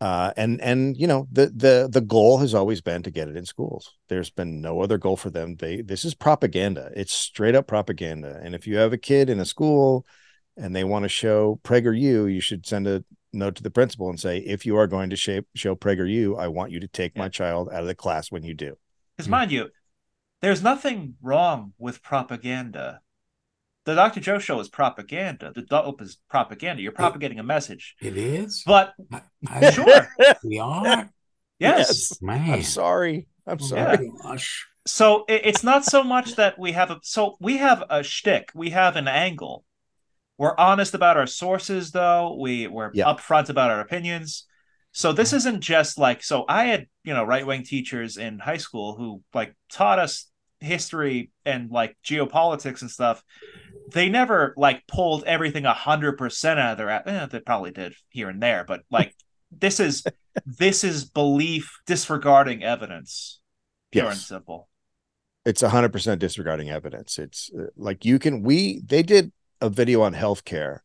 Uh, 0.00 0.32
and 0.36 0.60
and 0.60 0.96
you 0.96 1.06
know 1.06 1.26
the 1.32 1.46
the 1.46 1.88
the 1.90 2.02
goal 2.02 2.38
has 2.38 2.54
always 2.54 2.80
been 2.80 3.02
to 3.02 3.10
get 3.10 3.28
it 3.28 3.36
in 3.36 3.46
schools. 3.46 3.94
There's 4.08 4.30
been 4.30 4.60
no 4.60 4.80
other 4.80 4.98
goal 4.98 5.16
for 5.16 5.30
them. 5.30 5.56
They 5.56 5.80
this 5.80 6.04
is 6.04 6.14
propaganda. 6.14 6.90
It's 6.94 7.12
straight 7.12 7.54
up 7.54 7.66
propaganda. 7.66 8.40
And 8.42 8.54
if 8.54 8.66
you 8.66 8.76
have 8.76 8.92
a 8.92 8.98
kid 8.98 9.30
in 9.30 9.40
a 9.40 9.44
school 9.46 10.06
and 10.56 10.76
they 10.76 10.84
want 10.84 11.04
to 11.04 11.08
show 11.08 11.60
PragerU, 11.64 12.32
you 12.32 12.40
should 12.40 12.66
send 12.66 12.86
a 12.86 13.02
note 13.38 13.56
to 13.56 13.62
the 13.62 13.70
principal 13.70 14.08
and 14.10 14.18
say, 14.18 14.38
if 14.38 14.66
you 14.66 14.76
are 14.76 14.86
going 14.86 15.10
to 15.10 15.16
shape, 15.16 15.46
show 15.54 15.74
PragerU, 15.74 16.38
I 16.38 16.48
want 16.48 16.72
you 16.72 16.80
to 16.80 16.88
take 16.88 17.12
yeah. 17.14 17.22
my 17.22 17.28
child 17.28 17.68
out 17.72 17.80
of 17.80 17.86
the 17.86 17.94
class 17.94 18.30
when 18.30 18.42
you 18.42 18.54
do. 18.54 18.76
Because 19.16 19.26
mm-hmm. 19.26 19.30
mind 19.30 19.52
you, 19.52 19.68
there's 20.42 20.62
nothing 20.62 21.14
wrong 21.22 21.72
with 21.78 22.02
propaganda. 22.02 23.00
The 23.84 23.94
Dr. 23.94 24.20
Joe 24.20 24.38
show 24.38 24.60
is 24.60 24.68
propaganda. 24.68 25.52
The 25.54 25.62
dope 25.62 26.02
is 26.02 26.18
propaganda. 26.28 26.82
You're 26.82 26.92
propagating 26.92 27.38
a 27.38 27.42
message. 27.42 27.96
It 28.02 28.16
is. 28.16 28.62
But 28.66 28.92
I, 29.10 29.22
I, 29.48 29.70
sure, 29.72 30.08
we 30.44 30.58
are. 30.58 31.10
Yes. 31.60 31.88
yes. 31.88 32.22
man. 32.22 32.54
I'm 32.54 32.62
sorry. 32.62 33.26
I'm 33.44 33.58
sorry. 33.58 34.12
Yeah. 34.24 34.36
So 34.86 35.24
it, 35.28 35.40
it's 35.44 35.64
not 35.64 35.84
so 35.84 36.04
much 36.04 36.36
that 36.36 36.56
we 36.56 36.70
have 36.70 36.92
a. 36.92 37.00
So 37.02 37.36
we 37.40 37.56
have 37.56 37.82
a 37.90 38.04
shtick. 38.04 38.50
We 38.54 38.70
have 38.70 38.94
an 38.94 39.08
angle 39.08 39.64
we're 40.38 40.54
honest 40.56 40.94
about 40.94 41.16
our 41.16 41.26
sources, 41.26 41.90
though. 41.90 42.36
We 42.40 42.68
we're 42.68 42.92
yeah. 42.94 43.06
upfront 43.06 43.50
about 43.50 43.72
our 43.72 43.80
opinions. 43.80 44.46
So 44.92 45.12
this 45.12 45.32
isn't 45.32 45.60
just 45.60 45.98
like 45.98 46.22
so. 46.22 46.44
I 46.48 46.66
had 46.66 46.86
you 47.02 47.12
know 47.12 47.24
right 47.24 47.46
wing 47.46 47.64
teachers 47.64 48.16
in 48.16 48.38
high 48.38 48.56
school 48.56 48.96
who 48.96 49.22
like 49.34 49.54
taught 49.70 49.98
us 49.98 50.30
history 50.60 51.30
and 51.44 51.70
like 51.70 51.96
geopolitics 52.04 52.82
and 52.82 52.90
stuff. 52.90 53.22
They 53.92 54.08
never 54.08 54.54
like 54.56 54.86
pulled 54.86 55.24
everything 55.24 55.66
a 55.66 55.74
hundred 55.74 56.16
percent 56.16 56.60
out 56.60 56.72
of 56.72 56.78
their. 56.78 56.90
Eh, 56.90 57.26
they 57.26 57.40
probably 57.40 57.72
did 57.72 57.94
here 58.08 58.28
and 58.28 58.40
there, 58.40 58.64
but 58.64 58.82
like 58.90 59.14
this 59.50 59.80
is 59.80 60.04
this 60.46 60.84
is 60.84 61.04
belief 61.04 61.80
disregarding 61.84 62.62
evidence, 62.62 63.40
pure 63.90 64.04
yes. 64.04 64.14
and 64.14 64.22
simple. 64.22 64.68
It's 65.44 65.64
a 65.64 65.68
hundred 65.70 65.92
percent 65.92 66.20
disregarding 66.20 66.70
evidence. 66.70 67.18
It's 67.18 67.50
uh, 67.58 67.66
like 67.76 68.04
you 68.04 68.20
can 68.20 68.42
we 68.42 68.82
they 68.84 69.02
did 69.02 69.32
a 69.60 69.68
video 69.68 70.02
on 70.02 70.14
healthcare. 70.14 70.80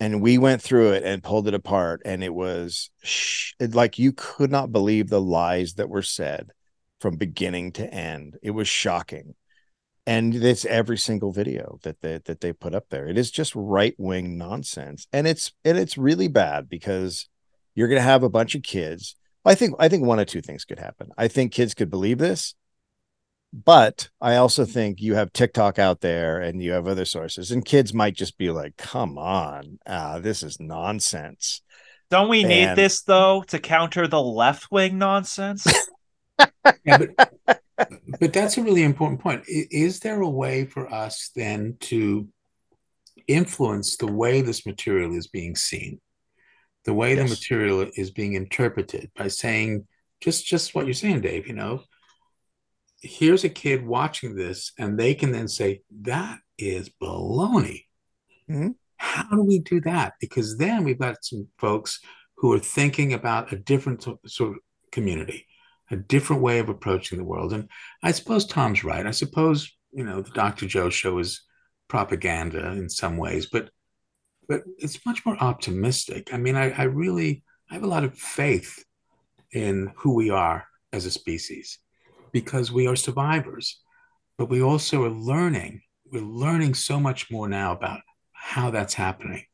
And 0.00 0.20
we 0.20 0.38
went 0.38 0.60
through 0.60 0.92
it 0.92 1.04
and 1.04 1.22
pulled 1.22 1.48
it 1.48 1.54
apart 1.54 2.02
and 2.04 2.22
it 2.22 2.34
was 2.34 2.90
sh- 3.02 3.52
it, 3.60 3.74
like 3.74 3.98
you 3.98 4.12
could 4.12 4.50
not 4.50 4.72
believe 4.72 5.08
the 5.08 5.20
lies 5.20 5.74
that 5.74 5.88
were 5.88 6.02
said 6.02 6.50
from 7.00 7.16
beginning 7.16 7.72
to 7.72 7.92
end. 7.92 8.36
It 8.42 8.50
was 8.50 8.68
shocking. 8.68 9.34
And 10.06 10.34
it's 10.34 10.66
every 10.66 10.98
single 10.98 11.32
video 11.32 11.78
that 11.82 12.02
they 12.02 12.20
that 12.26 12.40
they 12.40 12.52
put 12.52 12.74
up 12.74 12.90
there. 12.90 13.06
It 13.06 13.16
is 13.16 13.30
just 13.30 13.54
right-wing 13.54 14.36
nonsense. 14.36 15.06
And 15.12 15.26
it's 15.26 15.52
and 15.64 15.78
it's 15.78 15.96
really 15.96 16.28
bad 16.28 16.68
because 16.68 17.28
you're 17.74 17.88
going 17.88 18.00
to 18.00 18.02
have 18.02 18.22
a 18.22 18.28
bunch 18.28 18.54
of 18.54 18.62
kids. 18.62 19.16
I 19.46 19.54
think 19.54 19.74
i 19.78 19.88
think 19.88 20.04
one 20.04 20.18
of 20.18 20.26
two 20.26 20.42
things 20.42 20.64
could 20.64 20.78
happen. 20.78 21.10
I 21.16 21.28
think 21.28 21.52
kids 21.52 21.72
could 21.74 21.90
believe 21.90 22.18
this 22.18 22.54
but 23.54 24.08
I 24.20 24.34
also 24.34 24.64
think 24.64 25.00
you 25.00 25.14
have 25.14 25.32
TikTok 25.32 25.78
out 25.78 26.00
there 26.00 26.40
and 26.40 26.60
you 26.60 26.72
have 26.72 26.88
other 26.88 27.04
sources, 27.04 27.52
and 27.52 27.64
kids 27.64 27.94
might 27.94 28.16
just 28.16 28.36
be 28.36 28.50
like, 28.50 28.76
"Come 28.76 29.16
on, 29.16 29.78
uh, 29.86 30.18
this 30.18 30.42
is 30.42 30.58
nonsense." 30.58 31.62
Don't 32.10 32.28
we 32.28 32.40
and... 32.40 32.48
need 32.48 32.76
this 32.76 33.02
though 33.02 33.44
to 33.48 33.60
counter 33.60 34.08
the 34.08 34.20
left 34.20 34.72
wing 34.72 34.98
nonsense? 34.98 35.66
yeah, 36.84 36.98
but, 36.98 37.60
but 38.18 38.32
that's 38.32 38.58
a 38.58 38.62
really 38.62 38.82
important 38.82 39.20
point. 39.20 39.44
Is 39.46 40.00
there 40.00 40.20
a 40.20 40.28
way 40.28 40.64
for 40.64 40.92
us 40.92 41.30
then 41.36 41.76
to 41.82 42.28
influence 43.28 43.96
the 43.96 44.10
way 44.10 44.42
this 44.42 44.66
material 44.66 45.14
is 45.14 45.28
being 45.28 45.54
seen, 45.54 46.00
the 46.86 46.94
way 46.94 47.14
yes. 47.14 47.22
the 47.22 47.30
material 47.30 47.88
is 47.94 48.10
being 48.10 48.32
interpreted 48.32 49.12
by 49.14 49.28
saying 49.28 49.86
just 50.20 50.44
just 50.44 50.74
what 50.74 50.86
you're 50.86 50.94
saying, 50.94 51.20
Dave? 51.20 51.46
You 51.46 51.54
know, 51.54 51.84
here's 53.04 53.44
a 53.44 53.48
kid 53.48 53.86
watching 53.86 54.34
this 54.34 54.72
and 54.78 54.98
they 54.98 55.14
can 55.14 55.30
then 55.30 55.48
say 55.48 55.82
that 56.02 56.38
is 56.58 56.90
baloney. 57.02 57.84
Mm-hmm. 58.50 58.70
how 58.98 59.28
do 59.30 59.42
we 59.42 59.58
do 59.58 59.80
that? 59.82 60.14
Because 60.20 60.58
then 60.58 60.84
we've 60.84 60.98
got 60.98 61.24
some 61.24 61.48
folks 61.58 62.00
who 62.36 62.52
are 62.52 62.58
thinking 62.58 63.12
about 63.12 63.52
a 63.52 63.56
different 63.56 64.02
sort 64.02 64.50
of 64.50 64.56
community 64.92 65.46
a 65.90 65.96
different 65.96 66.40
way 66.40 66.58
of 66.58 66.68
approaching 66.68 67.18
the 67.18 67.24
world. 67.24 67.52
And 67.52 67.68
i 68.02 68.10
suppose 68.10 68.46
tom's 68.46 68.84
right. 68.84 69.06
I 69.06 69.10
suppose 69.10 69.70
you 69.92 70.04
know 70.04 70.22
the 70.22 70.30
dr 70.30 70.66
joe 70.66 70.90
show 70.90 71.18
is 71.18 71.42
propaganda 71.88 72.72
in 72.72 72.88
some 72.88 73.16
ways 73.16 73.46
but 73.46 73.70
but 74.48 74.62
it's 74.78 75.04
much 75.06 75.24
more 75.24 75.36
optimistic. 75.42 76.32
I 76.32 76.38
mean 76.38 76.56
i, 76.56 76.70
I 76.70 76.84
really 76.84 77.42
i 77.70 77.74
have 77.74 77.82
a 77.82 77.94
lot 77.94 78.04
of 78.04 78.18
faith 78.18 78.84
in 79.52 79.92
who 79.96 80.14
we 80.14 80.30
are 80.30 80.66
as 80.92 81.06
a 81.06 81.10
species 81.10 81.78
because 82.34 82.72
we 82.72 82.88
are 82.88 82.96
survivors, 82.96 83.80
but 84.36 84.50
we 84.50 84.60
also 84.60 85.04
are 85.04 85.08
learning. 85.10 85.80
We're 86.12 86.20
learning 86.20 86.74
so 86.74 86.98
much 86.98 87.30
more 87.30 87.48
now 87.48 87.72
about 87.72 88.00
how 88.32 88.72
that's 88.72 88.92
happening. 88.92 89.44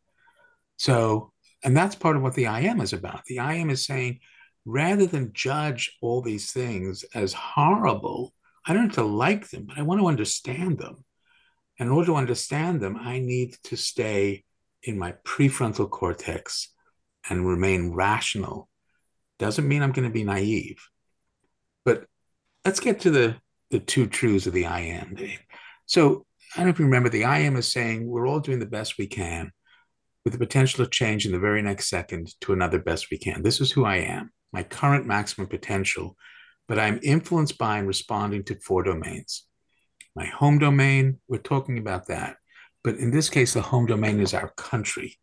So, 0.79 1.33
and 1.63 1.77
that's 1.77 1.95
part 1.95 2.17
of 2.17 2.23
what 2.23 2.35
the 2.35 2.47
I 2.47 2.61
am 2.61 2.81
is 2.81 2.95
about. 2.95 3.27
The 3.27 3.39
I 3.39 3.55
am 3.57 3.69
is 3.69 3.85
saying, 3.85 4.21
rather 4.65 5.05
than 5.05 5.35
judge 5.35 5.95
all 6.01 6.23
these 6.23 6.53
things 6.53 7.05
as 7.15 7.35
horrible, 7.35 8.33
I 8.67 8.73
don't 8.73 8.87
have 8.87 8.95
to 8.95 9.03
like 9.03 9.51
them, 9.51 9.67
but 9.67 9.77
I 9.77 9.83
want 9.83 10.01
to 10.01 10.09
understand 10.09 10.79
them. 10.79 11.05
And 11.79 11.89
in 11.89 11.93
order 11.93 12.07
to 12.07 12.17
understand 12.17 12.81
them, 12.81 12.97
I 12.97 13.21
need 13.21 13.57
to 13.65 13.77
stay 13.77 14.45
in 14.83 14.99
my 14.99 15.13
prefrontal 15.25 15.91
cortex 15.91 16.71
and 17.29 17.47
remain 17.47 17.93
rational. 17.93 18.71
Doesn't 19.39 19.69
mean 19.69 19.83
I'm 19.83 19.93
going 19.93 20.09
to 20.09 20.13
be 20.13 20.25
naive, 20.25 20.89
but 21.85 22.07
let's 22.65 22.81
get 22.81 23.01
to 23.01 23.11
the 23.11 23.37
the 23.71 23.79
two 23.79 24.07
truths 24.07 24.47
of 24.47 24.53
the 24.53 24.67
I 24.67 24.81
am. 24.81 25.17
So 25.87 26.27
I 26.55 26.59
don't 26.59 26.67
know 26.67 26.71
if 26.71 26.79
you 26.79 26.85
remember 26.85 27.09
the 27.09 27.25
I 27.25 27.39
am 27.41 27.57
is 27.57 27.71
saying 27.71 28.07
we're 28.07 28.27
all 28.27 28.41
doing 28.41 28.59
the 28.59 28.67
best 28.67 28.99
we 28.99 29.07
can 29.07 29.53
with 30.25 30.33
the 30.33 30.39
potential 30.39 30.83
of 30.83 30.91
change 30.91 31.25
in 31.25 31.33
the 31.33 31.39
very 31.39 31.63
next 31.63 31.89
second 31.89 32.35
to 32.41 32.53
another 32.53 32.81
best 32.81 33.11
we 33.11 33.19
can. 33.19 33.43
This 33.43 33.61
is 33.61 33.71
who 33.71 33.85
I 33.85 33.97
am, 33.97 34.33
my 34.53 34.65
current 34.65 35.07
maximum 35.07 35.47
potential, 35.47 36.17
but 36.67 36.79
I'm 36.79 36.99
influenced 37.03 37.59
by 37.59 37.79
and 37.79 37.87
responding 37.87 38.43
to 38.45 38.59
four 38.61 38.83
domains. 38.83 39.47
My 40.17 40.27
home 40.27 40.59
domain, 40.59 41.21
we're 41.29 41.39
talking 41.39 41.79
about 41.79 42.09
that. 42.09 42.37
But 42.83 42.97
in 42.97 43.13
this 43.13 43.31
case, 43.31 43.55
the 43.55 43.63
home 43.63 43.87
domain 43.87 44.21
is 44.21 44.35
our 44.35 44.51
country. 44.57 45.19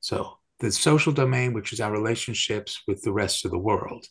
So 0.00 0.38
the 0.60 0.70
social 0.70 1.12
domain, 1.12 1.54
which 1.54 1.72
is 1.72 1.80
our 1.80 1.90
relationships 1.90 2.82
with 2.86 3.02
the 3.02 3.12
rest 3.12 3.44
of 3.44 3.50
the 3.50 3.58
world 3.58 4.06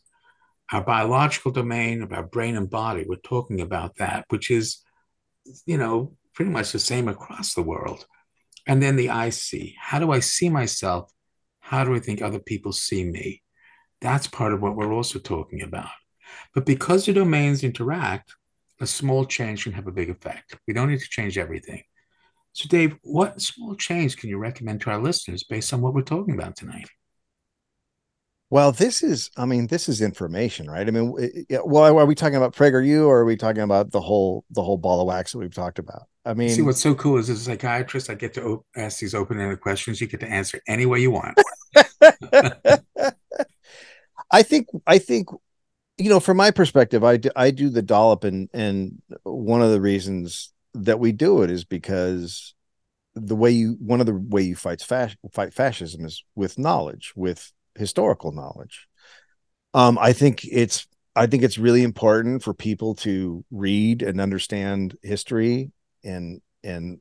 our 0.74 0.84
biological 0.84 1.52
domain 1.52 2.02
of 2.02 2.12
our 2.12 2.24
brain 2.24 2.58
and 2.58 2.70
body. 2.70 3.06
We're 3.08 3.18
talking 3.18 3.62
about 3.62 3.98
that, 3.98 4.26
which 4.30 4.50
is, 4.50 4.80
you 5.68 5.78
know, 5.78 6.18
pretty 6.34 6.50
much 6.50 6.72
the 6.72 6.80
same 6.80 7.08
across 7.08 7.54
the 7.54 7.62
world. 7.62 8.08
And 8.66 8.82
then 8.82 8.96
the 8.96 9.12
I 9.12 9.30
see. 9.30 9.76
How 9.80 10.00
do 10.00 10.12
I 10.12 10.20
see 10.20 10.50
myself? 10.50 11.12
How 11.60 11.84
do 11.84 11.94
I 11.94 12.00
think 12.00 12.22
other 12.22 12.40
people 12.40 12.72
see 12.72 13.06
me? 13.06 13.44
That's 14.02 14.26
part 14.26 14.52
of 14.52 14.62
what 14.62 14.76
we're 14.76 14.94
also 14.94 15.20
talking 15.20 15.62
about. 15.62 15.92
But 16.56 16.66
because 16.66 17.06
the 17.06 17.14
domains 17.14 17.64
interact, 17.64 18.34
a 18.80 18.88
small 18.88 19.26
change 19.26 19.64
can 19.64 19.74
have 19.74 19.88
a 19.88 19.92
big 19.92 20.10
effect. 20.10 20.58
We 20.68 20.74
don't 20.74 20.90
need 20.90 21.02
to 21.02 21.10
change 21.10 21.38
everything. 21.38 21.84
So, 22.54 22.68
Dave, 22.68 22.98
what 23.04 23.42
small 23.42 23.76
change 23.76 24.18
can 24.18 24.30
you 24.30 24.38
recommend 24.38 24.82
to 24.82 24.90
our 24.90 25.00
listeners 25.00 25.44
based 25.44 25.72
on 25.72 25.82
what 25.82 25.94
we're 25.94 26.02
talking 26.02 26.34
about 26.34 26.56
tonight? 26.56 26.90
Well, 28.54 28.72
this 28.72 29.02
is, 29.02 29.32
I 29.36 29.48
mean, 29.48 29.66
this 29.66 29.90
is 29.90 30.00
information, 30.00 30.70
right? 30.70 30.88
I 30.88 30.92
mean, 30.92 31.16
well, 31.66 31.98
are 31.98 32.06
we 32.06 32.14
talking 32.14 32.36
about 32.36 32.56
PragerU 32.56 33.08
or 33.08 33.22
are 33.22 33.26
we 33.26 33.36
talking 33.36 33.64
about 33.64 33.90
the 33.90 34.00
whole 34.00 34.46
the 34.52 34.62
whole 34.62 34.78
ball 34.78 35.02
of 35.02 35.08
wax 35.08 35.32
that 35.32 35.40
we've 35.40 35.52
talked 35.52 35.80
about? 35.80 36.04
I 36.24 36.36
mean, 36.36 36.50
see, 36.50 36.62
what's 36.62 36.80
so 36.80 36.94
cool 36.94 37.18
is 37.18 37.32
as 37.32 37.42
a 37.42 37.46
psychiatrist, 37.46 38.12
I 38.12 38.14
get 38.14 38.36
to 38.36 38.44
op- 38.44 38.66
ask 38.76 39.00
these 39.00 39.16
open-ended 39.16 39.60
questions. 39.60 40.00
You 40.00 40.06
get 40.06 40.20
to 40.20 40.30
answer 40.30 40.62
any 40.68 40.86
way 40.86 41.00
you 41.00 41.10
want. 41.10 41.36
I 44.30 44.44
think, 44.44 44.68
I 44.86 45.00
think, 45.00 45.30
you 45.98 46.12
know, 46.12 46.20
from 46.20 46.38
my 46.38 46.52
perspective, 46.52 47.04
I 47.04 47.18
do, 47.18 47.32
I 47.36 47.50
do 47.50 47.70
the 47.70 47.82
dollop, 47.82 48.24
and 48.24 48.52
and 48.54 49.02
one 49.24 49.64
of 49.64 49.72
the 49.72 49.82
reasons 49.82 50.54
that 50.76 51.00
we 51.00 51.12
do 51.12 51.42
it 51.42 51.50
is 51.50 51.64
because 51.66 52.54
the 53.16 53.36
way 53.36 53.50
you, 53.50 53.78
one 53.80 54.00
of 54.00 54.06
the 54.06 54.14
way 54.14 54.44
you 54.44 54.56
fight 54.56 54.80
fight 54.80 55.54
fascism 55.56 56.06
is 56.06 56.24
with 56.36 56.60
knowledge, 56.60 57.14
with 57.16 57.52
historical 57.76 58.32
knowledge. 58.32 58.88
Um, 59.74 59.98
I 60.00 60.14
think 60.14 60.46
it's 60.46 60.88
I 61.16 61.28
think 61.28 61.44
it's 61.44 61.58
really 61.58 61.84
important 61.84 62.44
for 62.44 62.54
people 62.54 62.96
to 62.96 63.46
read 63.52 64.02
and 64.02 64.20
understand 64.20 64.98
history 65.02 65.72
and 66.04 66.42
and 66.64 67.00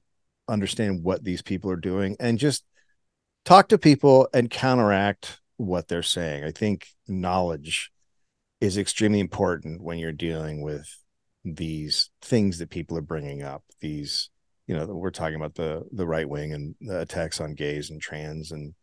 understand 0.49 1.03
what 1.03 1.25
these 1.25 1.43
people 1.43 1.71
are 1.71 1.77
doing 1.77 2.17
and 2.21 2.39
just 2.39 2.65
talk 3.45 3.69
to 3.69 3.79
people 3.79 4.29
and 4.35 4.51
counteract 4.51 5.41
what 5.57 5.89
they're 5.89 6.03
saying. 6.03 6.45
I 6.45 6.51
think 6.51 6.89
knowledge 7.07 7.91
is 8.61 8.77
extremely 8.77 9.21
important 9.21 9.83
when 9.83 9.99
you're 9.99 10.13
dealing 10.13 10.63
with 10.63 10.87
these 11.45 12.11
things 12.21 12.59
that 12.59 12.71
people 12.71 12.97
are 12.97 13.03
bringing 13.03 13.43
up 13.43 13.65
these 13.81 14.31
you 14.69 14.77
know 14.77 14.87
we're 14.87 15.11
talking 15.11 15.35
about 15.35 15.57
the 15.57 15.83
the 15.91 16.07
right 16.07 16.29
wing 16.29 16.53
and 16.53 16.75
the 16.81 17.01
attacks 17.01 17.41
on 17.41 17.55
gays 17.55 17.91
and 17.91 18.01
trans 18.01 18.53
and 18.53 18.75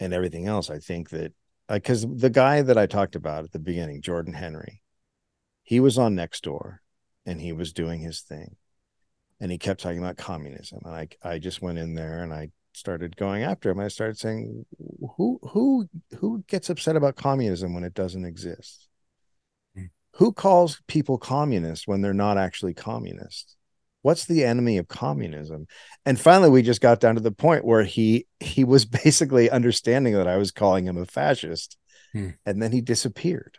and 0.00 0.12
everything 0.12 0.46
else 0.46 0.70
i 0.70 0.78
think 0.78 1.10
that 1.10 1.32
because 1.68 2.04
uh, 2.04 2.08
the 2.14 2.30
guy 2.30 2.62
that 2.62 2.78
i 2.78 2.86
talked 2.86 3.16
about 3.16 3.44
at 3.44 3.52
the 3.52 3.58
beginning 3.58 4.00
jordan 4.00 4.34
henry 4.34 4.82
he 5.66 5.80
was 5.80 5.98
on 5.98 6.14
Nextdoor 6.14 6.78
and 7.26 7.40
he 7.40 7.52
was 7.52 7.72
doing 7.72 8.00
his 8.00 8.20
thing. 8.20 8.54
And 9.40 9.50
he 9.50 9.58
kept 9.58 9.82
talking 9.82 9.98
about 9.98 10.16
communism. 10.16 10.80
And 10.84 10.94
i 10.94 11.08
i 11.22 11.38
just 11.38 11.60
went 11.60 11.78
in 11.78 11.94
there 11.94 12.22
and 12.22 12.32
i 12.32 12.50
started 12.72 13.16
going 13.16 13.42
after 13.42 13.70
him. 13.70 13.80
I 13.80 13.88
started 13.88 14.16
saying 14.16 14.64
who 15.16 15.40
who 15.42 15.88
who 16.18 16.44
gets 16.46 16.70
upset 16.70 16.96
about 16.96 17.16
communism 17.16 17.74
when 17.74 17.84
it 17.84 17.94
doesn't 17.94 18.24
exist? 18.24 18.88
Mm. 19.76 19.90
who 20.12 20.32
calls 20.32 20.80
people 20.86 21.18
communists 21.18 21.86
when 21.86 22.00
they're 22.00 22.14
not 22.14 22.38
actually 22.38 22.74
communists 22.74 23.55
what's 24.06 24.26
the 24.26 24.44
enemy 24.44 24.78
of 24.78 24.86
communism? 24.86 25.66
And 26.04 26.18
finally 26.18 26.48
we 26.48 26.62
just 26.62 26.80
got 26.80 27.00
down 27.00 27.16
to 27.16 27.20
the 27.20 27.32
point 27.32 27.64
where 27.64 27.82
he 27.82 28.28
he 28.38 28.62
was 28.62 28.84
basically 29.04 29.50
understanding 29.50 30.14
that 30.14 30.28
i 30.28 30.36
was 30.36 30.52
calling 30.52 30.86
him 30.86 30.96
a 30.96 31.04
fascist 31.04 31.76
hmm. 32.12 32.28
and 32.46 32.62
then 32.62 32.70
he 32.70 32.80
disappeared. 32.80 33.58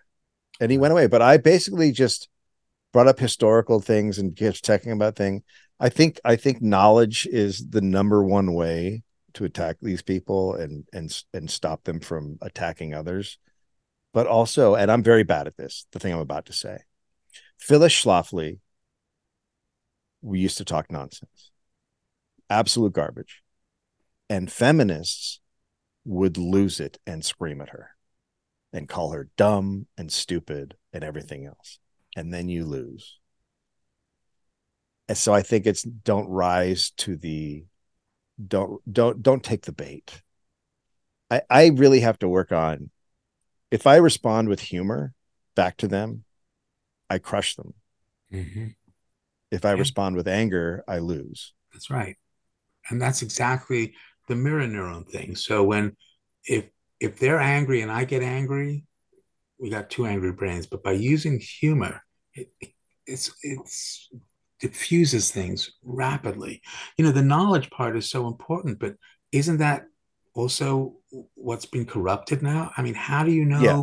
And 0.62 0.72
he 0.72 0.78
went 0.78 0.94
away. 0.94 1.08
But 1.08 1.22
i 1.22 1.36
basically 1.36 1.92
just 1.92 2.30
brought 2.94 3.10
up 3.10 3.20
historical 3.20 3.82
things 3.82 4.20
and 4.20 4.38
kept 4.38 4.64
talking 4.64 4.94
about 4.94 5.18
things 5.18 5.44
i 5.82 5.90
think 5.90 6.18
i 6.24 6.38
think 6.38 6.62
knowledge 6.62 7.28
is 7.30 7.70
the 7.70 7.82
number 7.82 8.24
one 8.24 8.54
way 8.54 9.04
to 9.34 9.44
attack 9.44 9.76
these 9.82 10.02
people 10.02 10.56
and 10.56 10.86
and 10.94 11.24
and 11.34 11.52
stop 11.52 11.84
them 11.84 12.00
from 12.00 12.38
attacking 12.42 12.94
others. 12.94 13.38
But 14.14 14.28
also 14.28 14.76
and 14.76 14.90
i'm 14.90 15.04
very 15.04 15.24
bad 15.24 15.48
at 15.48 15.58
this 15.58 15.86
the 15.92 16.00
thing 16.00 16.14
i'm 16.14 16.22
about 16.22 16.46
to 16.46 16.54
say. 16.54 16.78
Phyllis 17.60 17.92
schlafly 17.92 18.60
we 20.22 20.40
used 20.40 20.58
to 20.58 20.66
talk 20.66 20.92
nonsense, 20.92 21.52
absolute 22.50 22.94
garbage. 22.94 23.42
And 24.30 24.52
feminists 24.52 25.40
would 26.06 26.38
lose 26.38 26.80
it 26.80 26.98
and 27.06 27.24
scream 27.24 27.62
at 27.62 27.70
her 27.70 27.92
and 28.74 28.90
call 28.90 29.12
her 29.12 29.30
dumb 29.38 29.88
and 29.98 30.12
stupid 30.12 30.76
and 30.92 31.04
everything 31.04 31.46
else. 31.46 31.80
And 32.16 32.34
then 32.34 32.50
you 32.50 32.66
lose. 32.66 33.20
And 35.08 35.18
so 35.18 35.34
I 35.34 35.42
think 35.42 35.66
it's 35.66 35.84
don't 35.84 36.28
rise 36.28 36.92
to 36.98 37.16
the 37.16 37.66
don't 38.46 38.82
don't 38.92 39.24
don't 39.24 39.44
take 39.44 39.64
the 39.64 39.72
bait. 39.72 40.22
I, 41.32 41.42
I 41.50 41.68
really 41.68 42.02
have 42.02 42.20
to 42.20 42.30
work 42.30 42.52
on 42.52 42.90
if 43.72 43.88
I 43.88 43.98
respond 43.98 44.50
with 44.50 44.60
humor 44.60 45.14
back 45.56 45.78
to 45.78 45.88
them, 45.88 46.24
I 47.10 47.20
crush 47.20 47.56
them. 47.56 47.74
Mm-hmm 48.32 48.68
if 49.52 49.66
I 49.66 49.74
yeah. 49.74 49.80
respond 49.80 50.16
with 50.16 50.28
anger, 50.28 50.84
I 50.88 51.00
lose. 51.00 51.54
That's 51.74 51.90
right. 51.90 52.16
And 52.90 53.02
that's 53.02 53.22
exactly 53.22 53.94
the 54.28 54.36
mirror 54.36 54.66
neuron 54.66 55.08
thing. 55.08 55.36
So 55.36 55.64
when 55.64 55.96
if 56.46 56.66
if 57.00 57.20
they're 57.20 57.40
angry 57.40 57.82
and 57.82 57.92
I 57.92 58.06
get 58.06 58.24
angry, 58.24 58.84
we 59.60 59.70
got 59.70 59.90
two 59.90 60.06
angry 60.06 60.32
brains. 60.32 60.66
But 60.66 60.84
by 60.84 60.94
using 60.94 61.40
humor, 61.40 62.02
it, 62.34 62.50
it's 63.06 63.32
it's 63.44 64.10
diffuses 64.60 65.32
things 65.32 65.72
rapidly. 65.84 66.62
You 66.98 67.06
know, 67.06 67.12
the 67.12 67.22
knowledge 67.22 67.70
part 67.70 67.96
is 67.96 68.10
so 68.10 68.28
important, 68.28 68.80
but 68.80 68.96
isn't 69.32 69.58
that 69.58 69.86
also 70.34 70.96
what's 71.36 71.66
been 71.66 71.86
corrupted 71.86 72.42
now? 72.42 72.72
I 72.78 72.82
mean, 72.82 72.96
how 72.96 73.24
do 73.24 73.32
you 73.32 73.46
know 73.46 73.62
yeah. 73.62 73.82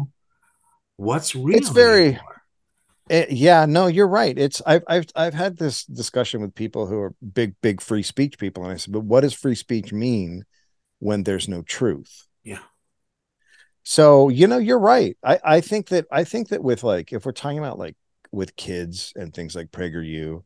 what's 0.96 1.34
real? 1.34 1.56
It's 1.56 1.68
very 1.70 2.08
anymore? 2.08 2.42
It, 3.08 3.28
eh, 3.30 3.34
yeah, 3.34 3.66
no, 3.66 3.86
you're 3.86 4.08
right. 4.08 4.36
It's 4.36 4.62
I've 4.66 4.84
I've 4.88 5.06
I've 5.14 5.34
had 5.34 5.58
this 5.58 5.84
discussion 5.84 6.40
with 6.40 6.54
people 6.54 6.86
who 6.86 6.98
are 6.98 7.14
big 7.34 7.54
big 7.60 7.80
free 7.80 8.02
speech 8.02 8.38
people, 8.38 8.64
and 8.64 8.72
I 8.72 8.76
said, 8.76 8.92
but 8.92 9.04
what 9.04 9.20
does 9.20 9.34
free 9.34 9.54
speech 9.54 9.92
mean 9.92 10.44
when 11.00 11.22
there's 11.24 11.48
no 11.48 11.62
truth? 11.62 12.26
Yeah. 12.42 12.60
So 13.82 14.28
you 14.30 14.46
know, 14.46 14.58
you're 14.58 14.78
right. 14.78 15.16
I 15.22 15.38
I 15.44 15.60
think 15.60 15.88
that 15.88 16.06
I 16.10 16.24
think 16.24 16.48
that 16.48 16.62
with 16.62 16.82
like 16.82 17.12
if 17.12 17.26
we're 17.26 17.32
talking 17.32 17.58
about 17.58 17.78
like 17.78 17.96
with 18.32 18.56
kids 18.56 19.12
and 19.16 19.32
things 19.32 19.54
like 19.54 19.70
PragerU, 19.70 20.42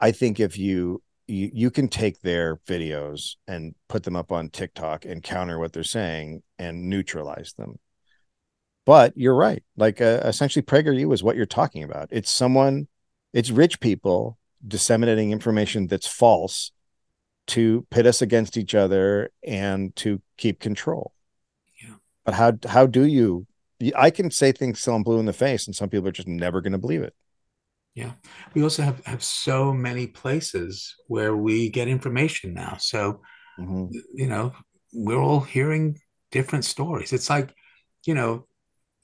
I 0.00 0.12
think 0.12 0.40
if 0.40 0.58
you 0.58 1.02
you, 1.28 1.50
you 1.52 1.70
can 1.70 1.88
take 1.88 2.20
their 2.20 2.56
videos 2.56 3.36
and 3.46 3.74
put 3.88 4.02
them 4.02 4.16
up 4.16 4.32
on 4.32 4.50
TikTok 4.50 5.04
and 5.04 5.22
counter 5.22 5.58
what 5.58 5.72
they're 5.72 5.84
saying 5.84 6.42
and 6.58 6.88
neutralize 6.88 7.52
them 7.54 7.78
but 8.84 9.16
you're 9.16 9.34
right. 9.34 9.62
Like 9.76 10.00
uh, 10.00 10.20
essentially, 10.24 10.62
PragerU 10.62 11.12
is 11.12 11.22
what 11.22 11.36
you're 11.36 11.46
talking 11.46 11.82
about. 11.84 12.08
It's 12.10 12.30
someone, 12.30 12.88
it's 13.32 13.50
rich 13.50 13.80
people 13.80 14.38
disseminating 14.66 15.32
information 15.32 15.86
that's 15.86 16.06
false 16.06 16.72
to 17.48 17.86
pit 17.90 18.06
us 18.06 18.22
against 18.22 18.56
each 18.56 18.74
other 18.74 19.30
and 19.42 19.94
to 19.96 20.20
keep 20.36 20.60
control. 20.60 21.12
Yeah. 21.82 21.94
But 22.24 22.34
how 22.34 22.58
how 22.66 22.86
do 22.86 23.04
you? 23.04 23.46
I 23.96 24.10
can 24.10 24.30
say 24.30 24.52
things 24.52 24.80
till 24.80 24.94
I'm 24.94 25.02
blue 25.02 25.18
in 25.18 25.26
the 25.26 25.32
face, 25.32 25.66
and 25.66 25.74
some 25.74 25.88
people 25.88 26.08
are 26.08 26.12
just 26.12 26.28
never 26.28 26.60
going 26.60 26.72
to 26.72 26.78
believe 26.78 27.02
it. 27.02 27.14
Yeah, 27.94 28.12
we 28.54 28.62
also 28.62 28.82
have 28.82 29.04
have 29.04 29.22
so 29.22 29.72
many 29.72 30.06
places 30.06 30.94
where 31.08 31.36
we 31.36 31.68
get 31.68 31.88
information 31.88 32.54
now. 32.54 32.76
So, 32.78 33.20
mm-hmm. 33.58 33.86
you 34.14 34.28
know, 34.28 34.52
we're 34.92 35.20
all 35.20 35.40
hearing 35.40 35.98
different 36.30 36.64
stories. 36.64 37.12
It's 37.12 37.28
like, 37.28 37.52
you 38.06 38.14
know, 38.14 38.46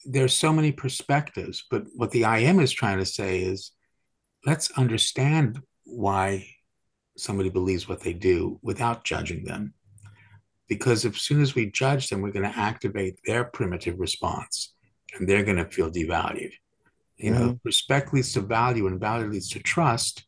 there's 0.04 0.34
so 0.34 0.52
many 0.52 0.72
perspectives, 0.72 1.64
but 1.70 1.84
what 1.94 2.10
the 2.10 2.24
IM 2.24 2.60
is 2.60 2.72
trying 2.72 2.98
to 2.98 3.06
say 3.06 3.40
is 3.40 3.72
let's 4.46 4.70
understand 4.72 5.60
why 5.84 6.46
somebody 7.16 7.48
believes 7.50 7.88
what 7.88 8.00
they 8.00 8.12
do 8.12 8.58
without 8.62 9.04
judging 9.04 9.44
them. 9.44 9.74
Because 10.68 11.04
as 11.04 11.16
soon 11.16 11.42
as 11.42 11.54
we 11.54 11.70
judge 11.70 12.08
them, 12.08 12.20
we're 12.20 12.30
going 12.30 12.50
to 12.50 12.58
activate 12.58 13.18
their 13.24 13.44
primitive 13.44 13.98
response 13.98 14.74
and 15.14 15.28
they're 15.28 15.44
going 15.44 15.56
to 15.56 15.64
feel 15.64 15.90
devalued. 15.90 16.52
You 17.16 17.32
mm-hmm. 17.32 17.46
know, 17.46 17.60
respect 17.64 18.12
leads 18.12 18.32
to 18.34 18.40
value 18.40 18.86
and 18.86 19.00
value 19.00 19.28
leads 19.28 19.48
to 19.50 19.60
trust. 19.60 20.24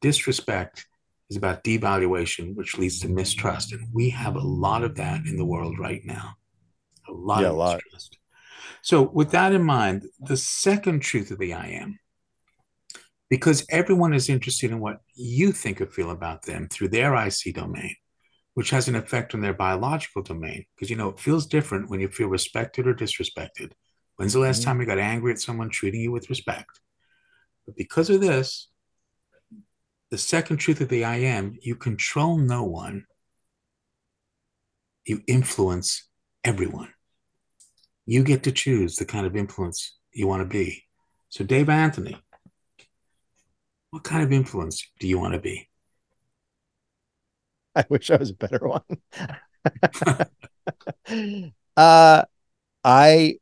Disrespect 0.00 0.86
is 1.28 1.36
about 1.36 1.64
devaluation, 1.64 2.54
which 2.54 2.78
leads 2.78 3.00
to 3.00 3.08
mistrust. 3.08 3.72
And 3.72 3.88
we 3.92 4.10
have 4.10 4.36
a 4.36 4.40
lot 4.40 4.84
of 4.84 4.94
that 4.96 5.26
in 5.26 5.36
the 5.36 5.44
world 5.44 5.78
right 5.78 6.02
now. 6.04 6.36
A 7.08 7.12
lot 7.12 7.42
yeah, 7.42 7.48
of 7.48 7.54
a 7.54 7.58
lot. 7.58 7.80
mistrust. 7.92 8.18
So, 8.84 9.00
with 9.00 9.30
that 9.30 9.54
in 9.54 9.62
mind, 9.62 10.04
the 10.20 10.36
second 10.36 11.00
truth 11.00 11.30
of 11.30 11.38
the 11.38 11.54
I 11.54 11.68
am, 11.68 11.98
because 13.30 13.64
everyone 13.70 14.12
is 14.12 14.28
interested 14.28 14.70
in 14.70 14.78
what 14.78 14.98
you 15.14 15.52
think 15.52 15.80
or 15.80 15.86
feel 15.86 16.10
about 16.10 16.42
them 16.42 16.68
through 16.68 16.88
their 16.88 17.14
IC 17.14 17.54
domain, 17.54 17.96
which 18.52 18.68
has 18.68 18.86
an 18.86 18.94
effect 18.94 19.34
on 19.34 19.40
their 19.40 19.54
biological 19.54 20.20
domain. 20.20 20.66
Because, 20.76 20.90
you 20.90 20.96
know, 20.96 21.08
it 21.08 21.18
feels 21.18 21.46
different 21.46 21.88
when 21.88 21.98
you 21.98 22.08
feel 22.08 22.28
respected 22.28 22.86
or 22.86 22.92
disrespected. 22.92 23.72
When's 24.16 24.34
the 24.34 24.40
last 24.40 24.60
mm-hmm. 24.60 24.72
time 24.72 24.80
you 24.82 24.86
got 24.86 24.98
angry 24.98 25.32
at 25.32 25.40
someone 25.40 25.70
treating 25.70 26.02
you 26.02 26.12
with 26.12 26.28
respect? 26.28 26.78
But 27.64 27.76
because 27.76 28.10
of 28.10 28.20
this, 28.20 28.68
the 30.10 30.18
second 30.18 30.58
truth 30.58 30.82
of 30.82 30.90
the 30.90 31.06
I 31.06 31.16
am, 31.16 31.56
you 31.62 31.74
control 31.74 32.36
no 32.36 32.64
one, 32.64 33.06
you 35.06 35.22
influence 35.26 36.06
everyone 36.44 36.92
you 38.06 38.22
get 38.22 38.42
to 38.44 38.52
choose 38.52 38.96
the 38.96 39.04
kind 39.04 39.26
of 39.26 39.36
influence 39.36 39.96
you 40.12 40.26
want 40.26 40.42
to 40.42 40.48
be. 40.48 40.84
So, 41.28 41.44
Dave 41.44 41.68
Anthony, 41.68 42.16
what 43.90 44.04
kind 44.04 44.22
of 44.22 44.32
influence 44.32 44.86
do 45.00 45.08
you 45.08 45.18
want 45.18 45.34
to 45.34 45.40
be? 45.40 45.68
I 47.74 47.84
wish 47.88 48.10
I 48.10 48.16
was 48.16 48.30
a 48.30 48.34
better 48.34 48.68
one. 48.68 48.82
uh, 51.76 52.22
I, 52.84 53.38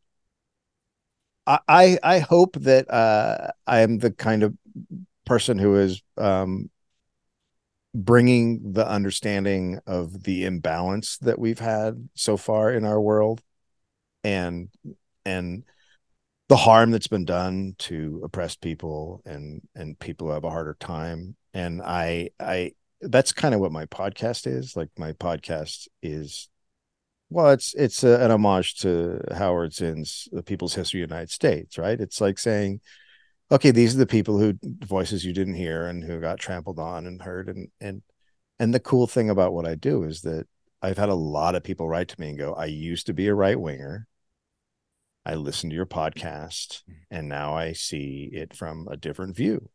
I, 1.47 1.99
I 2.03 2.19
hope 2.21 2.57
that 2.61 2.91
uh, 2.91 3.51
I 3.67 3.81
am 3.81 3.99
the 3.99 4.11
kind 4.11 4.43
of 4.43 4.57
person 5.27 5.59
who 5.59 5.77
is 5.77 6.03
um, 6.17 6.71
bringing 7.95 8.73
the 8.73 8.89
understanding 8.89 9.81
of 9.87 10.23
the 10.23 10.45
imbalance 10.45 11.19
that 11.19 11.39
we've 11.39 11.59
had 11.59 12.09
so 12.15 12.37
far 12.37 12.73
in 12.73 12.85
our 12.85 13.01
world 13.01 13.43
and 14.25 14.69
and 15.25 15.65
the 16.49 16.57
harm 16.57 16.91
that's 16.91 17.09
been 17.09 17.25
done 17.25 17.75
to 17.79 18.21
oppressed 18.25 18.61
people 18.61 19.23
and 19.25 19.63
and 19.75 19.99
people 19.99 20.27
who 20.27 20.33
have 20.35 20.45
a 20.45 20.51
harder 20.51 20.77
time. 20.79 21.37
And 21.55 21.83
i 21.83 22.31
i 22.41 22.73
that's 23.01 23.33
kind 23.33 23.55
of 23.55 23.61
what 23.61 23.73
my 23.73 23.87
podcast 23.87 24.47
is. 24.47 24.77
Like 24.77 24.91
my 24.99 25.13
podcast 25.13 25.89
is 26.03 26.49
well 27.31 27.51
it's 27.51 27.75
it's 27.75 28.05
a, 28.05 28.23
an 28.23 28.31
homage 28.31 28.77
to 28.79 29.21
howard 29.35 29.73
zinn's 29.73 30.29
the 30.33 30.43
people's 30.43 30.75
history 30.75 31.03
of 31.03 31.09
the 31.09 31.15
united 31.15 31.31
states 31.31 31.79
right? 31.79 32.01
It's 32.01 32.21
like 32.21 32.39
saying 32.39 32.81
okay 33.53 33.71
these 33.71 33.95
are 33.95 33.99
the 33.99 34.07
people 34.07 34.39
who 34.39 34.55
voices 34.85 35.25
you 35.25 35.33
didn't 35.33 35.55
hear 35.55 35.87
and 35.87 36.03
who 36.03 36.21
got 36.21 36.39
trampled 36.39 36.79
on 36.79 37.07
and 37.07 37.23
heard 37.23 37.49
and 37.49 37.69
and 37.81 38.03
and 38.59 38.75
the 38.75 38.81
cool 38.81 39.07
thing 39.07 39.31
about 39.31 39.53
what 39.53 39.67
i 39.67 39.75
do 39.75 40.05
is 40.05 40.23
that 40.23 40.47
i've 40.81 40.99
had 40.99 41.11
a 41.11 41.15
lot 41.15 41.55
of 41.55 41.63
people 41.63 41.89
write 41.89 42.09
to 42.09 42.21
me 42.21 42.31
and 42.31 42.39
go 42.39 42.55
i 42.55 42.65
used 42.65 43.07
to 43.07 43.13
be 43.15 43.29
a 43.29 43.35
right 43.35 43.61
winger 43.61 44.07
I 45.25 45.35
listened 45.35 45.71
to 45.71 45.77
your 45.77 45.87
podcast 45.87 46.83
and 47.11 47.29
now 47.29 47.55
I 47.55 47.73
see 47.73 48.31
it 48.33 48.57
from 48.57 48.89
a 48.91 48.97
different 48.97 49.37
view. 49.37 49.69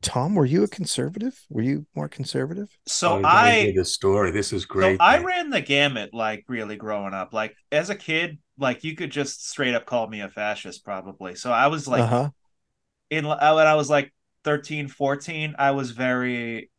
Tom, 0.00 0.34
were 0.34 0.46
you 0.46 0.62
a 0.62 0.68
conservative? 0.68 1.44
Were 1.50 1.62
you 1.62 1.86
more 1.94 2.08
conservative? 2.08 2.68
So 2.86 3.18
Oh, 3.18 3.22
I 3.24 3.72
the 3.76 3.84
story. 3.84 4.30
This 4.30 4.52
is 4.52 4.62
so 4.62 4.68
great. 4.68 5.00
I 5.00 5.18
ran 5.18 5.50
the 5.50 5.60
gamut 5.60 6.14
like 6.14 6.44
really 6.48 6.76
growing 6.76 7.14
up. 7.14 7.34
Like 7.34 7.54
as 7.72 7.90
a 7.90 7.96
kid, 7.96 8.38
like 8.58 8.84
you 8.84 8.94
could 8.94 9.10
just 9.10 9.48
straight 9.48 9.74
up 9.74 9.86
call 9.86 10.06
me 10.06 10.20
a 10.20 10.28
fascist 10.28 10.84
probably. 10.84 11.34
So 11.34 11.50
I 11.50 11.66
was 11.66 11.88
like 11.88 12.02
uh-huh. 12.02 12.30
in 13.10 13.26
when 13.26 13.38
I 13.40 13.74
was 13.74 13.90
like 13.90 14.14
13, 14.44 14.88
14, 14.88 15.56
I 15.58 15.72
was 15.72 15.90
very 15.90 16.70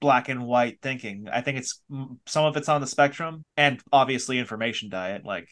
black 0.00 0.28
and 0.28 0.46
white 0.46 0.78
thinking. 0.80 1.26
I 1.32 1.40
think 1.40 1.58
it's 1.58 1.82
some 2.26 2.44
of 2.44 2.56
it's 2.56 2.68
on 2.68 2.80
the 2.80 2.86
spectrum 2.86 3.44
and 3.56 3.80
obviously 3.92 4.38
information 4.38 4.90
diet 4.90 5.24
like 5.24 5.48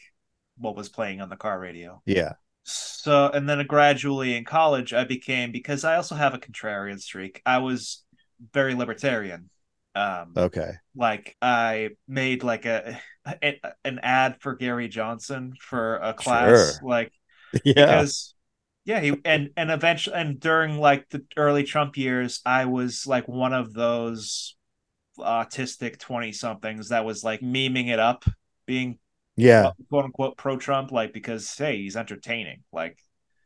what 0.57 0.75
was 0.75 0.89
playing 0.89 1.21
on 1.21 1.29
the 1.29 1.35
car 1.35 1.59
radio. 1.59 2.01
Yeah. 2.05 2.33
So 2.63 3.29
and 3.29 3.49
then 3.49 3.65
gradually 3.67 4.35
in 4.35 4.45
college 4.45 4.93
I 4.93 5.03
became 5.03 5.51
because 5.51 5.83
I 5.83 5.95
also 5.95 6.15
have 6.15 6.33
a 6.33 6.39
contrarian 6.39 6.99
streak. 6.99 7.41
I 7.45 7.57
was 7.59 8.03
very 8.53 8.75
libertarian. 8.75 9.49
Um 9.95 10.33
Okay. 10.37 10.71
like 10.95 11.35
I 11.41 11.91
made 12.07 12.43
like 12.43 12.65
a, 12.65 12.99
a 13.25 13.55
an 13.83 13.99
ad 14.03 14.37
for 14.41 14.55
Gary 14.55 14.87
Johnson 14.87 15.53
for 15.59 15.97
a 15.97 16.13
class 16.13 16.79
Sure. 16.79 16.79
like 16.81 17.11
Yeah. 17.65 18.05
because 18.05 18.35
yeah 18.85 18.99
he 18.99 19.13
and 19.25 19.49
and 19.57 19.71
eventually 19.71 20.15
and 20.15 20.39
during 20.39 20.77
like 20.79 21.07
the 21.09 21.23
early 21.37 21.63
trump 21.63 21.97
years 21.97 22.41
i 22.45 22.65
was 22.65 23.05
like 23.05 23.27
one 23.27 23.53
of 23.53 23.73
those 23.73 24.55
autistic 25.19 25.99
20 25.99 26.31
somethings 26.31 26.89
that 26.89 27.05
was 27.05 27.23
like 27.23 27.41
memeing 27.41 27.89
it 27.89 27.99
up 27.99 28.25
being 28.65 28.97
Yeah. 29.37 29.71
quote 29.89 30.05
unquote 30.05 30.37
pro 30.37 30.57
trump 30.57 30.91
like 30.91 31.13
because 31.13 31.55
hey 31.57 31.77
he's 31.77 31.95
entertaining 31.95 32.63
like 32.71 32.97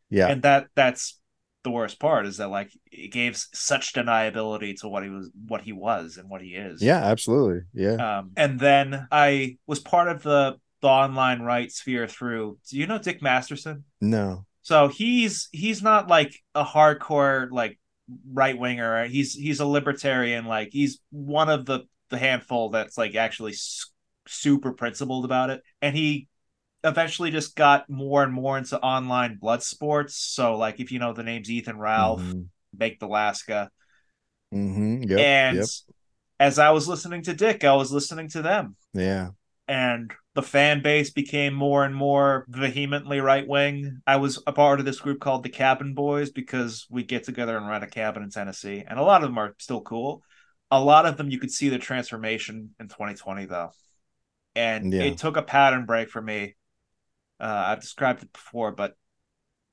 Yeah. 0.10 0.28
and 0.28 0.42
that 0.44 0.68
that's 0.76 1.20
the 1.64 1.72
worst 1.72 2.00
part 2.00 2.26
is 2.28 2.38
that 2.38 2.50
like 2.50 2.72
it 2.92 3.12
gave 3.12 3.36
such 3.38 3.94
deniability 3.94 4.80
to 4.82 4.88
what 4.88 5.04
he 5.04 5.10
was 5.10 5.32
what 5.48 5.62
he 5.62 5.74
was 5.74 6.18
and 6.18 6.30
what 6.30 6.42
he 6.42 6.50
is 6.50 6.82
Yeah, 6.82 6.98
absolutely. 7.04 7.62
Yeah. 7.74 8.18
um 8.20 8.32
and 8.38 8.60
then 8.60 9.08
i 9.12 9.58
was 9.68 9.80
part 9.80 10.08
of 10.08 10.22
the 10.24 10.58
the 10.82 10.88
online 10.88 11.42
right 11.42 11.72
sphere 11.72 12.08
through 12.08 12.58
do 12.70 12.78
you 12.78 12.86
know 12.86 13.00
dick 13.00 13.22
masterson 13.22 13.84
No. 14.02 14.46
so 14.62 14.88
he's 14.90 15.50
he's 15.52 15.82
not 15.82 16.08
like 16.08 16.36
a 16.54 16.64
hardcore 16.64 17.50
like 17.52 17.80
right 18.32 18.56
winger. 18.56 19.06
He's 19.08 19.34
he's 19.34 19.60
a 19.60 19.66
libertarian. 19.66 20.46
Like 20.46 20.70
he's 20.72 21.00
one 21.10 21.50
of 21.50 21.66
the 21.66 21.88
the 22.12 22.20
handful 22.20 22.70
that's 22.70 23.00
like 23.00 23.16
actually 23.16 23.54
s- 23.54 23.92
super 24.28 24.74
principled 24.74 25.26
about 25.26 25.50
it. 25.50 25.62
And 25.82 25.96
he 25.96 26.28
eventually 26.84 27.32
just 27.32 27.56
got 27.56 27.90
more 27.90 28.24
and 28.24 28.34
more 28.34 28.58
into 28.58 28.80
online 28.80 29.38
blood 29.38 29.64
sports. 29.64 30.16
So 30.16 30.56
like 30.58 30.80
if 30.80 30.92
you 30.92 31.00
know 31.00 31.14
the 31.14 31.24
names 31.24 31.50
Ethan 31.50 31.78
Ralph, 31.80 32.22
Mhm. 32.22 32.48
Baked 32.78 33.02
Alaska, 33.04 33.72
Mhm. 34.54 35.10
Yep. 35.10 35.20
and 35.20 35.58
Yep. 35.58 35.66
as 36.40 36.60
I 36.60 36.70
was 36.72 36.88
listening 36.88 37.24
to 37.24 37.34
Dick, 37.34 37.64
I 37.64 37.74
was 37.76 37.92
listening 37.92 38.30
to 38.30 38.42
them. 38.42 38.76
Yeah. 38.94 39.30
and 39.68 40.14
the 40.36 40.44
fan 40.44 40.84
base 40.84 41.10
became 41.10 41.52
more 41.56 41.84
and 41.86 41.96
more 41.96 42.46
vehemently 42.48 43.20
right 43.20 43.48
wing. 43.48 44.00
I 44.06 44.18
was 44.18 44.40
a 44.46 44.52
part 44.54 44.80
of 44.80 44.86
this 44.86 45.00
group 45.00 45.20
called 45.20 45.42
the 45.42 45.50
Cabin 45.50 45.96
Boys 45.96 46.30
because 46.30 46.86
we 46.88 47.02
get 47.04 47.24
together 47.24 47.58
and 47.58 47.68
rent 47.68 47.84
a 47.84 47.88
cabin 47.88 48.22
in 48.22 48.30
Tennessee, 48.30 48.84
and 48.88 49.00
a 49.00 49.02
lot 49.02 49.24
of 49.24 49.30
them 49.30 49.40
are 49.40 49.56
still 49.58 49.82
cool. 49.82 50.22
A 50.70 50.80
lot 50.80 51.08
of 51.08 51.18
them 51.18 51.32
you 51.32 51.40
could 51.40 51.50
see 51.50 51.70
the 51.70 51.80
transformation 51.80 52.76
in 52.80 52.90
2020 52.90 53.46
though, 53.46 53.72
and 54.56 54.94
Yeah. 54.94 55.04
it 55.04 55.18
took 55.18 55.38
a 55.38 55.42
pattern 55.44 55.86
break 55.86 56.10
for 56.10 56.22
me. 56.22 56.56
Uh, 57.40 57.64
I've 57.68 57.82
described 57.82 58.24
it 58.24 58.32
before, 58.34 58.72
but 58.72 58.96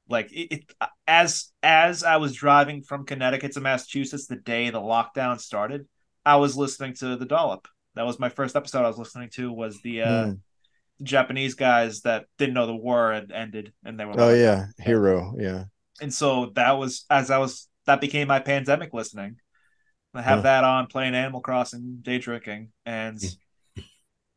like 0.09 0.33
it, 0.33 0.53
it 0.53 0.74
as 1.07 1.53
as 1.62 2.03
I 2.05 2.16
was 2.16 2.35
driving 2.35 2.83
from 2.83 3.07
Connecticut 3.07 3.53
to 3.53 3.61
Massachusetts 3.61 4.26
the 4.26 4.37
day 4.37 4.70
the 4.70 4.80
lockdown 4.80 5.41
started, 5.41 5.87
I 6.26 6.37
was 6.37 6.57
listening 6.57 6.95
to 6.97 7.16
the 7.16 7.26
Dollop. 7.26 7.68
That 7.95 8.07
was 8.07 8.18
my 8.18 8.28
first 8.28 8.57
episode 8.57 8.85
I 8.85 8.89
was 8.89 8.99
listening 8.99 9.30
to 9.35 9.53
was 9.53 9.80
the 9.83 10.03
uh, 10.03 10.26
Hmm. 10.26 10.33
Japanese 11.03 11.55
guys 11.55 12.03
that 12.03 12.26
didn't 12.39 12.55
know 12.55 12.66
the 12.66 12.76
war 12.76 13.12
had 13.12 13.33
ended 13.33 13.72
and 13.85 13.99
they 13.99 14.05
were 14.05 14.14
Oh 14.16 14.35
yeah. 14.35 14.66
Hiroo. 14.80 15.41
Yeah. 15.41 15.64
and 16.01 16.12
so 16.12 16.47
that 16.55 16.72
was 16.72 17.05
as 17.11 17.30
I 17.30 17.39
was 17.39 17.68
that 17.87 18.01
became 18.01 18.28
my 18.28 18.41
pandemic 18.41 18.93
listening. 18.93 19.37
I 20.14 20.22
have 20.22 20.39
Huh. 20.39 20.43
that 20.43 20.64
on 20.64 20.87
playing 20.89 21.14
Animal 21.14 21.41
Crossing, 21.41 21.99
day 22.03 22.18
drinking, 22.18 22.70
and 22.85 23.18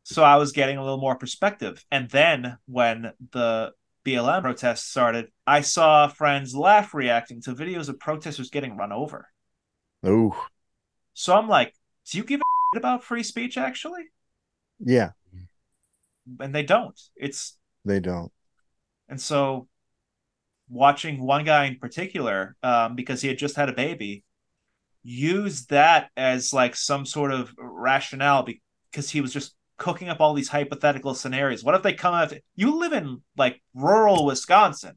so 0.08 0.22
I 0.22 0.36
was 0.36 0.52
getting 0.52 0.76
a 0.76 0.84
little 0.84 1.00
more 1.00 1.16
perspective. 1.16 1.84
And 1.90 2.08
then 2.08 2.58
when 2.66 3.10
the 3.32 3.72
BLM 4.04 4.40
protests 4.40 4.84
started, 4.84 5.32
I 5.48 5.62
saw 5.62 6.06
friends 6.06 6.54
laugh 6.54 6.94
reacting 6.94 7.42
to 7.42 7.56
videos 7.56 7.88
of 7.88 7.98
protesters 7.98 8.50
getting 8.50 8.76
run 8.76 8.92
over. 8.92 9.26
Oh. 10.04 10.46
So 11.14 11.36
I'm 11.36 11.48
like, 11.48 11.74
do 12.08 12.18
you 12.18 12.24
give 12.24 12.40
a 12.40 12.78
about 12.78 13.02
free 13.02 13.24
speech 13.24 13.58
actually? 13.58 14.04
Yeah. 14.78 15.10
And 16.38 16.54
they 16.54 16.62
don't. 16.62 16.98
It's 17.16 17.58
They 17.84 17.98
don't. 17.98 18.30
And 19.08 19.20
so 19.20 19.66
watching 20.68 21.20
one 21.20 21.44
guy 21.44 21.64
in 21.64 21.80
particular, 21.80 22.54
um, 22.62 22.94
because 22.94 23.22
he 23.22 23.28
had 23.28 23.38
just 23.38 23.56
had 23.56 23.68
a 23.68 23.72
baby, 23.74 24.22
use 25.02 25.66
that 25.66 26.10
as 26.16 26.52
like 26.52 26.76
some 26.76 27.06
sort 27.06 27.32
of 27.32 27.52
rationale 27.58 28.46
because 28.92 29.10
he 29.10 29.20
was 29.20 29.32
just 29.32 29.55
cooking 29.78 30.08
up 30.08 30.20
all 30.20 30.34
these 30.34 30.48
hypothetical 30.48 31.14
scenarios. 31.14 31.62
What 31.64 31.74
if 31.74 31.82
they 31.82 31.92
come 31.92 32.14
out? 32.14 32.32
You 32.54 32.78
live 32.78 32.92
in 32.92 33.22
like 33.36 33.60
rural 33.74 34.24
Wisconsin. 34.26 34.96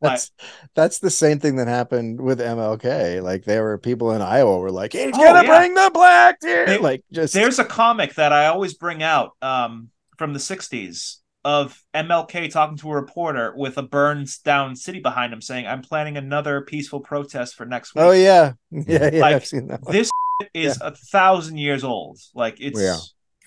That's 0.00 0.30
that's 0.76 1.00
the 1.00 1.10
same 1.10 1.40
thing 1.40 1.56
that 1.56 1.66
happened 1.66 2.20
with 2.20 2.38
MLK. 2.38 3.20
Like 3.20 3.44
there 3.44 3.64
were 3.64 3.78
people 3.78 4.12
in 4.12 4.22
Iowa 4.22 4.58
were 4.58 4.70
like, 4.70 4.92
"He's 4.92 5.10
Oh, 5.12 5.18
gonna 5.18 5.42
yeah. 5.46 5.58
bring 5.58 5.74
the 5.74 5.90
black 5.92 6.38
deer." 6.38 6.66
They- 6.66 6.78
like 6.78 7.02
just 7.12 7.34
There's 7.34 7.58
a 7.58 7.64
comic 7.64 8.14
that 8.14 8.32
I 8.32 8.46
always 8.46 8.74
bring 8.74 9.02
out 9.02 9.32
um, 9.42 9.88
from 10.16 10.34
the 10.34 10.38
60s 10.38 11.16
of 11.44 11.82
MLK 11.94 12.48
talking 12.50 12.76
to 12.76 12.90
a 12.90 12.94
reporter 12.94 13.52
with 13.56 13.76
a 13.78 13.82
burned 13.82 14.28
down 14.44 14.76
city 14.76 15.00
behind 15.00 15.32
him 15.32 15.40
saying, 15.40 15.66
I'm 15.66 15.82
planning 15.82 16.16
another 16.16 16.60
peaceful 16.60 17.00
protest 17.00 17.54
for 17.56 17.64
next 17.66 17.94
week. 17.94 18.04
Oh 18.04 18.10
yeah, 18.12 18.52
yeah, 18.70 19.10
yeah. 19.12 19.20
Like, 19.20 19.34
I've 19.36 19.46
seen 19.46 19.66
that. 19.66 19.82
One. 19.82 19.92
this 19.92 20.10
is 20.54 20.78
a 20.80 20.92
thousand 20.94 21.58
years 21.58 21.82
old. 21.82 22.20
Like 22.34 22.58
it's 22.60 22.80
Yeah. 22.80 22.98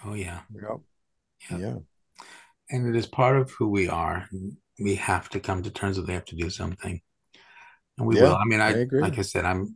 Oh 0.06 0.14
yeah, 0.14 0.42
Yep. 0.54 0.82
Yeah. 1.50 1.60
Yeah, 1.60 1.80
and 2.70 2.88
it 2.88 2.96
is 2.98 3.06
part 3.08 3.38
of 3.38 3.52
who 3.52 3.68
we 3.70 3.88
are. 3.90 4.30
We 4.80 4.96
have 4.96 5.30
to 5.30 5.40
come 5.40 5.64
to 5.64 5.72
terms 5.72 5.98
with. 5.98 6.08
We 6.08 6.14
have 6.14 6.26
to 6.26 6.36
do 6.36 6.50
something, 6.50 7.02
and 7.98 8.08
we 8.08 8.16
Yeah, 8.16 8.18
will. 8.18 8.36
I 8.36 8.46
mean, 8.46 8.62
I, 8.62 8.76
I 8.76 8.78
agree. 8.80 9.12
like 9.12 9.20
I 9.20 9.24
said, 9.24 9.46
I'm 9.46 9.76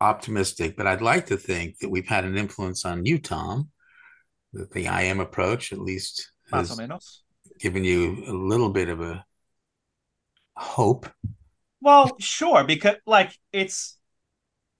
optimistic, 0.00 0.76
but 0.76 0.86
I'd 0.86 1.02
like 1.02 1.26
to 1.26 1.36
think 1.36 1.78
that 1.78 1.90
we've 1.90 2.08
had 2.08 2.24
an 2.24 2.36
influence 2.36 2.84
on 2.84 3.04
you, 3.04 3.18
Tom. 3.18 3.70
That 4.54 4.72
the 4.72 4.88
I 4.88 5.02
am 5.04 5.20
approach 5.20 5.72
at 5.72 5.80
least 5.80 6.32
más 6.50 6.70
has 6.70 6.72
o 6.72 6.76
menos. 6.76 7.24
given 7.60 7.84
you 7.84 8.24
a 8.28 8.32
little 8.34 8.70
bit 8.70 8.88
of 8.90 9.00
a 9.02 9.24
hope. 10.56 11.08
Well, 11.80 12.16
sure, 12.18 12.64
because 12.64 12.96
like 13.06 13.38
it's 13.52 13.98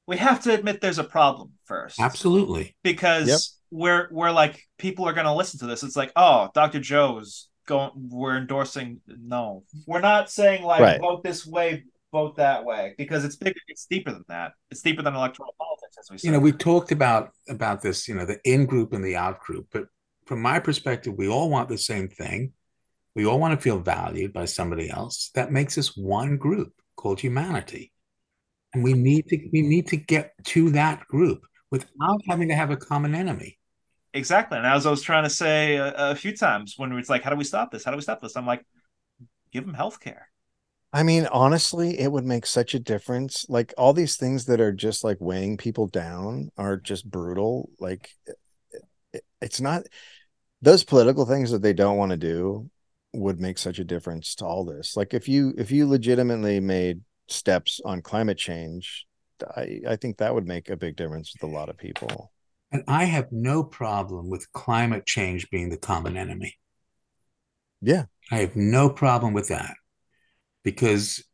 we 0.06 0.18
have 0.18 0.42
to 0.44 0.54
admit 0.54 0.80
there's 0.80 0.98
a 0.98 1.04
problem 1.04 1.54
first. 1.66 2.08
Absolutely. 2.08 2.74
Because 2.82 3.59
Yep. 3.70 3.78
we're 3.80 4.08
we're 4.10 4.30
like 4.30 4.62
people 4.78 5.06
are 5.08 5.12
gonna 5.12 5.34
listen 5.34 5.60
to 5.60 5.66
this. 5.66 5.82
It's 5.82 5.96
like, 5.96 6.12
oh, 6.16 6.50
Dr. 6.54 6.80
Joe's 6.80 7.48
going 7.66 7.90
we're 7.94 8.36
endorsing 8.36 9.00
no. 9.06 9.64
We're 9.86 10.00
not 10.00 10.30
saying 10.30 10.62
like 10.64 10.80
Right. 10.80 11.00
vote 11.00 11.22
this 11.22 11.46
way, 11.46 11.84
vote 12.12 12.36
that 12.36 12.64
way, 12.64 12.94
because 12.98 13.24
it's 13.24 13.36
bigger 13.36 13.60
it's 13.68 13.86
deeper 13.86 14.12
than 14.12 14.24
that. 14.28 14.52
It's 14.70 14.82
deeper 14.82 15.02
than 15.02 15.14
electoral 15.14 15.54
politics, 15.58 15.96
as 16.00 16.10
we 16.10 16.18
say. 16.18 16.28
you 16.28 16.32
know 16.32 16.40
we 16.40 16.52
talked 16.52 16.92
about 16.92 17.30
about 17.48 17.82
this 17.82 18.08
you 18.08 18.14
know 18.14 18.24
the 18.26 18.38
in 18.44 18.66
group 18.66 18.92
and 18.92 19.04
the 19.04 19.16
out 19.16 19.40
group 19.40 19.66
but 19.72 19.86
from 20.26 20.40
my 20.40 20.58
perspective 20.60 21.14
we 21.16 21.28
all 21.28 21.50
want 21.50 21.68
the 21.68 21.78
same 21.78 22.08
thing 22.08 22.52
we 23.16 23.26
all 23.26 23.38
want 23.40 23.52
to 23.52 23.60
feel 23.62 23.78
valued 23.80 24.32
by 24.32 24.44
somebody 24.44 24.88
else 24.90 25.30
that 25.34 25.50
makes 25.52 25.76
us 25.78 25.96
one 25.96 26.36
group 26.36 26.72
called 26.96 27.18
humanity 27.20 27.92
and 28.72 28.84
we 28.84 28.92
need 28.94 29.26
to 29.28 29.36
we 29.52 29.62
need 29.62 29.86
to 29.88 29.96
get 29.96 30.32
to 30.44 30.70
that 30.70 31.06
group 31.08 31.44
without 31.70 32.20
having 32.28 32.48
to 32.48 32.54
have 32.54 32.70
a 32.70 32.76
common 32.76 33.14
enemy 33.14 33.58
Exactly. 34.12 34.58
And 34.58 34.66
as 34.66 34.86
I 34.86 34.90
was 34.90 35.02
trying 35.02 35.24
to 35.24 35.30
say 35.30 35.76
a, 35.76 35.92
a 36.10 36.14
few 36.14 36.36
times 36.36 36.74
when 36.76 36.92
it's 36.92 37.08
like, 37.08 37.22
how 37.22 37.30
do 37.30 37.36
we 37.36 37.44
stop 37.44 37.70
this? 37.70 37.84
How 37.84 37.90
do 37.92 37.96
we 37.96 38.02
stop 38.02 38.20
this? 38.20 38.36
I'm 38.36 38.46
like, 38.46 38.64
give 39.52 39.64
them 39.64 39.74
health 39.74 40.00
care. 40.00 40.28
I 40.92 41.04
mean, 41.04 41.26
honestly, 41.26 41.98
it 42.00 42.10
would 42.10 42.24
make 42.24 42.46
such 42.46 42.74
a 42.74 42.80
difference. 42.80 43.46
Like 43.48 43.72
all 43.78 43.92
these 43.92 44.16
things 44.16 44.46
that 44.46 44.60
are 44.60 44.72
just 44.72 45.04
like 45.04 45.18
weighing 45.20 45.56
people 45.56 45.86
down 45.86 46.50
are 46.56 46.76
just 46.76 47.08
brutal. 47.08 47.70
Like 47.78 48.10
it- 48.26 48.36
it- 49.14 49.24
it's 49.40 49.60
not 49.60 49.84
those 50.62 50.84
political 50.84 51.26
things 51.26 51.50
that 51.52 51.62
they 51.62 51.72
don't 51.74 51.98
want 51.98 52.10
to 52.10 52.18
do 52.18 52.70
would 53.14 53.40
make 53.40 53.58
such 53.58 53.78
a 53.78 53.84
difference 53.84 54.34
to 54.36 54.46
all 54.46 54.64
this. 54.64 54.96
Like 54.96 55.14
if 55.14 55.28
you 55.28 55.54
if 55.58 55.70
you 55.70 55.88
legitimately 55.88 56.60
made 56.60 57.02
steps 57.28 57.80
on 57.84 58.02
climate 58.02 58.38
change, 58.38 59.06
I 59.56 59.80
I 59.88 59.96
think 59.96 60.18
that 60.18 60.34
would 60.34 60.46
make 60.46 60.70
a 60.70 60.76
big 60.76 60.96
difference 60.96 61.34
with 61.34 61.44
a 61.48 61.52
lot 61.52 61.68
of 61.70 61.78
people. 61.78 62.32
And 62.72 62.82
i 62.88 63.04
have 63.04 63.28
no 63.30 63.62
problem 63.62 64.28
with 64.28 64.52
climate 64.52 65.06
change 65.06 65.50
being 65.50 65.70
the 65.70 65.76
common 65.78 66.16
enemy 66.16 66.54
Yeah. 67.80 68.04
I 68.30 68.36
have 68.38 68.56
no 68.56 68.88
problem 68.90 69.32
with 69.32 69.48
that 69.48 69.74
because 70.62 71.24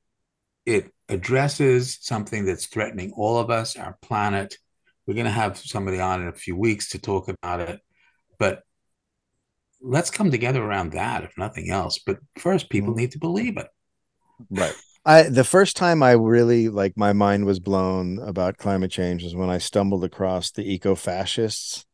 it 0.64 0.90
addresses 1.08 1.98
something 2.00 2.44
that's 2.44 2.66
threatening 2.66 3.12
all 3.16 3.38
of 3.38 3.50
us, 3.50 3.76
our 3.76 3.96
planet. 4.02 4.56
We're 5.06 5.14
going 5.14 5.26
to 5.26 5.30
have 5.30 5.58
somebody 5.58 6.00
on 6.00 6.22
in 6.22 6.28
a 6.28 6.32
few 6.32 6.56
weeks 6.56 6.90
to 6.90 6.98
talk 6.98 7.28
about 7.28 7.60
it. 7.60 7.80
But 8.38 8.62
let's 9.80 10.10
come 10.10 10.30
together 10.30 10.62
around 10.62 10.92
that, 10.92 11.22
if 11.22 11.36
nothing 11.38 11.70
else. 11.70 12.00
But 12.04 12.18
first, 12.38 12.70
people 12.70 12.90
mm-hmm. 12.90 13.00
need 13.00 13.12
to 13.12 13.18
believe 13.18 13.56
it. 13.56 13.68
Right. 14.50 14.74
I 15.06 15.22
the 15.24 15.44
first 15.44 15.76
time 15.76 16.02
I 16.02 16.12
really 16.12 16.68
like 16.68 16.96
my 16.96 17.14
mind 17.14 17.46
was 17.46 17.60
blown 17.60 18.18
about 18.18 18.58
climate 18.58 18.90
change 18.90 19.22
was 19.22 19.34
when 19.34 19.48
I 19.48 19.58
stumbled 19.58 20.04
across 20.04 20.50
the 20.50 20.70
eco 20.70 20.94
fascists 20.94 21.86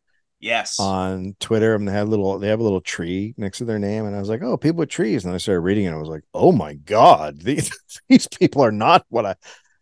Yes. 0.42 0.80
On 0.80 1.36
Twitter, 1.38 1.76
and 1.76 1.86
they 1.86 1.92
had 1.92 2.08
a 2.08 2.10
little 2.10 2.36
they 2.40 2.48
have 2.48 2.58
a 2.58 2.64
little 2.64 2.80
tree 2.80 3.32
next 3.36 3.58
to 3.58 3.64
their 3.64 3.78
name, 3.78 4.06
and 4.06 4.16
I 4.16 4.18
was 4.18 4.28
like, 4.28 4.42
oh, 4.42 4.56
people 4.56 4.78
with 4.78 4.88
trees. 4.88 5.24
And 5.24 5.32
I 5.32 5.38
started 5.38 5.60
reading 5.60 5.84
it, 5.84 5.88
and 5.88 5.96
I 5.96 6.00
was 6.00 6.08
like, 6.08 6.24
oh 6.34 6.50
my 6.50 6.74
god, 6.74 7.40
these 7.42 7.70
these 8.08 8.26
people 8.26 8.62
are 8.62 8.72
not 8.72 9.06
what 9.08 9.24
I. 9.24 9.36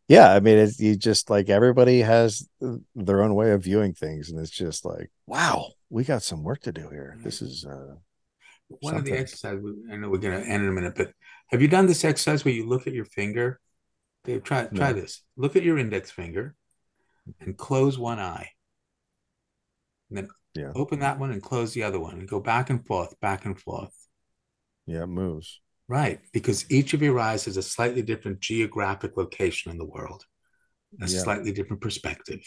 Yeah, 0.06 0.30
I 0.30 0.40
mean, 0.40 0.58
it's 0.58 0.78
you 0.78 0.96
just 0.96 1.30
like 1.30 1.48
everybody 1.48 2.00
has 2.00 2.46
their 2.94 3.22
own 3.22 3.34
way 3.34 3.52
of 3.52 3.64
viewing 3.64 3.94
things, 3.94 4.28
and 4.30 4.38
it's 4.38 4.50
just 4.50 4.84
like, 4.84 5.10
wow, 5.26 5.72
we 5.88 6.04
got 6.04 6.22
some 6.22 6.42
work 6.42 6.60
to 6.62 6.72
do 6.72 6.90
here. 6.90 7.16
This 7.24 7.40
is 7.40 7.64
uh, 7.64 7.94
one 8.68 8.96
something. 8.96 8.98
of 8.98 9.04
the 9.04 9.18
exercises. 9.18 9.64
I 9.90 9.96
know 9.96 10.10
we're 10.10 10.18
going 10.18 10.42
to 10.42 10.46
end 10.46 10.62
in 10.62 10.68
a 10.68 10.72
minute, 10.72 10.94
but 10.94 11.12
have 11.50 11.62
you 11.62 11.68
done 11.68 11.86
this 11.86 12.04
exercise 12.04 12.44
where 12.44 12.54
you 12.54 12.66
look 12.66 12.86
at 12.86 12.92
your 12.92 13.04
finger? 13.04 13.60
Dave, 14.24 14.42
try 14.42 14.66
try 14.66 14.92
this. 14.92 15.22
Look 15.36 15.56
at 15.56 15.62
your 15.62 15.78
index 15.78 16.10
finger 16.10 16.54
and 17.40 17.56
close 17.56 17.98
one 17.98 18.18
eye. 18.18 18.50
And 20.08 20.18
then 20.18 20.28
yeah. 20.54 20.72
Open 20.74 21.00
that 21.00 21.18
one 21.18 21.30
and 21.30 21.42
close 21.42 21.72
the 21.74 21.84
other 21.84 22.00
one 22.00 22.18
and 22.18 22.28
go 22.28 22.40
back 22.40 22.70
and 22.70 22.84
forth, 22.84 23.18
back 23.20 23.44
and 23.44 23.58
forth. 23.58 23.94
Yeah, 24.86 25.04
it 25.04 25.08
moves. 25.08 25.60
Right. 25.86 26.20
Because 26.32 26.70
each 26.70 26.94
of 26.94 27.02
your 27.02 27.18
eyes 27.18 27.44
has 27.44 27.56
a 27.56 27.62
slightly 27.62 28.02
different 28.02 28.40
geographic 28.40 29.16
location 29.16 29.70
in 29.70 29.78
the 29.78 29.84
world, 29.84 30.24
a 31.00 31.06
yeah. 31.06 31.20
slightly 31.20 31.52
different 31.52 31.82
perspective. 31.82 32.40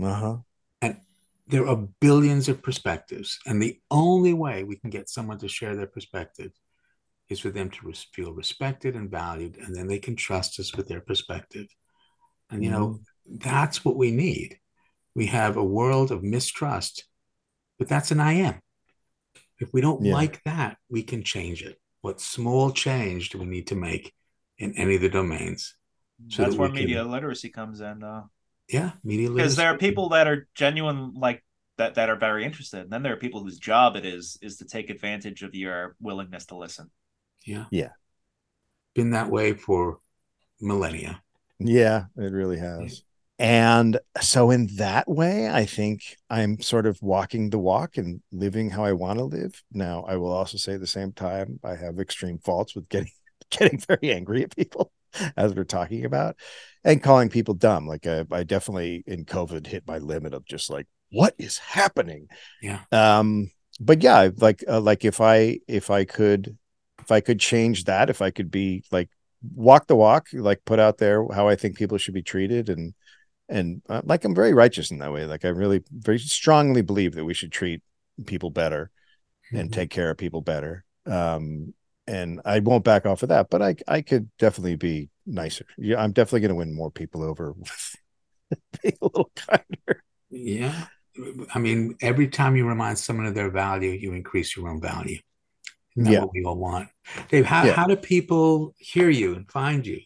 Uh-huh. 0.00 0.38
And 0.82 0.98
there 1.46 1.66
are 1.66 1.88
billions 2.00 2.48
of 2.48 2.62
perspectives. 2.62 3.38
And 3.46 3.62
the 3.62 3.80
only 3.90 4.34
way 4.34 4.64
we 4.64 4.76
can 4.76 4.90
get 4.90 5.08
someone 5.08 5.38
to 5.38 5.48
share 5.48 5.76
their 5.76 5.86
perspective 5.86 6.52
is 7.30 7.40
for 7.40 7.50
them 7.50 7.70
to 7.70 7.92
feel 8.12 8.32
respected 8.32 8.94
and 8.96 9.10
valued. 9.10 9.56
And 9.56 9.74
then 9.74 9.86
they 9.86 9.98
can 9.98 10.16
trust 10.16 10.60
us 10.60 10.74
with 10.74 10.88
their 10.88 11.00
perspective. 11.00 11.68
And, 12.50 12.62
you 12.62 12.70
mm-hmm. 12.70 12.80
know, 12.80 13.00
that's 13.26 13.84
what 13.84 13.96
we 13.96 14.10
need 14.10 14.60
we 15.14 15.26
have 15.26 15.56
a 15.56 15.64
world 15.64 16.10
of 16.10 16.22
mistrust, 16.22 17.04
but 17.78 17.88
that's 17.88 18.10
an 18.10 18.20
I 18.20 18.34
am. 18.34 18.60
If 19.58 19.72
we 19.72 19.80
don't 19.80 20.04
yeah. 20.04 20.14
like 20.14 20.42
that, 20.44 20.78
we 20.88 21.02
can 21.02 21.22
change 21.22 21.62
it. 21.62 21.78
What 22.00 22.20
small 22.20 22.70
change 22.70 23.30
do 23.30 23.38
we 23.38 23.46
need 23.46 23.66
to 23.68 23.74
make 23.74 24.14
in 24.58 24.74
any 24.76 24.94
of 24.94 25.02
the 25.02 25.08
domains? 25.08 25.74
So 26.28 26.42
that's 26.42 26.54
that 26.54 26.60
where 26.60 26.70
media 26.70 27.02
can... 27.02 27.10
literacy 27.10 27.50
comes 27.50 27.80
in. 27.80 28.02
Uh, 28.02 28.22
yeah, 28.68 28.92
media 29.04 29.28
literacy. 29.28 29.42
Because 29.42 29.56
there 29.56 29.68
are 29.68 29.78
people 29.78 30.10
that 30.10 30.26
are 30.26 30.48
genuine, 30.54 31.12
like 31.14 31.44
that, 31.76 31.96
that 31.96 32.08
are 32.08 32.16
very 32.16 32.44
interested, 32.44 32.80
and 32.80 32.90
then 32.90 33.02
there 33.02 33.12
are 33.12 33.16
people 33.16 33.42
whose 33.42 33.58
job 33.58 33.96
it 33.96 34.06
is 34.06 34.38
is 34.40 34.58
to 34.58 34.64
take 34.64 34.90
advantage 34.90 35.42
of 35.42 35.54
your 35.54 35.96
willingness 36.00 36.46
to 36.46 36.56
listen. 36.56 36.90
Yeah, 37.44 37.66
yeah, 37.70 37.90
been 38.94 39.10
that 39.10 39.30
way 39.30 39.52
for 39.54 39.98
millennia. 40.60 41.22
Yeah, 41.58 42.04
it 42.16 42.32
really 42.32 42.58
has. 42.58 43.02
And 43.40 43.98
so, 44.20 44.50
in 44.50 44.68
that 44.76 45.08
way, 45.08 45.48
I 45.48 45.64
think 45.64 46.02
I'm 46.28 46.60
sort 46.60 46.84
of 46.84 47.00
walking 47.00 47.48
the 47.48 47.58
walk 47.58 47.96
and 47.96 48.20
living 48.30 48.68
how 48.68 48.84
I 48.84 48.92
want 48.92 49.18
to 49.18 49.24
live. 49.24 49.62
Now, 49.72 50.04
I 50.06 50.16
will 50.16 50.30
also 50.30 50.58
say 50.58 50.74
at 50.74 50.80
the 50.80 50.86
same 50.86 51.12
time, 51.12 51.58
I 51.64 51.74
have 51.74 51.98
extreme 51.98 52.38
faults 52.38 52.74
with 52.74 52.88
getting 52.90 53.10
getting 53.50 53.78
very 53.78 54.12
angry 54.12 54.42
at 54.42 54.54
people, 54.54 54.92
as 55.38 55.54
we're 55.54 55.64
talking 55.64 56.04
about, 56.04 56.36
and 56.84 57.02
calling 57.02 57.30
people 57.30 57.54
dumb. 57.54 57.86
Like 57.86 58.06
I, 58.06 58.26
I 58.30 58.42
definitely 58.44 59.04
in 59.06 59.24
COVID 59.24 59.66
hit 59.66 59.84
my 59.86 59.96
limit 59.96 60.34
of 60.34 60.44
just 60.44 60.68
like, 60.68 60.86
what 61.10 61.34
is 61.38 61.56
happening? 61.56 62.28
Yeah. 62.60 62.80
Um. 62.92 63.50
But 63.80 64.02
yeah, 64.02 64.28
like 64.36 64.62
uh, 64.68 64.82
like 64.82 65.06
if 65.06 65.22
I 65.22 65.60
if 65.66 65.90
I 65.90 66.04
could 66.04 66.58
if 67.00 67.10
I 67.10 67.20
could 67.20 67.40
change 67.40 67.84
that, 67.84 68.10
if 68.10 68.22
I 68.22 68.30
could 68.30 68.50
be 68.50 68.84
like 68.90 69.08
walk 69.54 69.86
the 69.86 69.96
walk, 69.96 70.28
like 70.32 70.64
put 70.64 70.78
out 70.78 70.98
there 70.98 71.26
how 71.32 71.48
I 71.48 71.56
think 71.56 71.76
people 71.76 71.98
should 71.98 72.14
be 72.14 72.22
treated 72.22 72.68
and 72.68 72.94
and 73.48 73.82
uh, 73.88 74.02
like 74.04 74.24
I'm 74.24 74.34
very 74.34 74.54
righteous 74.54 74.90
in 74.90 74.98
that 74.98 75.12
way. 75.12 75.26
Like 75.26 75.44
I 75.44 75.48
really 75.48 75.82
very 75.90 76.18
strongly 76.18 76.82
believe 76.82 77.14
that 77.14 77.24
we 77.24 77.34
should 77.34 77.50
treat 77.50 77.82
people 78.26 78.50
better 78.50 78.90
mm-hmm. 79.46 79.56
and 79.56 79.72
take 79.72 79.90
care 79.90 80.10
of 80.10 80.18
people 80.18 80.40
better. 80.40 80.84
Um, 81.06 81.74
and 82.06 82.40
I 82.44 82.60
won't 82.60 82.84
back 82.84 83.06
off 83.06 83.22
of 83.22 83.28
that, 83.28 83.50
but 83.50 83.62
I 83.62 83.76
I 83.86 84.02
could 84.02 84.30
definitely 84.38 84.76
be 84.76 85.10
nicer. 85.26 85.66
Yeah, 85.78 86.02
I'm 86.02 86.12
definitely 86.12 86.40
going 86.40 86.50
to 86.50 86.54
win 86.56 86.74
more 86.74 86.90
people 86.90 87.22
over 87.22 87.52
with 87.58 87.96
being 88.82 88.96
a 89.00 89.04
little 89.04 89.30
kinder. 89.36 90.02
Yeah, 90.30 90.86
I 91.54 91.58
mean, 91.58 91.96
every 92.00 92.28
time 92.28 92.56
you 92.56 92.66
remind 92.66 92.98
someone 92.98 93.26
of 93.26 93.34
their 93.34 93.50
value, 93.50 93.90
you 93.90 94.12
increase 94.12 94.56
your 94.56 94.68
own 94.68 94.80
value. 94.80 95.18
Yeah, 95.96 96.20
what 96.20 96.32
we 96.32 96.44
all 96.44 96.56
want. 96.56 96.88
Dave, 97.28 97.46
how 97.46 97.64
yeah. 97.64 97.72
how 97.72 97.86
do 97.86 97.96
people 97.96 98.74
hear 98.78 99.10
you 99.10 99.34
and 99.34 99.50
find 99.50 99.86
you? 99.86 100.00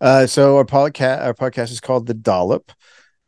Uh, 0.00 0.26
so 0.26 0.58
our 0.58 0.64
podcast, 0.64 1.22
our 1.22 1.34
podcast 1.34 1.70
is 1.70 1.80
called 1.80 2.06
The 2.06 2.14
Dollop, 2.14 2.70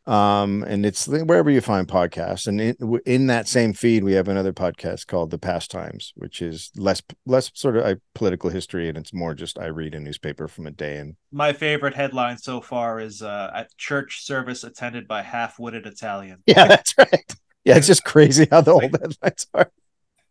um, 0.05 0.63
and 0.63 0.85
it's 0.85 1.07
wherever 1.07 1.49
you 1.49 1.59
find 1.59 1.87
podcasts. 1.87 2.47
And 2.47 2.61
in, 2.61 2.99
in 3.05 3.27
that 3.27 3.47
same 3.47 3.73
feed, 3.73 4.03
we 4.03 4.13
have 4.13 4.27
another 4.27 4.53
podcast 4.53 5.07
called 5.07 5.31
The 5.31 5.39
Past 5.39 5.71
Times, 5.71 6.13
which 6.15 6.41
is 6.41 6.71
less 6.77 7.01
less 7.25 7.51
sort 7.55 7.77
of 7.77 7.85
a 7.85 7.99
political 8.13 8.51
history, 8.51 8.87
and 8.87 8.97
it's 8.97 9.13
more 9.13 9.33
just 9.33 9.57
I 9.57 9.65
read 9.65 9.95
a 9.95 9.99
newspaper 9.99 10.47
from 10.47 10.67
a 10.67 10.71
day. 10.71 10.97
And 10.97 11.15
my 11.31 11.51
favorite 11.51 11.95
headline 11.95 12.37
so 12.37 12.61
far 12.61 12.99
is 12.99 13.21
uh, 13.21 13.51
at 13.53 13.75
church 13.75 14.23
service 14.23 14.63
attended 14.63 15.07
by 15.07 15.23
half-witted 15.23 15.87
Italian. 15.87 16.43
Yeah, 16.45 16.67
that's 16.67 16.93
right. 16.97 17.35
Yeah, 17.65 17.77
it's 17.77 17.87
just 17.87 18.05
crazy 18.05 18.47
how 18.51 18.61
the 18.61 18.71
old 18.71 18.83
headlines 18.83 19.47
are. 19.55 19.71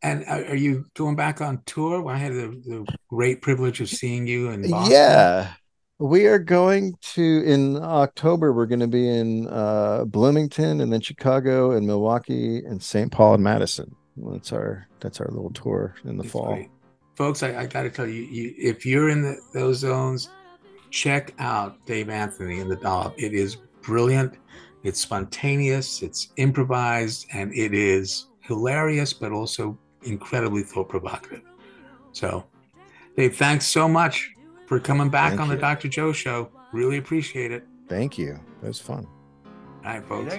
And 0.04 0.22
are 0.26 0.54
you 0.54 0.84
going 0.92 1.16
back 1.16 1.40
on 1.40 1.62
tour? 1.64 2.02
Well, 2.02 2.14
I 2.14 2.18
had 2.18 2.34
the, 2.34 2.48
the 2.66 2.96
great 3.08 3.40
privilege 3.40 3.80
of 3.80 3.88
seeing 3.88 4.26
you 4.26 4.50
in 4.50 4.70
Boston. 4.70 4.92
Yeah, 4.92 5.52
we 5.98 6.26
are 6.26 6.38
going 6.38 6.94
to 7.14 7.42
in 7.46 7.78
October. 7.82 8.52
We're 8.52 8.66
going 8.66 8.80
to 8.80 8.86
be 8.86 9.08
in 9.08 9.48
uh, 9.48 10.04
Bloomington, 10.04 10.82
and 10.82 10.92
then 10.92 11.00
Chicago, 11.00 11.70
and 11.70 11.86
Milwaukee, 11.86 12.58
and 12.58 12.82
St. 12.82 13.10
Paul, 13.10 13.34
and 13.34 13.42
Madison. 13.42 13.96
That's 14.18 14.52
our 14.52 14.86
that's 15.00 15.22
our 15.22 15.28
little 15.28 15.50
tour 15.52 15.94
in 16.04 16.18
the 16.18 16.24
fall. 16.24 16.52
Great. 16.54 16.68
Folks, 17.16 17.42
I, 17.42 17.60
I 17.60 17.66
got 17.66 17.84
to 17.84 17.90
tell 17.90 18.06
you, 18.06 18.24
you, 18.24 18.54
if 18.58 18.84
you're 18.84 19.08
in 19.08 19.22
the, 19.22 19.40
those 19.54 19.78
zones, 19.78 20.28
check 20.90 21.32
out 21.38 21.84
Dave 21.86 22.10
Anthony 22.10 22.60
in 22.60 22.68
the 22.68 22.76
Dollop. 22.76 23.14
It 23.16 23.32
is 23.32 23.56
brilliant. 23.80 24.34
It's 24.82 25.00
spontaneous. 25.00 26.02
It's 26.02 26.28
improvised, 26.36 27.26
and 27.32 27.54
it 27.54 27.72
is 27.72 28.26
hilarious, 28.40 29.14
but 29.14 29.32
also 29.32 29.78
incredibly 30.04 30.62
thought 30.62 30.88
provocative. 30.88 31.42
So, 32.12 32.44
Dave, 33.16 33.36
thanks 33.36 33.66
so 33.66 33.88
much 33.88 34.30
for 34.66 34.78
coming 34.80 35.08
back 35.08 35.30
Thank 35.30 35.40
on 35.40 35.48
you. 35.48 35.54
the 35.56 35.60
Dr. 35.60 35.88
Joe 35.88 36.12
show. 36.12 36.50
Really 36.72 36.98
appreciate 36.98 37.52
it. 37.52 37.64
Thank 37.88 38.18
you. 38.18 38.38
It 38.62 38.66
was 38.66 38.80
fun. 38.80 39.06
All 39.84 39.92
right, 39.92 40.04
folks. 40.04 40.34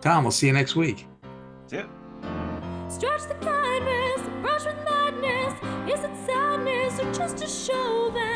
Tom, 0.00 0.24
we'll 0.24 0.30
see 0.30 0.46
you 0.46 0.52
next 0.52 0.76
week. 0.76 1.06
See 1.66 1.76
ya. 1.76 1.84
Stretch 2.88 3.22
the 3.22 3.34
kindness, 3.34 4.20
brush 4.42 4.64
with 4.64 4.76
madness. 4.84 5.54
Is 5.92 6.04
it 6.04 6.10
sadness 6.26 7.00
or 7.00 7.12
just 7.12 7.42
a 7.42 7.48
show 7.48 8.10
that? 8.12 8.30